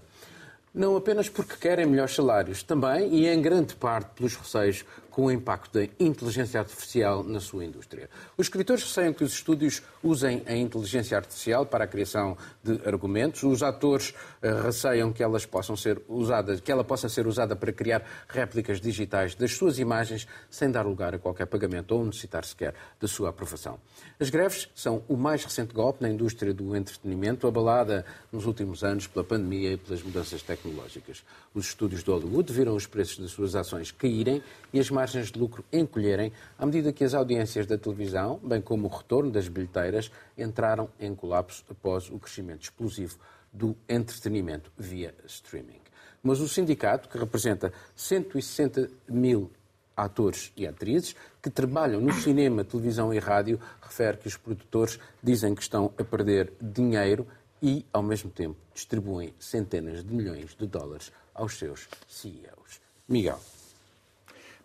Não 0.76 0.98
apenas 0.98 1.30
porque 1.30 1.56
querem 1.56 1.86
melhores 1.86 2.14
salários, 2.14 2.62
também 2.62 3.08
e 3.16 3.30
em 3.30 3.42
grande 3.42 3.74
parte 3.78 4.10
pelos 4.14 4.36
receios 4.36 4.84
com 5.16 5.28
o 5.28 5.32
impacto 5.32 5.80
da 5.80 5.86
inteligência 5.98 6.60
artificial 6.60 7.24
na 7.24 7.40
sua 7.40 7.64
indústria. 7.64 8.10
Os 8.38 8.48
escritores 8.48 8.84
receiam 8.84 9.14
que 9.14 9.24
os 9.24 9.32
estúdios 9.32 9.82
usem 10.04 10.44
a 10.46 10.54
inteligência 10.54 11.16
artificial 11.16 11.66
para 11.66 11.86
a 11.86 11.88
criação 11.88 12.38
de 12.62 12.86
argumentos, 12.86 13.42
os 13.44 13.64
atores 13.64 14.14
eh, 14.42 14.52
receiam 14.62 15.14
que 15.14 15.24
elas 15.24 15.46
possam 15.46 15.78
ser 15.78 16.02
usadas, 16.10 16.60
que 16.60 16.70
ela 16.70 16.84
possa 16.84 17.08
ser 17.08 17.28
usada 17.28 17.56
para 17.56 17.72
criar 17.72 18.04
réplicas 18.28 18.82
digitais 18.82 19.36
das 19.36 19.54
suas 19.54 19.80
imagens 19.80 20.28
sem 20.50 20.70
dar 20.70 20.86
lugar 20.86 21.16
a 21.16 21.18
qualquer 21.18 21.46
pagamento 21.46 21.94
ou 21.96 22.04
necessitar 22.04 22.44
sequer 22.44 22.74
da 23.00 23.08
sua 23.08 23.30
aprovação. 23.30 23.80
As 24.20 24.30
greves 24.30 24.68
são 24.76 25.02
o 25.08 25.16
mais 25.16 25.46
recente 25.46 25.74
golpe 25.74 26.02
na 26.02 26.10
indústria 26.10 26.54
do 26.54 26.76
entretenimento, 26.76 27.48
abalada 27.48 28.06
nos 28.34 28.46
últimos 28.46 28.84
anos 28.84 29.08
pela 29.08 29.24
pandemia 29.24 29.72
e 29.72 29.78
pelas 29.78 30.04
mudanças 30.04 30.42
tecnológicas. 30.42 31.24
Os 31.54 31.68
estúdios 31.68 32.04
de 32.04 32.12
Hollywood 32.12 32.52
viram 32.52 32.76
os 32.76 32.86
preços 32.86 33.20
das 33.20 33.32
suas 33.32 33.56
ações 33.56 33.92
caírem 33.92 34.44
e 34.74 34.80
as 34.80 34.90
margens 35.06 35.32
de 35.32 35.38
lucro 35.38 35.64
encolherem 35.72 36.32
à 36.58 36.66
medida 36.66 36.92
que 36.92 37.04
as 37.04 37.14
audiências 37.14 37.68
da 37.68 37.78
televisão, 37.78 38.40
bem 38.44 38.60
como 38.60 38.88
o 38.88 38.90
retorno 38.90 39.30
das 39.30 39.48
bilheteiras, 39.48 40.12
entraram 40.36 40.90
em 41.00 41.14
colapso 41.14 41.64
após 41.70 42.10
o 42.10 42.18
crescimento 42.18 42.64
explosivo 42.64 43.20
do 43.54 43.78
entretenimento 43.88 44.72
via 44.76 45.14
streaming. 45.28 45.80
Mas 46.24 46.40
o 46.40 46.48
sindicato, 46.48 47.08
que 47.08 47.20
representa 47.20 47.72
160 47.96 48.90
mil 49.08 49.52
atores 49.96 50.52
e 50.58 50.66
atrizes 50.66 51.16
que 51.40 51.52
trabalham 51.52 52.02
no 52.02 52.12
cinema, 52.12 52.64
televisão 52.64 53.14
e 53.14 53.20
rádio, 53.20 53.60
refere 53.80 54.18
que 54.18 54.28
os 54.28 54.36
produtores 54.36 55.00
dizem 55.22 55.54
que 55.54 55.62
estão 55.62 55.94
a 56.00 56.04
perder 56.04 56.52
dinheiro 56.60 57.28
e, 57.62 57.86
ao 57.94 58.02
mesmo 58.02 58.32
tempo, 58.32 58.58
distribuem 58.74 59.36
centenas 59.38 60.04
de 60.04 60.12
milhões 60.12 60.56
de 60.56 60.66
dólares 60.66 61.12
aos 61.32 61.60
seus 61.60 61.88
CEOs. 62.08 62.82
Miguel. 63.08 63.40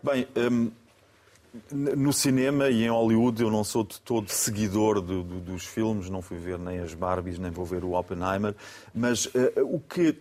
Bem, 0.02 0.26
hum, 0.50 0.70
no 1.72 2.12
cinema 2.12 2.68
e 2.68 2.84
em 2.84 2.88
Hollywood 2.90 3.42
eu 3.42 3.50
não 3.50 3.64
sou 3.64 3.84
de 3.84 4.00
todo 4.00 4.28
seguidor 4.30 5.00
do- 5.00 5.22
do- 5.22 5.40
dos 5.40 5.64
filmes, 5.66 6.08
não 6.08 6.22
fui 6.22 6.38
ver 6.38 6.58
nem 6.58 6.78
as 6.78 6.94
Barbies, 6.94 7.38
nem 7.38 7.50
vou 7.50 7.64
ver 7.64 7.84
o 7.84 7.92
Oppenheimer, 7.98 8.54
mas 8.94 9.28
eh, 9.34 9.60
o 9.62 9.78
que 9.80 10.16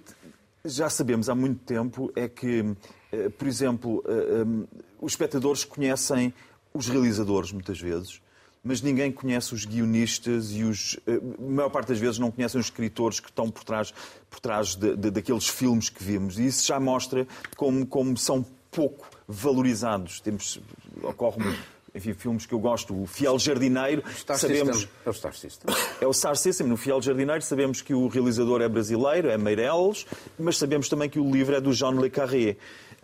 já 0.65 0.89
sabemos 0.89 1.30
há 1.30 1.36
muito 1.36 1.59
tempo 1.63 2.11
é 2.15 2.27
que 2.27 2.75
eh, 3.11 3.30
por 3.30 3.47
exemplo, 3.47 4.03
eh, 4.07 4.43
um, 4.43 4.67
os 4.99 5.13
espectadores 5.13 5.63
conhecem 5.63 6.34
os 6.73 6.88
realizadores 6.88 7.51
muitas 7.51 7.80
vezes, 7.80 8.21
mas 8.63 8.82
ninguém 8.82 9.11
conhece 9.11 9.53
os 9.53 9.63
guionistas 9.65 10.51
e 10.51 10.63
os. 10.63 10.99
A 11.07 11.41
maior 11.41 11.69
parte 11.69 11.88
das 11.88 11.99
vezes 11.99 12.19
não 12.19 12.30
conhecem 12.30 12.59
os 12.59 12.65
escritores 12.67 13.19
que 13.21 13.30
estão 13.30 13.49
por 13.49 13.63
trás, 13.63 13.93
por 14.30 14.39
trás 14.41 14.75
de, 14.75 14.95
de, 14.97 15.09
daqueles 15.09 15.47
filmes 15.47 15.89
que 15.89 16.03
vimos. 16.03 16.38
E 16.38 16.45
isso 16.47 16.67
já 16.67 16.80
mostra 16.80 17.25
como, 17.55 17.86
como 17.88 18.17
são 18.17 18.45
pouco 18.69 19.07
valorizados. 19.30 20.19
Temos, 20.19 20.59
ocorre-me 21.03 21.55
enfim, 22.00 22.14
filmes 22.14 22.45
que 22.45 22.54
eu 22.54 22.60
gosto, 22.60 23.00
o 23.00 23.06
Fiel 23.06 23.38
Jardineiro, 23.38 24.04
Star 24.16 24.38
sabemos 24.38 24.78
System. 24.78 24.95
É 25.06 25.10
o 25.10 25.14
Star 25.14 25.36
System. 25.36 25.76
é 26.02 26.08
o 26.08 26.14
Star 26.14 26.36
System, 26.36 26.68
no 26.68 26.78
Fiel 26.78 27.02
Jardineiro 27.02 27.41
sabemos 27.41 27.82
que 27.82 27.93
o 27.93 28.08
realizador 28.08 28.62
é 28.62 28.70
brasileiro, 28.70 29.30
é 29.30 29.38
Meirelles, 29.38 30.06
mas 30.38 30.58
sabemos 30.58 30.89
também 30.89 31.10
que 31.10 31.20
o 31.20 31.30
livro 31.30 31.56
é 31.56 31.62
do 31.62 31.74
Jean 31.74 31.91
Le 31.91 32.10
Carré. 32.10 32.58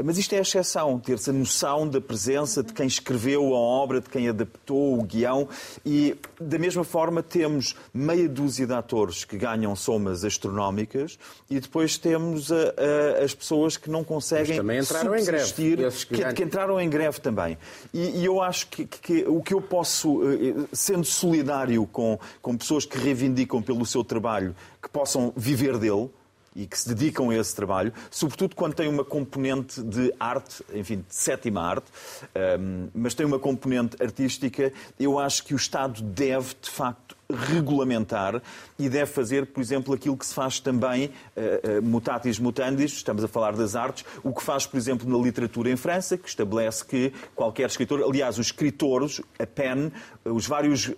Mas 0.03 0.17
isto 0.17 0.33
é 0.33 0.39
a 0.39 0.41
exceção, 0.41 0.99
ter-se 0.99 1.29
a 1.29 1.33
noção 1.33 1.87
da 1.87 2.01
presença 2.01 2.61
de 2.61 2.73
quem 2.73 2.85
escreveu 2.85 3.53
a 3.53 3.57
obra, 3.57 4.01
de 4.01 4.09
quem 4.09 4.27
adaptou 4.27 4.99
o 4.99 5.03
guião. 5.03 5.47
E, 5.85 6.15
da 6.39 6.59
mesma 6.59 6.83
forma, 6.83 7.23
temos 7.23 7.75
meia 7.93 8.27
dúzia 8.27 8.67
de 8.67 8.73
atores 8.73 9.23
que 9.23 9.37
ganham 9.37 9.75
somas 9.75 10.25
astronómicas 10.25 11.17
e 11.49 11.59
depois 11.59 11.97
temos 11.97 12.51
a, 12.51 12.55
a, 12.55 13.23
as 13.23 13.33
pessoas 13.33 13.77
que 13.77 13.89
não 13.89 14.03
conseguem 14.03 14.47
Mas 14.47 14.57
também 14.57 14.79
entraram 14.79 15.15
em 15.15 15.23
greve, 15.23 15.45
subsistir, 15.45 16.07
que 16.07 16.33
que 16.33 16.43
entraram 16.43 16.81
em 16.81 16.89
greve 16.89 17.21
também. 17.21 17.57
E, 17.93 18.19
e 18.19 18.25
eu 18.25 18.41
acho 18.41 18.67
que, 18.67 18.84
que- 18.89 18.99
que 18.99 19.25
o 19.27 19.41
que 19.41 19.53
eu 19.53 19.61
posso, 19.61 20.21
eh, 20.31 20.67
sendo 20.73 21.03
solidário 21.05 21.85
com, 21.87 22.19
com 22.41 22.57
pessoas 22.57 22.85
que 22.85 22.97
reivindicam 22.97 23.61
pelo 23.61 23.85
seu 23.85 24.03
trabalho, 24.03 24.55
que 24.81 24.89
possam 24.89 25.31
viver 25.35 25.77
dele 25.77 26.09
e 26.55 26.65
que 26.65 26.79
se 26.79 26.87
dedicam 26.87 27.29
a 27.31 27.35
esse 27.35 27.53
trabalho, 27.53 27.91
sobretudo 28.09 28.55
quando 28.55 28.73
tem 28.73 28.87
uma 28.87 29.03
componente 29.03 29.81
de 29.83 30.13
arte, 30.19 30.63
enfim, 30.73 30.97
de 31.07 31.13
sétima 31.13 31.61
arte, 31.61 31.87
ehm, 32.33 32.87
mas 32.93 33.13
tem 33.13 33.25
uma 33.25 33.37
componente 33.39 34.01
artística, 34.01 34.71
eu 34.99 35.19
acho 35.19 35.43
que 35.43 35.53
o 35.53 35.57
Estado 35.57 36.01
deve, 36.01 36.55
de 36.61 36.69
facto, 36.69 37.14
regulamentar 37.31 38.41
e 38.77 38.87
deve 38.89 39.11
fazer, 39.11 39.47
por 39.47 39.61
exemplo, 39.61 39.93
aquilo 39.93 40.15
que 40.17 40.25
se 40.25 40.33
faz 40.33 40.59
também, 40.59 41.09
eh, 41.35 41.59
eh, 41.63 41.81
mutatis 41.81 42.37
mutandis, 42.39 42.93
estamos 42.93 43.23
a 43.23 43.27
falar 43.27 43.55
das 43.55 43.75
artes, 43.75 44.05
o 44.23 44.33
que 44.33 44.43
faz, 44.43 44.65
por 44.65 44.77
exemplo, 44.77 45.09
na 45.09 45.23
literatura 45.23 45.69
em 45.69 45.75
França, 45.75 46.17
que 46.17 46.27
estabelece 46.29 46.85
que 46.85 47.11
qualquer 47.35 47.67
escritor, 47.67 48.03
aliás, 48.03 48.37
os 48.37 48.47
escritores, 48.47 49.21
a 49.39 49.45
PEN, 49.45 49.91
os 50.23 50.45
vários 50.47 50.89
eh, 50.89 50.93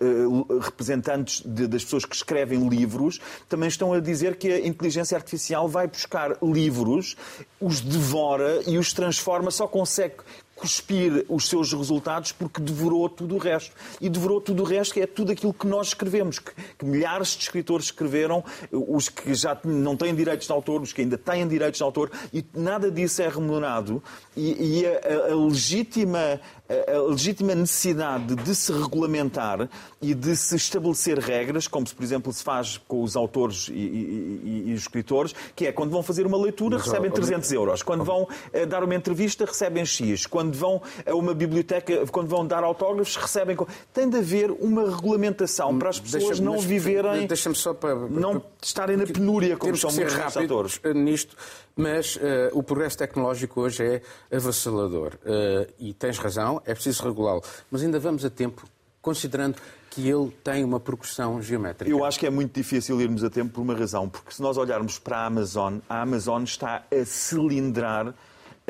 representantes 0.60 1.42
de- 1.44 1.66
das 1.66 1.84
pessoas 1.84 2.04
que 2.04 2.14
escrevem 2.14 2.68
livros, 2.68 3.20
também 3.48 3.68
estão 3.68 3.92
a 3.92 4.00
dizer 4.00 4.36
que 4.36 4.52
a 4.52 4.66
inteligência 4.66 5.16
artificial 5.16 5.68
vai 5.68 5.86
buscar 5.86 6.36
livros, 6.42 7.16
os 7.60 7.80
devora 7.80 8.62
e 8.66 8.76
os 8.78 8.92
transforma, 8.92 9.50
só 9.50 9.66
consegue 9.66 10.16
cuspir 10.58 11.24
os 11.28 11.48
seus 11.48 11.72
resultados 11.72 12.32
porque 12.32 12.60
devorou 12.60 13.08
tudo 13.08 13.36
o 13.36 13.38
resto. 13.38 13.74
E 14.00 14.08
devorou 14.08 14.40
tudo 14.40 14.62
o 14.62 14.66
resto, 14.66 14.94
que 14.94 15.00
é 15.00 15.06
tudo 15.06 15.32
aquilo 15.32 15.54
que 15.54 15.66
nós 15.66 15.88
escrevemos, 15.88 16.38
que, 16.38 16.50
que 16.78 16.84
milhares 16.84 17.28
de 17.36 17.42
escritores 17.44 17.86
escreveram, 17.86 18.44
os 18.72 19.08
que 19.08 19.34
já 19.34 19.56
não 19.64 19.96
têm 19.96 20.14
direitos 20.14 20.46
de 20.46 20.52
autor, 20.52 20.82
os 20.82 20.92
que 20.92 21.00
ainda 21.02 21.16
têm 21.16 21.46
direitos 21.46 21.78
de 21.78 21.84
autor, 21.84 22.10
e 22.32 22.44
nada 22.54 22.90
disso 22.90 23.22
é 23.22 23.28
remunerado. 23.28 24.02
E, 24.36 24.80
e 24.80 24.86
a, 24.86 25.32
a- 25.32 25.34
legítima, 25.34 26.40
a, 26.68 26.98
legítima 27.10 27.54
necessidade 27.54 28.34
de 28.34 28.54
se 28.54 28.72
regulamentar 28.72 29.68
e 30.02 30.14
de 30.14 30.36
se 30.36 30.56
estabelecer 30.56 31.18
regras, 31.18 31.66
como 31.66 31.86
se, 31.86 31.94
por 31.94 32.02
exemplo, 32.04 32.32
se 32.32 32.42
faz 32.44 32.76
com 32.86 33.02
os 33.02 33.16
autores 33.16 33.68
e, 33.68 33.72
e- 33.72 34.64
e- 34.68 34.74
os 34.74 34.82
escritores, 34.82 35.34
que 35.56 35.66
é 35.66 35.72
quando 35.72 35.90
vão 35.90 36.02
fazer 36.02 36.26
uma 36.26 36.36
leitura, 36.36 36.76
Mas, 36.76 36.86
recebem 36.86 37.10
ó, 37.10 37.12
ó, 37.12 37.16
300 37.16 37.52
euros. 37.52 37.82
Quando 37.82 38.04
vão 38.04 38.28
eh, 38.52 38.66
dar 38.66 38.84
uma 38.84 38.94
entrevista, 38.94 39.44
recebem 39.44 39.84
X. 39.84 40.26
Quando 40.26 40.54
vão 40.56 40.82
a 41.06 41.14
uma 41.14 41.34
biblioteca, 41.34 42.06
quando 42.08 42.28
vão 42.28 42.46
dar 42.46 42.62
autógrafos, 42.64 43.16
recebem. 43.16 43.56
Tem 43.92 44.08
de 44.08 44.18
haver 44.18 44.50
uma 44.50 44.90
regulamentação 44.94 45.78
para 45.78 45.88
as 45.88 45.98
pessoas 45.98 46.24
Deixa-me- 46.24 46.46
não 46.46 46.58
viverem. 46.58 47.26
Deixa-me 47.26 47.54
só 47.54 47.72
para. 47.74 47.94
Não 47.94 48.42
estarem 48.62 48.96
na 48.96 49.06
penúria, 49.06 49.56
como 49.56 49.76
são 49.76 49.90
muitos 49.90 50.12
desses 50.14 50.34
rápidos 50.34 50.44
atores. 50.56 50.80
eh, 50.84 50.92
nisto, 50.94 51.36
mas 51.76 52.18
eh, 52.20 52.50
o 52.52 52.62
progresso 52.62 52.98
tecnológico 52.98 53.60
hoje 53.62 53.82
é 54.30 54.36
avassalador. 54.36 55.12
Eh, 55.24 55.68
e 55.78 55.94
tens 55.94 56.18
razão, 56.18 56.57
é 56.64 56.74
preciso 56.74 57.02
regulá-lo. 57.04 57.42
Mas 57.70 57.82
ainda 57.82 57.98
vamos 57.98 58.24
a 58.24 58.30
tempo, 58.30 58.64
considerando 59.00 59.56
que 59.90 60.08
ele 60.08 60.30
tem 60.44 60.64
uma 60.64 60.78
progressão 60.78 61.40
geométrica. 61.40 61.90
Eu 61.90 62.04
acho 62.04 62.18
que 62.18 62.26
é 62.26 62.30
muito 62.30 62.54
difícil 62.54 63.00
irmos 63.00 63.24
a 63.24 63.30
tempo 63.30 63.54
por 63.54 63.62
uma 63.62 63.74
razão, 63.74 64.08
porque 64.08 64.32
se 64.32 64.42
nós 64.42 64.56
olharmos 64.56 64.98
para 64.98 65.18
a 65.18 65.26
Amazon, 65.26 65.78
a 65.88 66.02
Amazon 66.02 66.42
está 66.42 66.84
a 66.90 67.04
cilindrar 67.04 68.14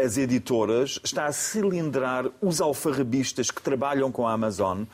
as 0.01 0.17
editoras, 0.17 1.01
está 1.03 1.27
a 1.27 1.33
cilindrar 1.33 2.27
os 2.41 2.61
alfarrabistas 2.61 3.51
que 3.51 3.61
trabalham 3.61 4.13
com 4.13 4.27
a 4.27 4.33
Amazon, 4.33 4.85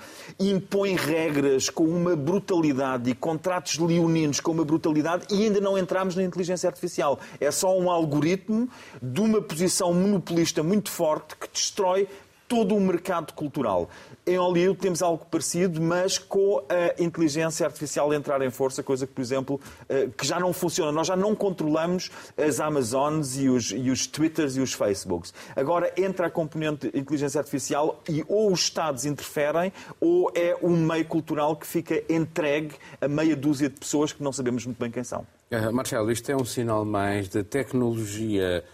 impõe 0.41 0.97
regras 0.97 1.69
com 1.69 1.85
uma 1.85 2.17
brutalidade 2.17 3.11
e 3.11 3.15
contratos 3.15 3.79
leoninos 3.79 4.41
com 4.41 4.53
uma 4.53 4.65
brutalidade 4.65 5.27
e 5.31 5.45
ainda 5.45 5.61
não 5.61 5.77
entramos 5.77 6.17
na 6.17 6.23
inteligência 6.23 6.69
artificial. 6.69 7.21
É 7.39 7.51
só 7.51 7.79
um 7.79 7.91
algoritmo 7.91 8.69
de 9.03 9.21
uma 9.21 9.43
posição 9.43 9.93
monopolista 9.93 10.63
muito 10.63 10.91
forte 10.91 11.37
que 11.37 11.49
destrói 11.53 12.09
todo 12.49 12.75
o 12.75 12.81
mercado 12.81 13.33
cultural. 13.33 13.89
Em 14.27 14.37
Hollywood 14.37 14.79
temos 14.79 15.03
algo 15.03 15.25
parecido, 15.31 15.81
mas 15.81 16.19
com 16.19 16.65
a 16.69 17.03
inteligência 17.03 17.67
artificial 17.67 18.13
entrar 18.13 18.41
em 18.43 18.51
força, 18.51 18.83
coisa 18.83 19.07
que, 19.07 19.13
por 19.13 19.21
exemplo, 19.21 19.61
eh, 19.89 20.09
que 20.17 20.27
já 20.27 20.39
não 20.41 20.53
funciona. 20.53 20.93
Nós 20.93 21.07
já 21.07 21.17
não 21.17 21.35
controlamos 21.35 22.11
as 22.37 22.61
Amazons 22.61 23.37
e 23.37 23.49
os, 23.49 23.71
e 23.71 23.91
os 23.91 24.07
Twitters 24.07 24.57
e 24.57 24.61
os 24.61 24.73
Facebooks. 24.73 25.35
Agora 25.55 25.93
entra 25.97 26.27
a 26.27 26.31
componente 26.31 26.91
de 26.91 26.99
inteligência 26.99 27.39
artificial 27.39 28.03
e 28.09 28.25
ou 28.29 28.53
os 28.53 28.61
Estados 28.61 29.05
interferem 29.05 29.73
ou 30.01 30.31
é 30.35 30.57
um 30.63 30.77
meio 30.77 31.05
cultural 31.05 31.57
que 31.57 31.67
fica 31.67 32.03
entregue 32.09 32.75
a 33.01 33.09
meia 33.09 33.37
dúzia 33.37 33.69
de 33.69 33.79
pessoas 33.79 34.13
que 34.13 34.23
não 34.23 34.33
sabemos 34.33 34.65
muito 34.65 34.79
bem 34.79 34.91
quem 34.91 35.05
são. 35.05 35.27
Ah, 35.51 35.71
Marcelo, 35.71 36.11
isto 36.11 36.31
é 36.31 36.37
um 36.37 36.45
sinal 36.45 36.85
mais 36.85 37.29
de 37.29 37.43
tecnologia 37.43 38.65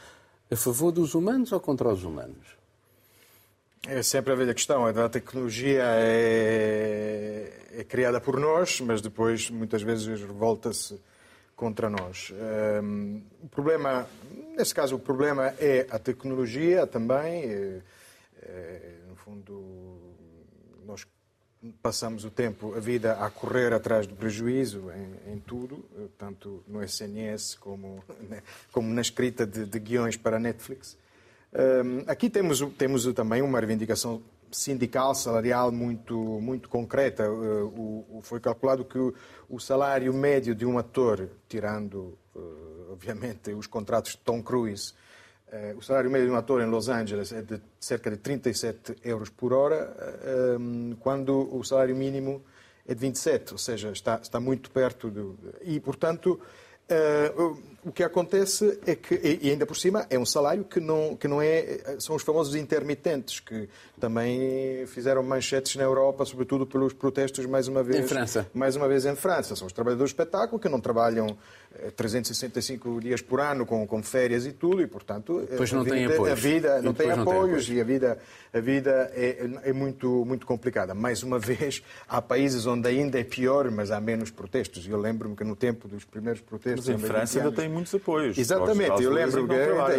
a 0.51 0.57
favor 0.57 0.93
dos 0.93 1.14
humanos 1.14 1.53
ou 1.53 1.61
contra 1.61 1.89
os 1.89 2.05
humanos? 2.05 2.60
É 3.89 4.03
sempre 4.03 4.33
a 4.33 4.37
velha 4.37 4.53
questão. 4.53 4.85
A 4.85 5.09
tecnologia 5.09 5.83
é, 5.85 7.51
é 7.78 7.85
criada 7.85 8.20
por 8.20 8.39
nós, 8.39 8.81
mas 8.81 9.01
depois 9.01 9.49
muitas 9.49 9.83
vezes 9.83 10.20
revolta-se 10.20 11.01
contra 11.57 11.89
nós. 11.89 12.33
Hum, 12.83 13.22
o 13.43 13.49
problema, 13.49 14.07
nesse 14.57 14.74
caso, 14.74 14.97
o 14.97 14.99
problema 14.99 15.55
é 15.59 15.87
a 15.91 15.99
tecnologia 15.99 16.87
também. 16.87 17.45
É, 17.45 17.81
é, 18.43 18.93
no 19.09 19.16
fundo, 19.16 20.14
nós 20.85 21.07
passamos 21.83 22.24
o 22.24 22.31
tempo, 22.31 22.74
a 22.74 22.81
vida, 22.81 23.14
a 23.14 23.31
correr 23.31 23.72
atrás 23.72 24.07
do 24.07 24.14
prejuízo 24.14 24.91
em, 24.91 25.33
em 25.33 25.39
tudo, 25.39 25.85
tanto 26.18 26.62
no 26.66 26.83
SNS 26.83 27.55
como, 27.57 28.05
né, 28.28 28.43
como 28.72 28.93
na 28.93 29.01
escrita 29.01 29.47
de, 29.47 29.64
de 29.64 29.78
guiões 29.78 30.16
para 30.16 30.39
Netflix. 30.39 30.99
Aqui 32.07 32.30
temos, 32.30 32.61
temos 32.78 33.12
também 33.12 33.42
uma 33.42 33.59
reivindicação 33.59 34.22
sindical, 34.53 35.14
salarial 35.14 35.70
muito, 35.72 36.16
muito 36.40 36.68
concreta. 36.68 37.30
O- 37.30 38.20
foi 38.22 38.40
calculado 38.40 38.84
que 38.84 38.98
o, 39.48 39.59
salário 39.59 40.12
médio 40.12 40.55
de 40.55 40.64
um 40.66 40.78
ator, 40.78 41.28
tirando, 41.48 42.16
uh, 42.34 42.92
obviamente, 42.92 43.53
os 43.53 43.66
contratos 43.66 44.12
de 44.12 44.18
Tom 44.18 44.42
Cruise, 44.42 44.92
uh, 45.48 45.76
o 45.78 45.82
salário 45.82 46.11
médio 46.11 46.28
de 46.28 46.32
um 46.32 46.36
ator 46.36 46.61
em 46.61 46.66
Los 46.66 46.88
Angeles 46.88 47.32
é 47.32 47.42
de 47.42 47.61
cerca 47.80 48.11
de 48.11 48.16
37 48.18 48.96
euros 49.05 49.28
por 49.30 49.53
hora, 49.53 49.96
quando 51.01 51.48
o 51.57 51.64
salário 51.64 51.96
mínimo 51.96 52.42
é 52.86 52.94
de 52.94 53.01
27, 53.01 53.53
ou 53.53 53.59
seja, 53.59 53.90
está, 53.90 54.20
está 54.22 54.38
muito 54.40 54.70
perto 54.70 55.11
do. 55.11 55.38
E, 55.62 55.78
portanto, 55.80 56.40
o 57.85 57.91
que 57.91 58.03
acontece 58.03 58.78
é 58.87 58.95
que, 58.95 59.14
e 59.43 59.51
ainda 59.51 59.64
por 59.64 59.76
cima, 59.76 60.07
é 60.11 60.18
um 60.18 60.26
salário 60.26 60.64
que 60.64 60.78
não, 60.81 61.16
que 61.16 61.26
não 61.26 61.41
é. 61.41 61.97
São 61.99 62.14
os 62.14 62.22
famosos 62.22 62.55
intermitentes, 62.55 63.41
que 63.41 63.68
também 63.99 64.87
fizeram 64.87 65.22
manchetes 65.22 65.76
na 65.76 65.83
Europa, 65.85 66.24
sobretudo 66.24 66.66
pelos 66.66 66.93
protestos, 66.93 67.47
mais 67.47 67.68
uma 67.68 67.83
vez. 67.83 68.05
Em 68.05 68.09
França. 68.09 68.47
Mais 68.53 68.76
uma 68.76 68.87
vez 68.87 69.07
em 69.07 69.16
França. 69.16 69.57
São 69.57 69.66
os 69.66 69.72
trabalhadores 69.72 70.11
de 70.11 70.14
espetáculo 70.14 70.61
que 70.61 70.68
não 70.68 70.81
trabalham 70.81 71.37
eh, 71.74 71.91
365 71.91 73.01
dias 73.01 73.22
por 73.22 73.41
ano, 73.41 73.64
com, 73.64 73.87
com 73.87 74.03
férias 74.03 74.45
e 74.47 74.53
tudo, 74.53 74.83
e, 74.83 74.87
portanto. 74.87 75.47
Pois 75.57 75.72
a 75.72 75.76
não 75.76 75.85
têm 75.85 76.03
vida- 76.03 76.14
apoios. 76.14 76.33
A 76.33 76.35
vida 76.35 76.83
não 76.83 76.93
tem 76.93 77.07
depois 77.09 77.16
não 77.16 77.22
apoios 77.22 77.45
apoios. 77.45 77.68
e 77.70 77.81
a 77.81 77.85
vida, 77.85 78.18
a 78.53 78.61
vida 78.61 79.11
é, 79.14 79.49
é 79.64 79.72
muito, 79.72 80.24
muito 80.26 80.47
complicada. 80.47 80.95
Mais 80.95 81.22
uma 81.22 81.39
vez, 81.41 81.83
há 82.09 82.20
países 82.20 82.66
onde 82.66 82.89
ainda 82.89 83.18
é 83.18 83.24
pior, 83.24 83.70
mas 83.70 83.91
há 83.91 84.01
menos 84.01 84.31
protestos. 84.31 84.87
Eu 84.87 84.99
lembro-me 84.99 85.35
que 85.35 85.45
no 85.45 85.57
tempo 85.57 85.89
dos 85.89 86.05
primeiros 86.05 86.43
protestos 86.43 86.87
Mas 86.89 87.03
em 87.03 87.07
França 87.07 87.39
ainda 87.39 87.53
tem 87.53 87.70
muitos 87.71 87.95
apoios. 87.95 88.37
Exatamente, 88.37 89.03
eu 89.03 89.11
lembro 89.11 89.47
que 89.47 89.55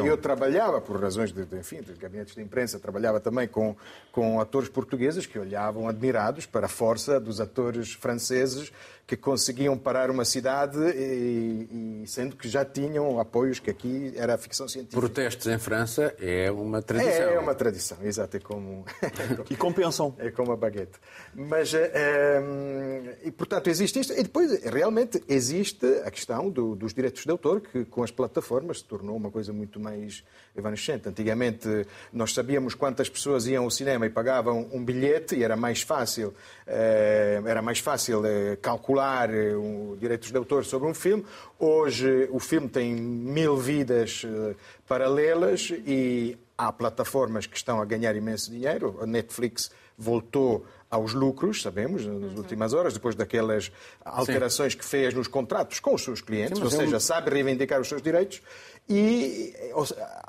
eu 0.08 0.18
trabalhava, 0.18 0.82
por 0.82 1.02
razões 1.02 1.32
de, 1.32 1.46
de, 1.46 1.58
enfim, 1.58 1.82
de 1.82 1.94
gabinetes 1.94 2.36
de 2.36 2.42
imprensa, 2.42 2.80
trabalhava 2.80 3.20
também 3.20 3.48
com, 3.48 3.76
com 4.12 4.40
atores 4.40 4.70
portugueses 4.70 5.26
que 5.26 5.40
olhavam 5.40 5.88
admirados 5.88 6.46
para 6.46 6.66
a 6.66 6.70
força 6.70 7.20
dos 7.20 7.40
atores 7.40 7.94
franceses 7.94 8.72
que 9.12 9.18
conseguiam 9.18 9.78
parar 9.78 10.10
uma 10.10 10.24
cidade 10.24 10.80
e, 10.96 12.02
e, 12.02 12.08
sendo 12.08 12.38
que 12.38 12.48
já 12.48 12.64
tinham 12.64 13.20
apoios 13.20 13.60
que 13.60 13.70
aqui 13.70 14.14
era 14.16 14.36
a 14.36 14.38
ficção 14.38 14.70
científica. 14.70 14.98
Protestos 15.02 15.48
em 15.48 15.58
França 15.58 16.16
é 16.18 16.50
uma 16.50 16.82
tradição. 16.82 17.12
É, 17.12 17.34
é 17.34 17.40
uma 17.40 17.54
tradição, 17.54 17.98
exato. 18.02 18.38
É 18.38 18.40
como... 18.40 18.86
e 19.50 19.56
compensam. 19.58 20.16
É 20.18 20.32
como 20.32 20.54
a 20.54 20.56
baguete. 20.56 20.98
Mas, 21.34 21.74
é, 21.74 22.42
e 23.26 23.32
portanto, 23.32 23.68
existe 23.68 24.00
isto. 24.00 24.14
E 24.14 24.24
depois, 24.24 24.64
realmente, 24.64 25.22
existe 25.28 25.86
a 26.06 26.12
questão 26.12 26.50
do, 26.50 26.74
dos 26.74 26.94
direitos 26.94 27.26
de 27.26 27.32
autor, 27.32 27.61
que 27.62 27.86
com 27.86 28.04
as 28.04 28.12
plataformas 28.12 28.80
se 28.80 28.84
tornou 28.84 29.16
uma 29.16 29.32
coisa 29.32 29.54
muito 29.54 29.80
mais 29.80 30.24
evanescente. 30.56 31.08
Antigamente, 31.08 31.68
nós 32.12 32.34
sabíamos 32.34 32.76
quantas 32.76 33.10
pessoas 33.10 33.48
iam 33.48 33.64
ao 33.64 33.72
cinema 33.72 34.06
e 34.06 34.10
pagavam 34.10 34.68
um 34.74 34.84
bilhete 34.84 35.36
e 35.36 35.44
era 35.44 35.56
mais 35.56 35.82
fácil, 35.82 36.34
é, 36.68 37.42
era 37.46 37.62
mais 37.62 37.80
fácil 37.80 38.22
calcular 38.62 39.30
eh, 39.30 39.54
direitos 40.00 40.32
de 40.32 40.38
autor 40.38 40.66
sobre 40.66 40.90
um 40.90 40.94
filme. 40.94 41.26
Hoje 41.58 42.28
o 42.32 42.40
filme 42.40 42.68
tem 42.68 42.94
mil 42.94 43.56
vidas 43.58 44.26
paralelas 44.88 45.72
e 45.86 46.38
há 46.58 46.72
plataformas 46.72 47.46
que 47.46 47.56
estão 47.56 47.82
a 47.82 47.86
ganhar 47.86 48.16
imenso 48.16 48.52
dinheiro. 48.52 48.98
A 49.02 49.06
Netflix 49.06 49.72
voltou 49.98 50.66
aos 50.92 51.14
lucros, 51.14 51.62
sabemos, 51.62 52.06
nas 52.06 52.38
últimas 52.38 52.74
horas, 52.74 52.94
depois 52.94 53.16
daquelas 53.16 53.72
alterações 54.04 54.74
Sim. 54.74 54.80
que 54.80 54.86
fez 54.86 55.14
nos 55.14 55.28
contratos 55.28 55.80
com 55.80 55.96
os 55.96 56.04
seus 56.04 56.20
clientes, 56.20 56.58
Sim, 56.58 56.66
ou 56.66 56.70
seja, 56.70 57.00
sabe 57.00 57.32
reivindicar 57.32 57.80
os 57.80 57.88
seus 57.88 58.02
direitos. 58.02 58.42
E 58.90 59.54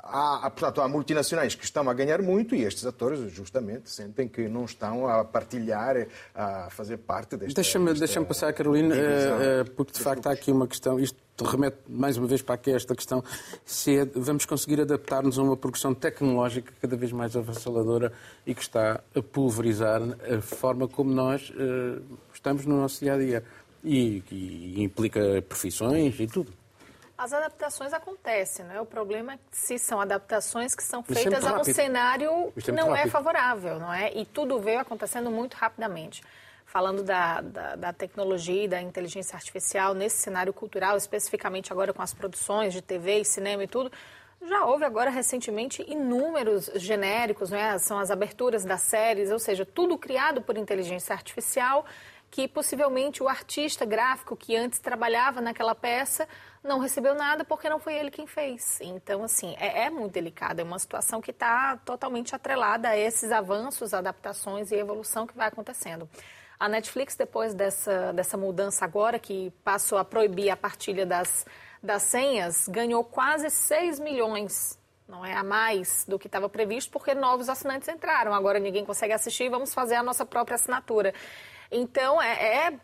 há, 0.03 0.49
portanto, 0.49 0.79
há 0.79 0.87
multinacionais 0.87 1.53
que 1.53 1.65
estão 1.65 1.89
a 1.89 1.93
ganhar 1.93 2.21
muito 2.21 2.55
e 2.55 2.63
estes 2.63 2.85
atores, 2.85 3.19
justamente, 3.31 3.89
sentem 3.89 4.27
que 4.27 4.47
não 4.47 4.63
estão 4.63 5.05
a 5.05 5.25
partilhar, 5.25 6.07
a 6.33 6.69
fazer 6.69 6.97
parte 6.97 7.35
desta. 7.35 7.55
Deixa-me 7.55 7.93
deixa 7.93 8.23
passar, 8.23 8.53
Carolina, 8.53 8.95
eh, 8.95 8.99
eh, 9.01 9.63
porque 9.75 9.91
de 9.91 9.99
facto 9.99 10.27
há 10.27 10.31
aqui 10.31 10.51
uma 10.51 10.67
questão. 10.67 10.97
Isto 10.97 11.22
remete 11.41 11.77
mais 11.87 12.17
uma 12.17 12.27
vez 12.27 12.41
para 12.41 12.55
aqui 12.55 12.71
esta 12.71 12.95
questão: 12.95 13.23
se 13.65 13.97
é, 13.97 14.05
vamos 14.05 14.45
conseguir 14.45 14.81
adaptar-nos 14.81 15.39
a 15.39 15.43
uma 15.43 15.57
progressão 15.57 15.93
tecnológica 15.93 16.73
cada 16.81 16.95
vez 16.95 17.11
mais 17.11 17.35
avassaladora 17.35 18.11
e 18.45 18.53
que 18.53 18.61
está 18.61 19.01
a 19.15 19.21
pulverizar 19.21 20.01
a 20.01 20.41
forma 20.41 20.87
como 20.87 21.11
nós 21.11 21.49
uh, 21.49 22.01
estamos 22.33 22.65
no 22.65 22.77
nosso 22.77 22.99
dia 22.99 23.13
a 23.13 23.17
dia. 23.17 23.43
E, 23.85 24.23
e 24.31 24.81
implica 24.81 25.41
profissões 25.41 26.17
e 26.17 26.25
tudo. 26.25 26.62
As 27.23 27.31
adaptações 27.31 27.93
acontecem, 27.93 28.65
né? 28.65 28.81
O 28.81 28.85
problema 28.85 29.35
é 29.35 29.39
se 29.49 29.79
são 29.79 30.01
adaptações 30.01 30.75
que 30.75 30.83
são 30.83 31.01
feitas 31.01 31.45
a 31.45 31.57
um 31.57 31.63
cenário 31.63 32.51
que 32.61 32.69
não 32.69 32.87
é 32.87 32.99
rápido. 32.99 33.07
é 33.07 33.09
favorável, 33.09 33.79
não 33.79 33.93
é? 33.93 34.11
E 34.13 34.25
tudo 34.25 34.59
veio 34.59 34.81
acontecendo 34.81 35.31
muito 35.31 35.53
rapidamente. 35.53 36.21
Falando 36.65 37.01
da, 37.01 37.39
da, 37.39 37.75
da, 37.77 37.93
tecnologia 37.93 38.65
e 38.65 38.67
da 38.67 38.81
inteligência 38.81 39.37
artificial 39.37 39.93
nesse 39.93 40.17
cenário 40.17 40.51
cultural, 40.51 40.97
especificamente 40.97 41.71
agora 41.71 41.93
com 41.93 42.01
as 42.01 42.13
produções 42.13 42.73
de 42.73 42.81
TV 42.81 43.21
e 43.21 43.25
cinema 43.25 43.63
e 43.63 43.67
tudo, 43.67 43.89
já 44.45 44.65
houve 44.65 44.83
agora 44.83 45.09
recentemente 45.09 45.81
inúmeros 45.87 46.69
genéricos, 46.75 47.53
é? 47.53 47.77
são 47.77 47.99
as 47.99 48.11
aberturas 48.11 48.65
das 48.65 48.81
séries, 48.81 49.31
ou 49.31 49.39
seja, 49.39 49.65
tudo 49.65 49.97
criado 49.97 50.41
por 50.41 50.57
inteligência 50.57 51.13
artificial 51.13 51.85
que 52.33 52.47
possivelmente 52.47 53.21
o 53.21 53.29
artista 53.29 53.85
gráfico 53.85 54.35
que 54.35 54.55
antes 54.55 54.79
trabalhava 54.79 55.39
naquela 55.39 55.75
peça 55.75 56.27
não 56.63 56.79
recebeu 56.79 57.13
nada 57.13 57.45
porque 57.45 57.69
não 57.69 57.77
foi 57.77 57.93
ele 57.93 58.09
quem 58.09 58.25
fez. 58.25 58.79
Então, 58.81 59.23
assim, 59.23 59.55
é, 59.59 59.83
é 59.83 59.89
muito 59.91 60.13
delicado, 60.13 60.59
é 60.59 60.63
uma 60.63 60.79
situação 60.79 61.21
que 61.21 61.29
está 61.29 61.77
totalmente 61.85 62.33
atrelada 62.33 62.89
a 62.89 62.97
esses 62.97 63.31
avanços, 63.31 63.93
adaptações 63.93 64.71
e 64.71 64.75
evolução 64.75 65.27
que 65.27 65.37
vai 65.37 65.47
acontecendo. 65.47 66.09
A 66.59 66.67
Netflix, 66.67 67.15
depois 67.15 67.53
dessa, 67.53 68.11
dessa 68.13 68.35
mudança 68.35 68.83
agora, 68.83 69.19
que 69.19 69.53
passou 69.63 69.99
a 69.99 70.03
proibir 70.03 70.49
a 70.49 70.57
partilha 70.57 71.05
das, 71.05 71.45
das 71.83 72.01
senhas, 72.01 72.67
ganhou 72.67 73.03
quase 73.03 73.47
6 73.51 73.99
milhões 73.99 74.81
não 75.07 75.23
é 75.23 75.33
a 75.35 75.43
mais 75.43 76.05
do 76.07 76.17
que 76.17 76.27
estava 76.27 76.49
previsto, 76.49 76.91
porque 76.91 77.13
novos 77.13 77.47
assinantes 77.47 77.87
entraram. 77.87 78.33
Agora 78.33 78.57
ninguém 78.57 78.83
consegue 78.83 79.13
assistir, 79.13 79.49
vamos 79.49 79.71
fazer 79.71 79.95
a 79.95 80.01
nossa 80.01 80.25
própria 80.25 80.55
assinatura. 80.55 81.13
Então, 81.75 82.21
é, 82.21 82.67
é 82.67 82.79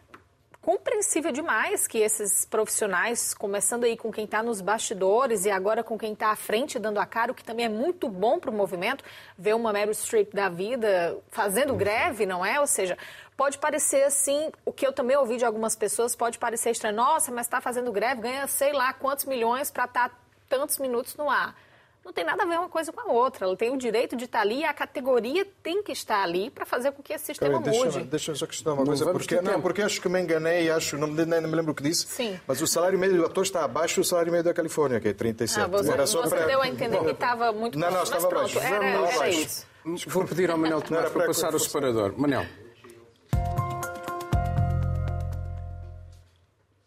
compreensível 0.62 1.32
demais 1.32 1.88
que 1.88 2.00
esses 2.00 2.44
profissionais, 2.46 3.36
começando 3.36 3.84
aí 3.84 3.96
com 3.96 4.12
quem 4.12 4.26
está 4.26 4.42
nos 4.42 4.62
bastidores 4.62 5.46
e 5.46 5.52
agora 5.52 5.84
com 5.84 5.98
quem 5.98 6.14
está 6.14 6.32
à 6.32 6.36
frente 6.36 6.80
dando 6.80 7.00
a 7.00 7.06
cara, 7.06 7.32
o 7.32 7.36
que 7.36 7.44
também 7.44 7.66
é 7.66 7.70
muito 7.70 8.10
bom 8.10 8.40
para 8.40 8.50
o 8.50 8.54
movimento, 8.54 9.04
ver 9.38 9.56
uma 9.56 9.72
Meryl 9.72 9.94
Streep 9.94 10.34
da 10.34 10.50
vida 10.50 11.18
fazendo 11.30 11.76
greve, 11.76 12.26
não 12.26 12.44
é? 12.44 12.60
Ou 12.60 12.68
seja, 12.68 12.98
pode 13.38 13.60
parecer 13.60 14.04
assim, 14.04 14.52
o 14.66 14.74
que 14.74 14.86
eu 14.86 14.92
também 14.92 15.16
ouvi 15.16 15.38
de 15.38 15.46
algumas 15.46 15.76
pessoas, 15.76 16.16
pode 16.16 16.40
parecer 16.40 16.72
estranho, 16.72 16.96
nossa, 16.96 17.32
mas 17.32 17.46
está 17.46 17.62
fazendo 17.62 17.92
greve, 17.92 18.22
ganha 18.22 18.48
sei 18.48 18.74
lá 18.74 18.92
quantos 18.92 19.26
milhões 19.26 19.72
para 19.72 19.86
estar 19.86 20.10
tá 20.10 20.16
tantos 20.50 20.80
minutos 20.80 21.16
no 21.16 21.30
ar 21.30 21.56
não 22.10 22.14
tem 22.14 22.26
nada 22.26 22.42
a 22.42 22.46
ver 22.46 22.58
uma 22.58 22.70
coisa 22.70 22.92
com 22.92 23.00
a 23.00 23.14
outra. 23.14 23.46
Ela 23.46 23.56
tem 23.56 23.72
o 23.72 23.78
direito 23.78 24.16
de 24.16 24.26
estar 24.26 24.42
ali 24.42 24.62
e 24.62 24.66
a 24.66 24.74
categoria 24.74 25.46
tem 25.62 25.84
que 25.84 25.92
estar 25.92 26.24
ali 26.24 26.50
para 26.50 26.66
fazer 26.66 26.92
com 26.92 27.04
que 27.04 27.14
esse 27.14 27.26
sistema 27.26 27.62
deixa, 27.62 27.86
mude. 27.86 28.04
Deixa 28.06 28.32
eu 28.32 28.36
só 28.36 28.48
questionar 28.48 28.76
uma 28.76 28.86
coisa, 28.86 29.06
porque, 29.12 29.40
não, 29.42 29.62
porque 29.62 29.82
acho 29.82 30.02
que 30.02 30.10
me 30.10 30.20
enganei, 30.20 30.72
acho, 30.72 30.98
não, 30.98 31.08
não 31.08 31.42
me 31.42 31.56
lembro 31.56 31.72
o 31.72 31.76
que 31.76 31.84
disse, 31.84 32.08
Sim. 32.08 32.40
mas 32.48 32.62
o 32.62 32.68
salário 32.68 32.98
médio 32.98 33.18
do 33.18 33.26
ator 33.26 33.44
está 33.44 33.64
abaixo 33.64 34.02
do 34.02 34.04
salário 34.04 34.32
médio 34.32 34.46
da 34.46 34.54
Califórnia, 34.54 35.00
que 35.00 35.10
é 35.10 35.14
37. 35.14 35.64
Ah, 35.64 35.68
você, 35.68 35.92
era 35.92 36.08
só 36.08 36.24
você 36.24 36.36
para... 36.36 36.48
deu 36.48 36.62
a 36.62 36.68
entender 36.68 36.98
Bom, 36.98 37.06
que 37.06 37.12
estava 37.12 37.52
muito 37.52 37.78
Não, 37.78 37.92
não, 37.92 38.04
estava 38.04 38.28
pronto, 38.28 38.54
baixo. 38.54 38.60
Era, 38.60 38.86
era 38.86 39.30
isso. 39.30 39.68
Vou 40.08 40.26
pedir 40.26 40.50
ao 40.50 40.58
Manel 40.58 40.82
Tomás 40.82 41.10
para 41.12 41.28
passar 41.28 41.54
o 41.54 41.60
separador. 41.60 42.14
Manel. 42.18 42.46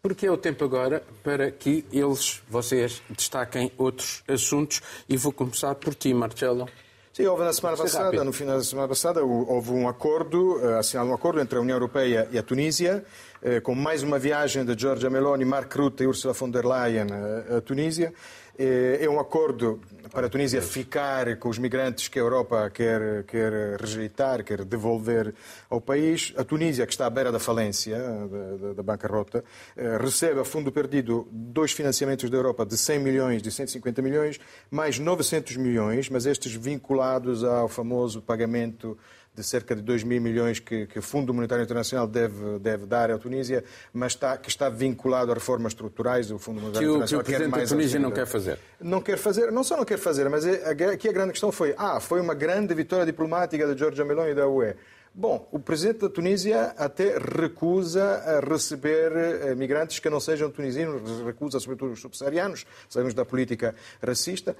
Porque 0.05 0.25
é 0.25 0.29
o 0.29 0.35
tempo 0.35 0.65
agora 0.65 1.01
para 1.23 1.49
que 1.49 1.85
eles, 1.89 2.43
vocês, 2.49 3.01
destaquem 3.09 3.71
outros 3.77 4.21
assuntos 4.27 4.81
e 5.07 5.15
vou 5.15 5.31
começar 5.31 5.73
por 5.75 5.95
ti, 5.95 6.13
Marcelo. 6.13 6.67
Sim, 7.13 7.25
houve 7.25 7.45
na 7.45 7.53
semana 7.53 7.77
passada, 7.77 8.03
rápido. 8.03 8.25
no 8.25 8.33
final 8.33 8.57
da 8.57 8.63
semana 8.65 8.87
passada, 8.89 9.23
houve 9.23 9.71
um 9.71 9.87
acordo, 9.87 10.59
eh, 10.61 10.77
assinado 10.77 11.09
um 11.09 11.13
acordo 11.13 11.39
entre 11.39 11.57
a 11.57 11.61
União 11.61 11.77
Europeia 11.77 12.27
e 12.33 12.37
a 12.37 12.43
Tunísia, 12.43 13.05
eh, 13.41 13.61
com 13.61 13.73
mais 13.73 14.03
uma 14.03 14.19
viagem 14.19 14.65
de 14.65 14.77
Giorgia 14.77 15.09
Meloni, 15.09 15.45
Mark 15.45 15.73
Rutte 15.73 16.03
e 16.03 16.07
Ursula 16.07 16.33
von 16.33 16.49
der 16.49 16.65
Leyen 16.65 17.07
à 17.55 17.61
Tunísia. 17.61 18.13
Eh, 18.57 18.99
é 19.01 19.09
um 19.09 19.19
acordo 19.19 19.81
para 20.11 20.27
a 20.27 20.29
Tunísia 20.29 20.61
ficar 20.61 21.37
com 21.37 21.49
os 21.49 21.57
migrantes 21.57 22.07
que 22.07 22.19
a 22.19 22.21
Europa 22.21 22.69
quer, 22.69 23.23
quer 23.23 23.79
rejeitar, 23.79 24.43
quer 24.43 24.63
devolver 24.63 25.33
ao 25.69 25.81
país. 25.81 26.31
A 26.37 26.43
Tunísia, 26.43 26.85
que 26.85 26.93
está 26.93 27.07
à 27.07 27.09
beira 27.09 27.31
da 27.31 27.39
falência, 27.39 27.97
da, 27.97 28.67
da, 28.67 28.73
da 28.73 28.83
bancarrota, 28.83 29.43
eh, 29.75 29.97
recebe 29.99 30.39
a 30.39 30.45
fundo 30.45 30.71
perdido 30.71 31.27
dois 31.31 31.71
financiamentos 31.71 32.29
da 32.29 32.37
Europa 32.37 32.63
de 32.63 32.77
100 32.77 32.99
milhões, 32.99 33.41
de 33.41 33.51
150 33.51 34.01
milhões, 34.03 34.39
mais 34.69 34.99
900 34.99 35.57
milhões, 35.57 36.07
mas 36.07 36.27
estes 36.27 36.53
vinculados 36.53 37.43
ao 37.43 37.67
famoso 37.67 38.21
pagamento 38.21 38.95
de 39.35 39.43
cerca 39.43 39.75
de 39.75 39.81
2 39.81 40.03
mil 40.03 40.21
milhões 40.21 40.59
que, 40.59 40.85
que 40.85 40.99
o 40.99 41.01
Fundo 41.01 41.33
Monetário 41.33 41.63
Internacional 41.63 42.07
deve, 42.07 42.59
deve 42.59 42.85
dar 42.85 43.09
à 43.09 43.17
Tunísia, 43.17 43.63
mas 43.91 44.13
está, 44.13 44.37
que 44.37 44.49
está 44.49 44.69
vinculado 44.69 45.31
a 45.31 45.33
reformas 45.33 45.71
estruturais 45.71 46.27
do 46.27 46.37
Fundo 46.37 46.61
Monetário 46.61 46.87
que 46.87 46.93
Internacional. 46.93 47.23
Que 47.23 47.31
o 47.31 47.35
Presidente 47.35 47.61
da 47.61 47.75
Tunísia 47.75 47.99
não 47.99 48.11
quer 48.11 48.27
fazer. 48.27 48.59
Não 48.79 49.01
quer 49.01 49.17
fazer, 49.17 49.51
não 49.51 49.63
só 49.63 49.75
não 49.75 49.85
quer 49.85 49.97
fazer, 49.97 50.29
mas 50.29 50.45
é, 50.45 50.69
aqui 50.69 51.09
a 51.09 51.11
grande 51.11 51.31
questão 51.31 51.51
foi, 51.51 51.73
ah, 51.77 51.99
foi 51.99 52.21
uma 52.21 52.33
grande 52.33 52.73
vitória 52.73 53.05
diplomática 53.05 53.65
de 53.65 53.77
Giorgia 53.77 54.05
Meloni 54.05 54.31
e 54.31 54.35
da 54.35 54.47
UE. 54.47 54.75
Bom, 55.15 55.47
o 55.51 55.59
presidente 55.59 55.99
da 55.99 56.09
Tunísia 56.09 56.73
até 56.75 57.19
recusa 57.19 58.03
a 58.03 58.39
receber 58.39 59.11
eh, 59.11 59.53
migrantes 59.53 59.99
que 59.99 60.09
não 60.09 60.19
sejam 60.19 60.49
tunisinos, 60.49 61.21
recusa 61.23 61.59
sobretudo 61.59 61.91
os 61.93 62.01
subsaarianos, 62.01 62.65
sabemos 62.89 63.13
da 63.13 63.23
política 63.23 63.75
racista. 64.01 64.57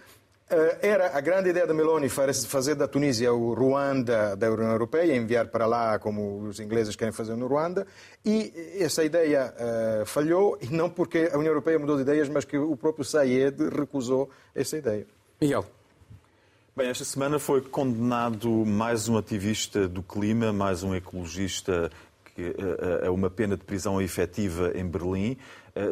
Eh, 0.50 0.90
era 0.90 1.18
a 1.18 1.22
grande 1.22 1.50
ideia 1.50 1.66
de 1.66 1.74
Meloni 1.74 2.10
fazer 2.10 2.76
da 2.76 2.88
Tunísia 2.88 3.34
o 3.34 3.54
Ruanda 3.54 4.36
da 4.36 4.52
União 4.52 4.72
Europeia, 4.72 5.16
enviar 5.16 5.48
para 5.48 5.66
lá 5.66 5.98
como 5.98 6.42
os 6.42 6.60
ingleses 6.60 6.96
querem 6.96 7.14
fazer 7.14 7.36
no 7.36 7.48
Ruanda, 7.48 7.88
e 8.26 8.52
essa 8.80 9.04
ideia 9.04 9.54
uh, 9.54 10.06
falhou, 10.06 10.58
e 10.62 10.68
não 10.68 10.90
porque 10.90 11.30
a 11.32 11.38
União 11.38 11.52
Europeia 11.52 11.80
mudou 11.80 11.96
de 11.96 12.02
ideias, 12.02 12.28
mas 12.28 12.44
que 12.44 12.58
o 12.58 12.76
próprio 12.76 13.06
Sayed 13.06 13.56
recusou 13.70 14.30
essa 14.54 14.78
ideia. 14.78 15.08
Miguel. 15.42 15.66
Bem, 16.76 16.90
esta 16.90 17.06
semana 17.06 17.40
foi 17.40 17.62
condenado 17.62 18.50
mais 18.50 19.08
um 19.08 19.18
ativista 19.18 19.88
do 19.88 20.04
clima, 20.04 20.52
mais 20.52 20.84
um 20.84 20.94
ecologista 20.94 21.90
que 22.36 22.56
é 23.04 23.10
uma 23.12 23.30
pena 23.30 23.56
de 23.56 23.64
prisão 23.64 24.02
efetiva 24.02 24.72
em 24.74 24.84
Berlim. 24.84 25.38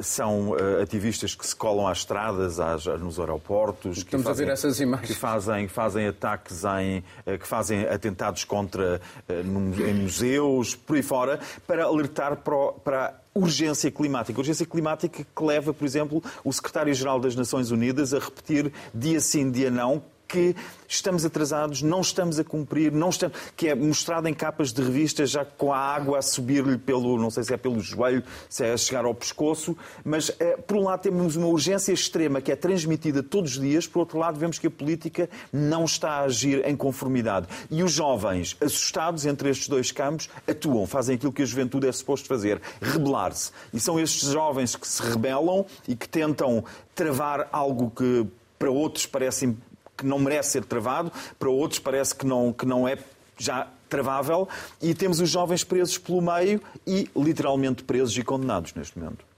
São 0.04 0.54
ativistas 0.82 1.34
que 1.34 1.46
se 1.46 1.56
colam 1.56 1.88
às 1.88 2.00
estradas, 2.00 2.60
às, 2.60 2.86
nos 2.86 3.20
aeroportos, 3.20 3.98
Estamos 3.98 4.24
que 4.24 4.30
fazem, 4.30 4.44
a 4.44 4.48
ver 4.48 4.54
essas 4.54 4.80
imagens. 4.80 5.08
que 5.08 5.16
fazem, 5.16 5.68
fazem 5.68 6.08
ataques 6.08 6.64
em, 6.64 7.04
que 7.38 7.48
fazem 7.48 7.88
atentados 7.88 8.44
contra 8.44 9.02
em 9.28 9.94
museus, 9.94 10.76
por 10.76 10.96
aí 10.96 11.02
fora, 11.02 11.40
para 11.66 11.86
alertar 11.86 12.38
para, 12.38 12.72
para 12.84 13.22
urgência 13.34 13.90
climática. 13.90 14.40
Urgência 14.40 14.66
climática 14.66 15.24
que 15.24 15.44
leva, 15.44 15.74
por 15.74 15.86
exemplo, 15.86 16.24
o 16.44 16.52
secretário-geral 16.52 17.20
das 17.20 17.36
Nações 17.36 17.72
Unidas 17.72 18.14
a 18.14 18.20
repetir 18.20 18.72
dia 18.94 19.20
sim, 19.20 19.50
dia 19.50 19.72
não, 19.72 20.04
que 20.32 20.56
estamos 20.88 21.26
atrasados, 21.26 21.82
não 21.82 22.00
estamos 22.00 22.40
a 22.40 22.44
cumprir, 22.44 22.92
não 22.92 23.10
estamos, 23.10 23.38
que 23.56 23.68
é 23.68 23.76
mostrado 23.76 24.30
em 24.30 24.34
capas 24.34 24.72
de 24.72 24.82
revistas 24.82 25.30
já 25.30 25.44
com 25.44 25.74
a 25.74 25.78
água 25.78 26.20
a 26.20 26.22
subir-lhe 26.22 26.78
pelo, 26.78 27.18
não 27.18 27.30
sei 27.30 27.44
se 27.44 27.54
é 27.54 27.58
pelo 27.58 27.80
joelho, 27.82 28.24
se 28.50 28.64
é 28.66 28.72
a 28.72 28.78
chegar 28.78 29.04
ao 29.04 29.14
pescoço, 29.14 29.76
mas 30.06 30.32
é, 30.40 30.56
por 30.56 30.78
um 30.78 30.84
lado 30.84 31.02
temos 31.02 31.36
uma 31.36 31.48
urgência 31.48 31.92
extrema 31.92 32.40
que 32.40 32.52
é 32.52 32.56
transmitida 32.56 33.22
todos 33.22 33.58
os 33.58 33.62
dias, 33.62 33.88
por 33.88 34.00
outro 34.00 34.18
lado 34.18 34.40
vemos 34.40 34.58
que 34.58 34.68
a 34.68 34.72
política 34.72 35.30
não 35.52 35.84
está 35.84 36.12
a 36.12 36.22
agir 36.22 36.66
em 36.66 36.76
conformidade. 36.76 37.48
E 37.70 37.84
os 37.84 37.92
jovens, 37.92 38.56
assustados 38.62 39.26
entre 39.26 39.50
estes 39.50 39.68
dois 39.68 39.92
campos, 39.92 40.30
atuam, 40.48 40.88
fazem 40.88 41.16
aquilo 41.16 41.34
que 41.34 41.42
a 41.42 41.46
juventude 41.46 41.88
é 41.88 41.92
suposto 41.92 42.28
fazer, 42.28 42.62
rebelar-se. 42.82 43.52
E 43.74 43.80
são 43.80 44.00
estes 44.00 44.30
jovens 44.30 44.76
que 44.78 44.88
se 44.88 45.04
rebelam 45.04 45.66
e 45.88 45.96
que 45.96 46.08
tentam 46.08 46.64
travar 46.96 47.50
algo 47.52 47.92
que 47.92 48.26
para 48.58 48.70
outros 48.70 49.08
parece 49.08 49.56
que 50.02 50.06
não 50.06 50.20
merece 50.20 50.52
ser 50.52 50.66
travado, 50.66 51.12
para 51.38 51.50
outros 51.50 51.80
parece 51.80 52.16
que 52.16 52.26
não, 52.26 52.52
que 52.52 52.66
não 52.66 52.88
é 52.88 52.98
já 53.38 53.68
travável, 53.88 54.48
e 54.82 54.94
temos 54.94 55.20
os 55.20 55.30
jovens 55.30 55.64
presos 55.64 55.98
pelo 55.98 56.22
meio 56.22 56.62
e 56.88 57.10
literalmente 57.16 57.84
presos 57.84 58.18
e 58.18 58.24
condenados 58.24 58.74
neste 58.74 58.98
momento. 58.98 59.32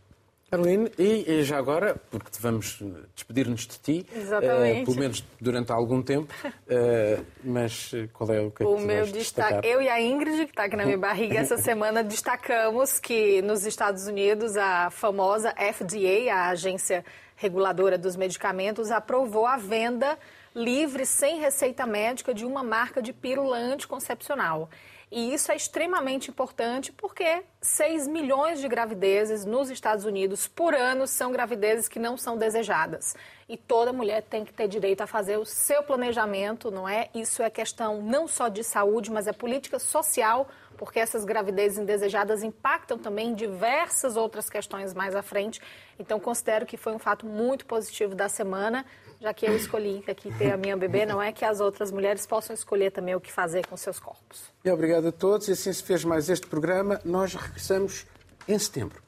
Caroline, 0.53 0.91
e 0.99 1.43
já 1.43 1.57
agora, 1.57 1.95
porque 2.11 2.29
vamos 2.39 2.79
despedir-nos 3.15 3.61
de 3.61 3.79
ti, 3.79 4.05
uh, 4.11 4.85
pelo 4.85 4.99
menos 4.99 5.25
durante 5.41 5.71
algum 5.71 5.99
tempo, 5.99 6.31
uh, 6.45 7.25
mas 7.43 7.91
qual 8.13 8.31
é 8.31 8.39
o 8.39 8.51
que 8.51 8.61
é 8.61 8.67
O 8.67 8.75
que 8.75 8.83
meu 8.83 9.07
destaque, 9.07 9.67
eu 9.67 9.81
e 9.81 9.89
a 9.89 9.99
Ingrid, 9.99 10.45
que 10.45 10.51
está 10.51 10.65
aqui 10.65 10.75
na 10.75 10.85
minha 10.85 10.97
barriga 10.99 11.39
essa 11.39 11.57
semana, 11.57 12.03
destacamos 12.03 12.99
que 12.99 13.41
nos 13.41 13.65
Estados 13.65 14.05
Unidos 14.05 14.55
a 14.55 14.91
famosa 14.91 15.51
FDA, 15.55 16.31
a 16.31 16.49
agência 16.49 17.03
reguladora 17.43 17.97
dos 17.97 18.15
medicamentos, 18.15 18.89
aprovou 18.89 19.45
a 19.45 19.57
venda 19.57 20.17
livre, 20.55 21.05
sem 21.05 21.39
receita 21.39 21.85
médica, 21.85 22.33
de 22.33 22.45
uma 22.45 22.63
marca 22.63 23.01
de 23.01 23.11
pílula 23.11 23.57
anticoncepcional. 23.57 24.69
E 25.11 25.33
isso 25.33 25.51
é 25.51 25.55
extremamente 25.55 26.31
importante 26.31 26.91
porque 26.91 27.43
6 27.61 28.07
milhões 28.07 28.61
de 28.61 28.67
gravidezes 28.67 29.43
nos 29.43 29.69
Estados 29.69 30.05
Unidos 30.05 30.47
por 30.47 30.73
ano 30.73 31.05
são 31.05 31.33
gravidezes 31.33 31.89
que 31.89 31.99
não 31.99 32.15
são 32.15 32.37
desejadas. 32.37 33.13
E 33.47 33.57
toda 33.57 33.91
mulher 33.91 34.23
tem 34.23 34.45
que 34.45 34.53
ter 34.53 34.69
direito 34.69 35.01
a 35.01 35.07
fazer 35.07 35.37
o 35.37 35.45
seu 35.45 35.83
planejamento, 35.83 36.71
não 36.71 36.87
é? 36.87 37.09
Isso 37.13 37.43
é 37.43 37.49
questão 37.49 38.01
não 38.01 38.25
só 38.25 38.47
de 38.47 38.63
saúde, 38.63 39.11
mas 39.11 39.27
é 39.27 39.33
política 39.33 39.77
social, 39.77 40.47
porque 40.77 40.99
essas 40.99 41.23
gravidezes 41.25 41.77
indesejadas 41.77 42.43
impactam 42.43 42.97
também 42.97 43.33
diversas 43.33 44.17
outras 44.17 44.49
questões 44.49 44.93
mais 44.93 45.15
à 45.15 45.21
frente. 45.21 45.61
Então, 45.97 46.19
considero 46.19 46.65
que 46.65 46.77
foi 46.77 46.93
um 46.93 46.99
fato 46.99 47.25
muito 47.25 47.65
positivo 47.65 48.15
da 48.15 48.27
semana 48.29 48.85
já 49.23 49.33
que 49.33 49.45
eu 49.45 49.55
escolhi 49.55 50.03
aqui 50.05 50.29
ter 50.37 50.51
a 50.51 50.57
minha 50.57 50.75
bebê, 50.75 51.05
não 51.05 51.21
é 51.21 51.31
que 51.31 51.45
as 51.45 51.61
outras 51.61 51.93
mulheres 51.93 52.27
possam 52.27 52.53
escolher 52.53 52.91
também 52.91 53.15
o 53.15 53.21
que 53.21 53.31
fazer 53.31 53.65
com 53.65 53.77
seus 53.77 53.97
corpos. 53.97 54.51
E 54.65 54.69
obrigado 54.69 55.07
a 55.07 55.11
todos. 55.13 55.47
E 55.47 55.53
assim 55.53 55.71
se 55.71 55.81
fez 55.81 56.03
mais 56.03 56.29
este 56.29 56.45
programa. 56.45 56.99
Nós 57.05 57.33
regressamos 57.33 58.05
em 58.47 58.59
setembro. 58.59 59.02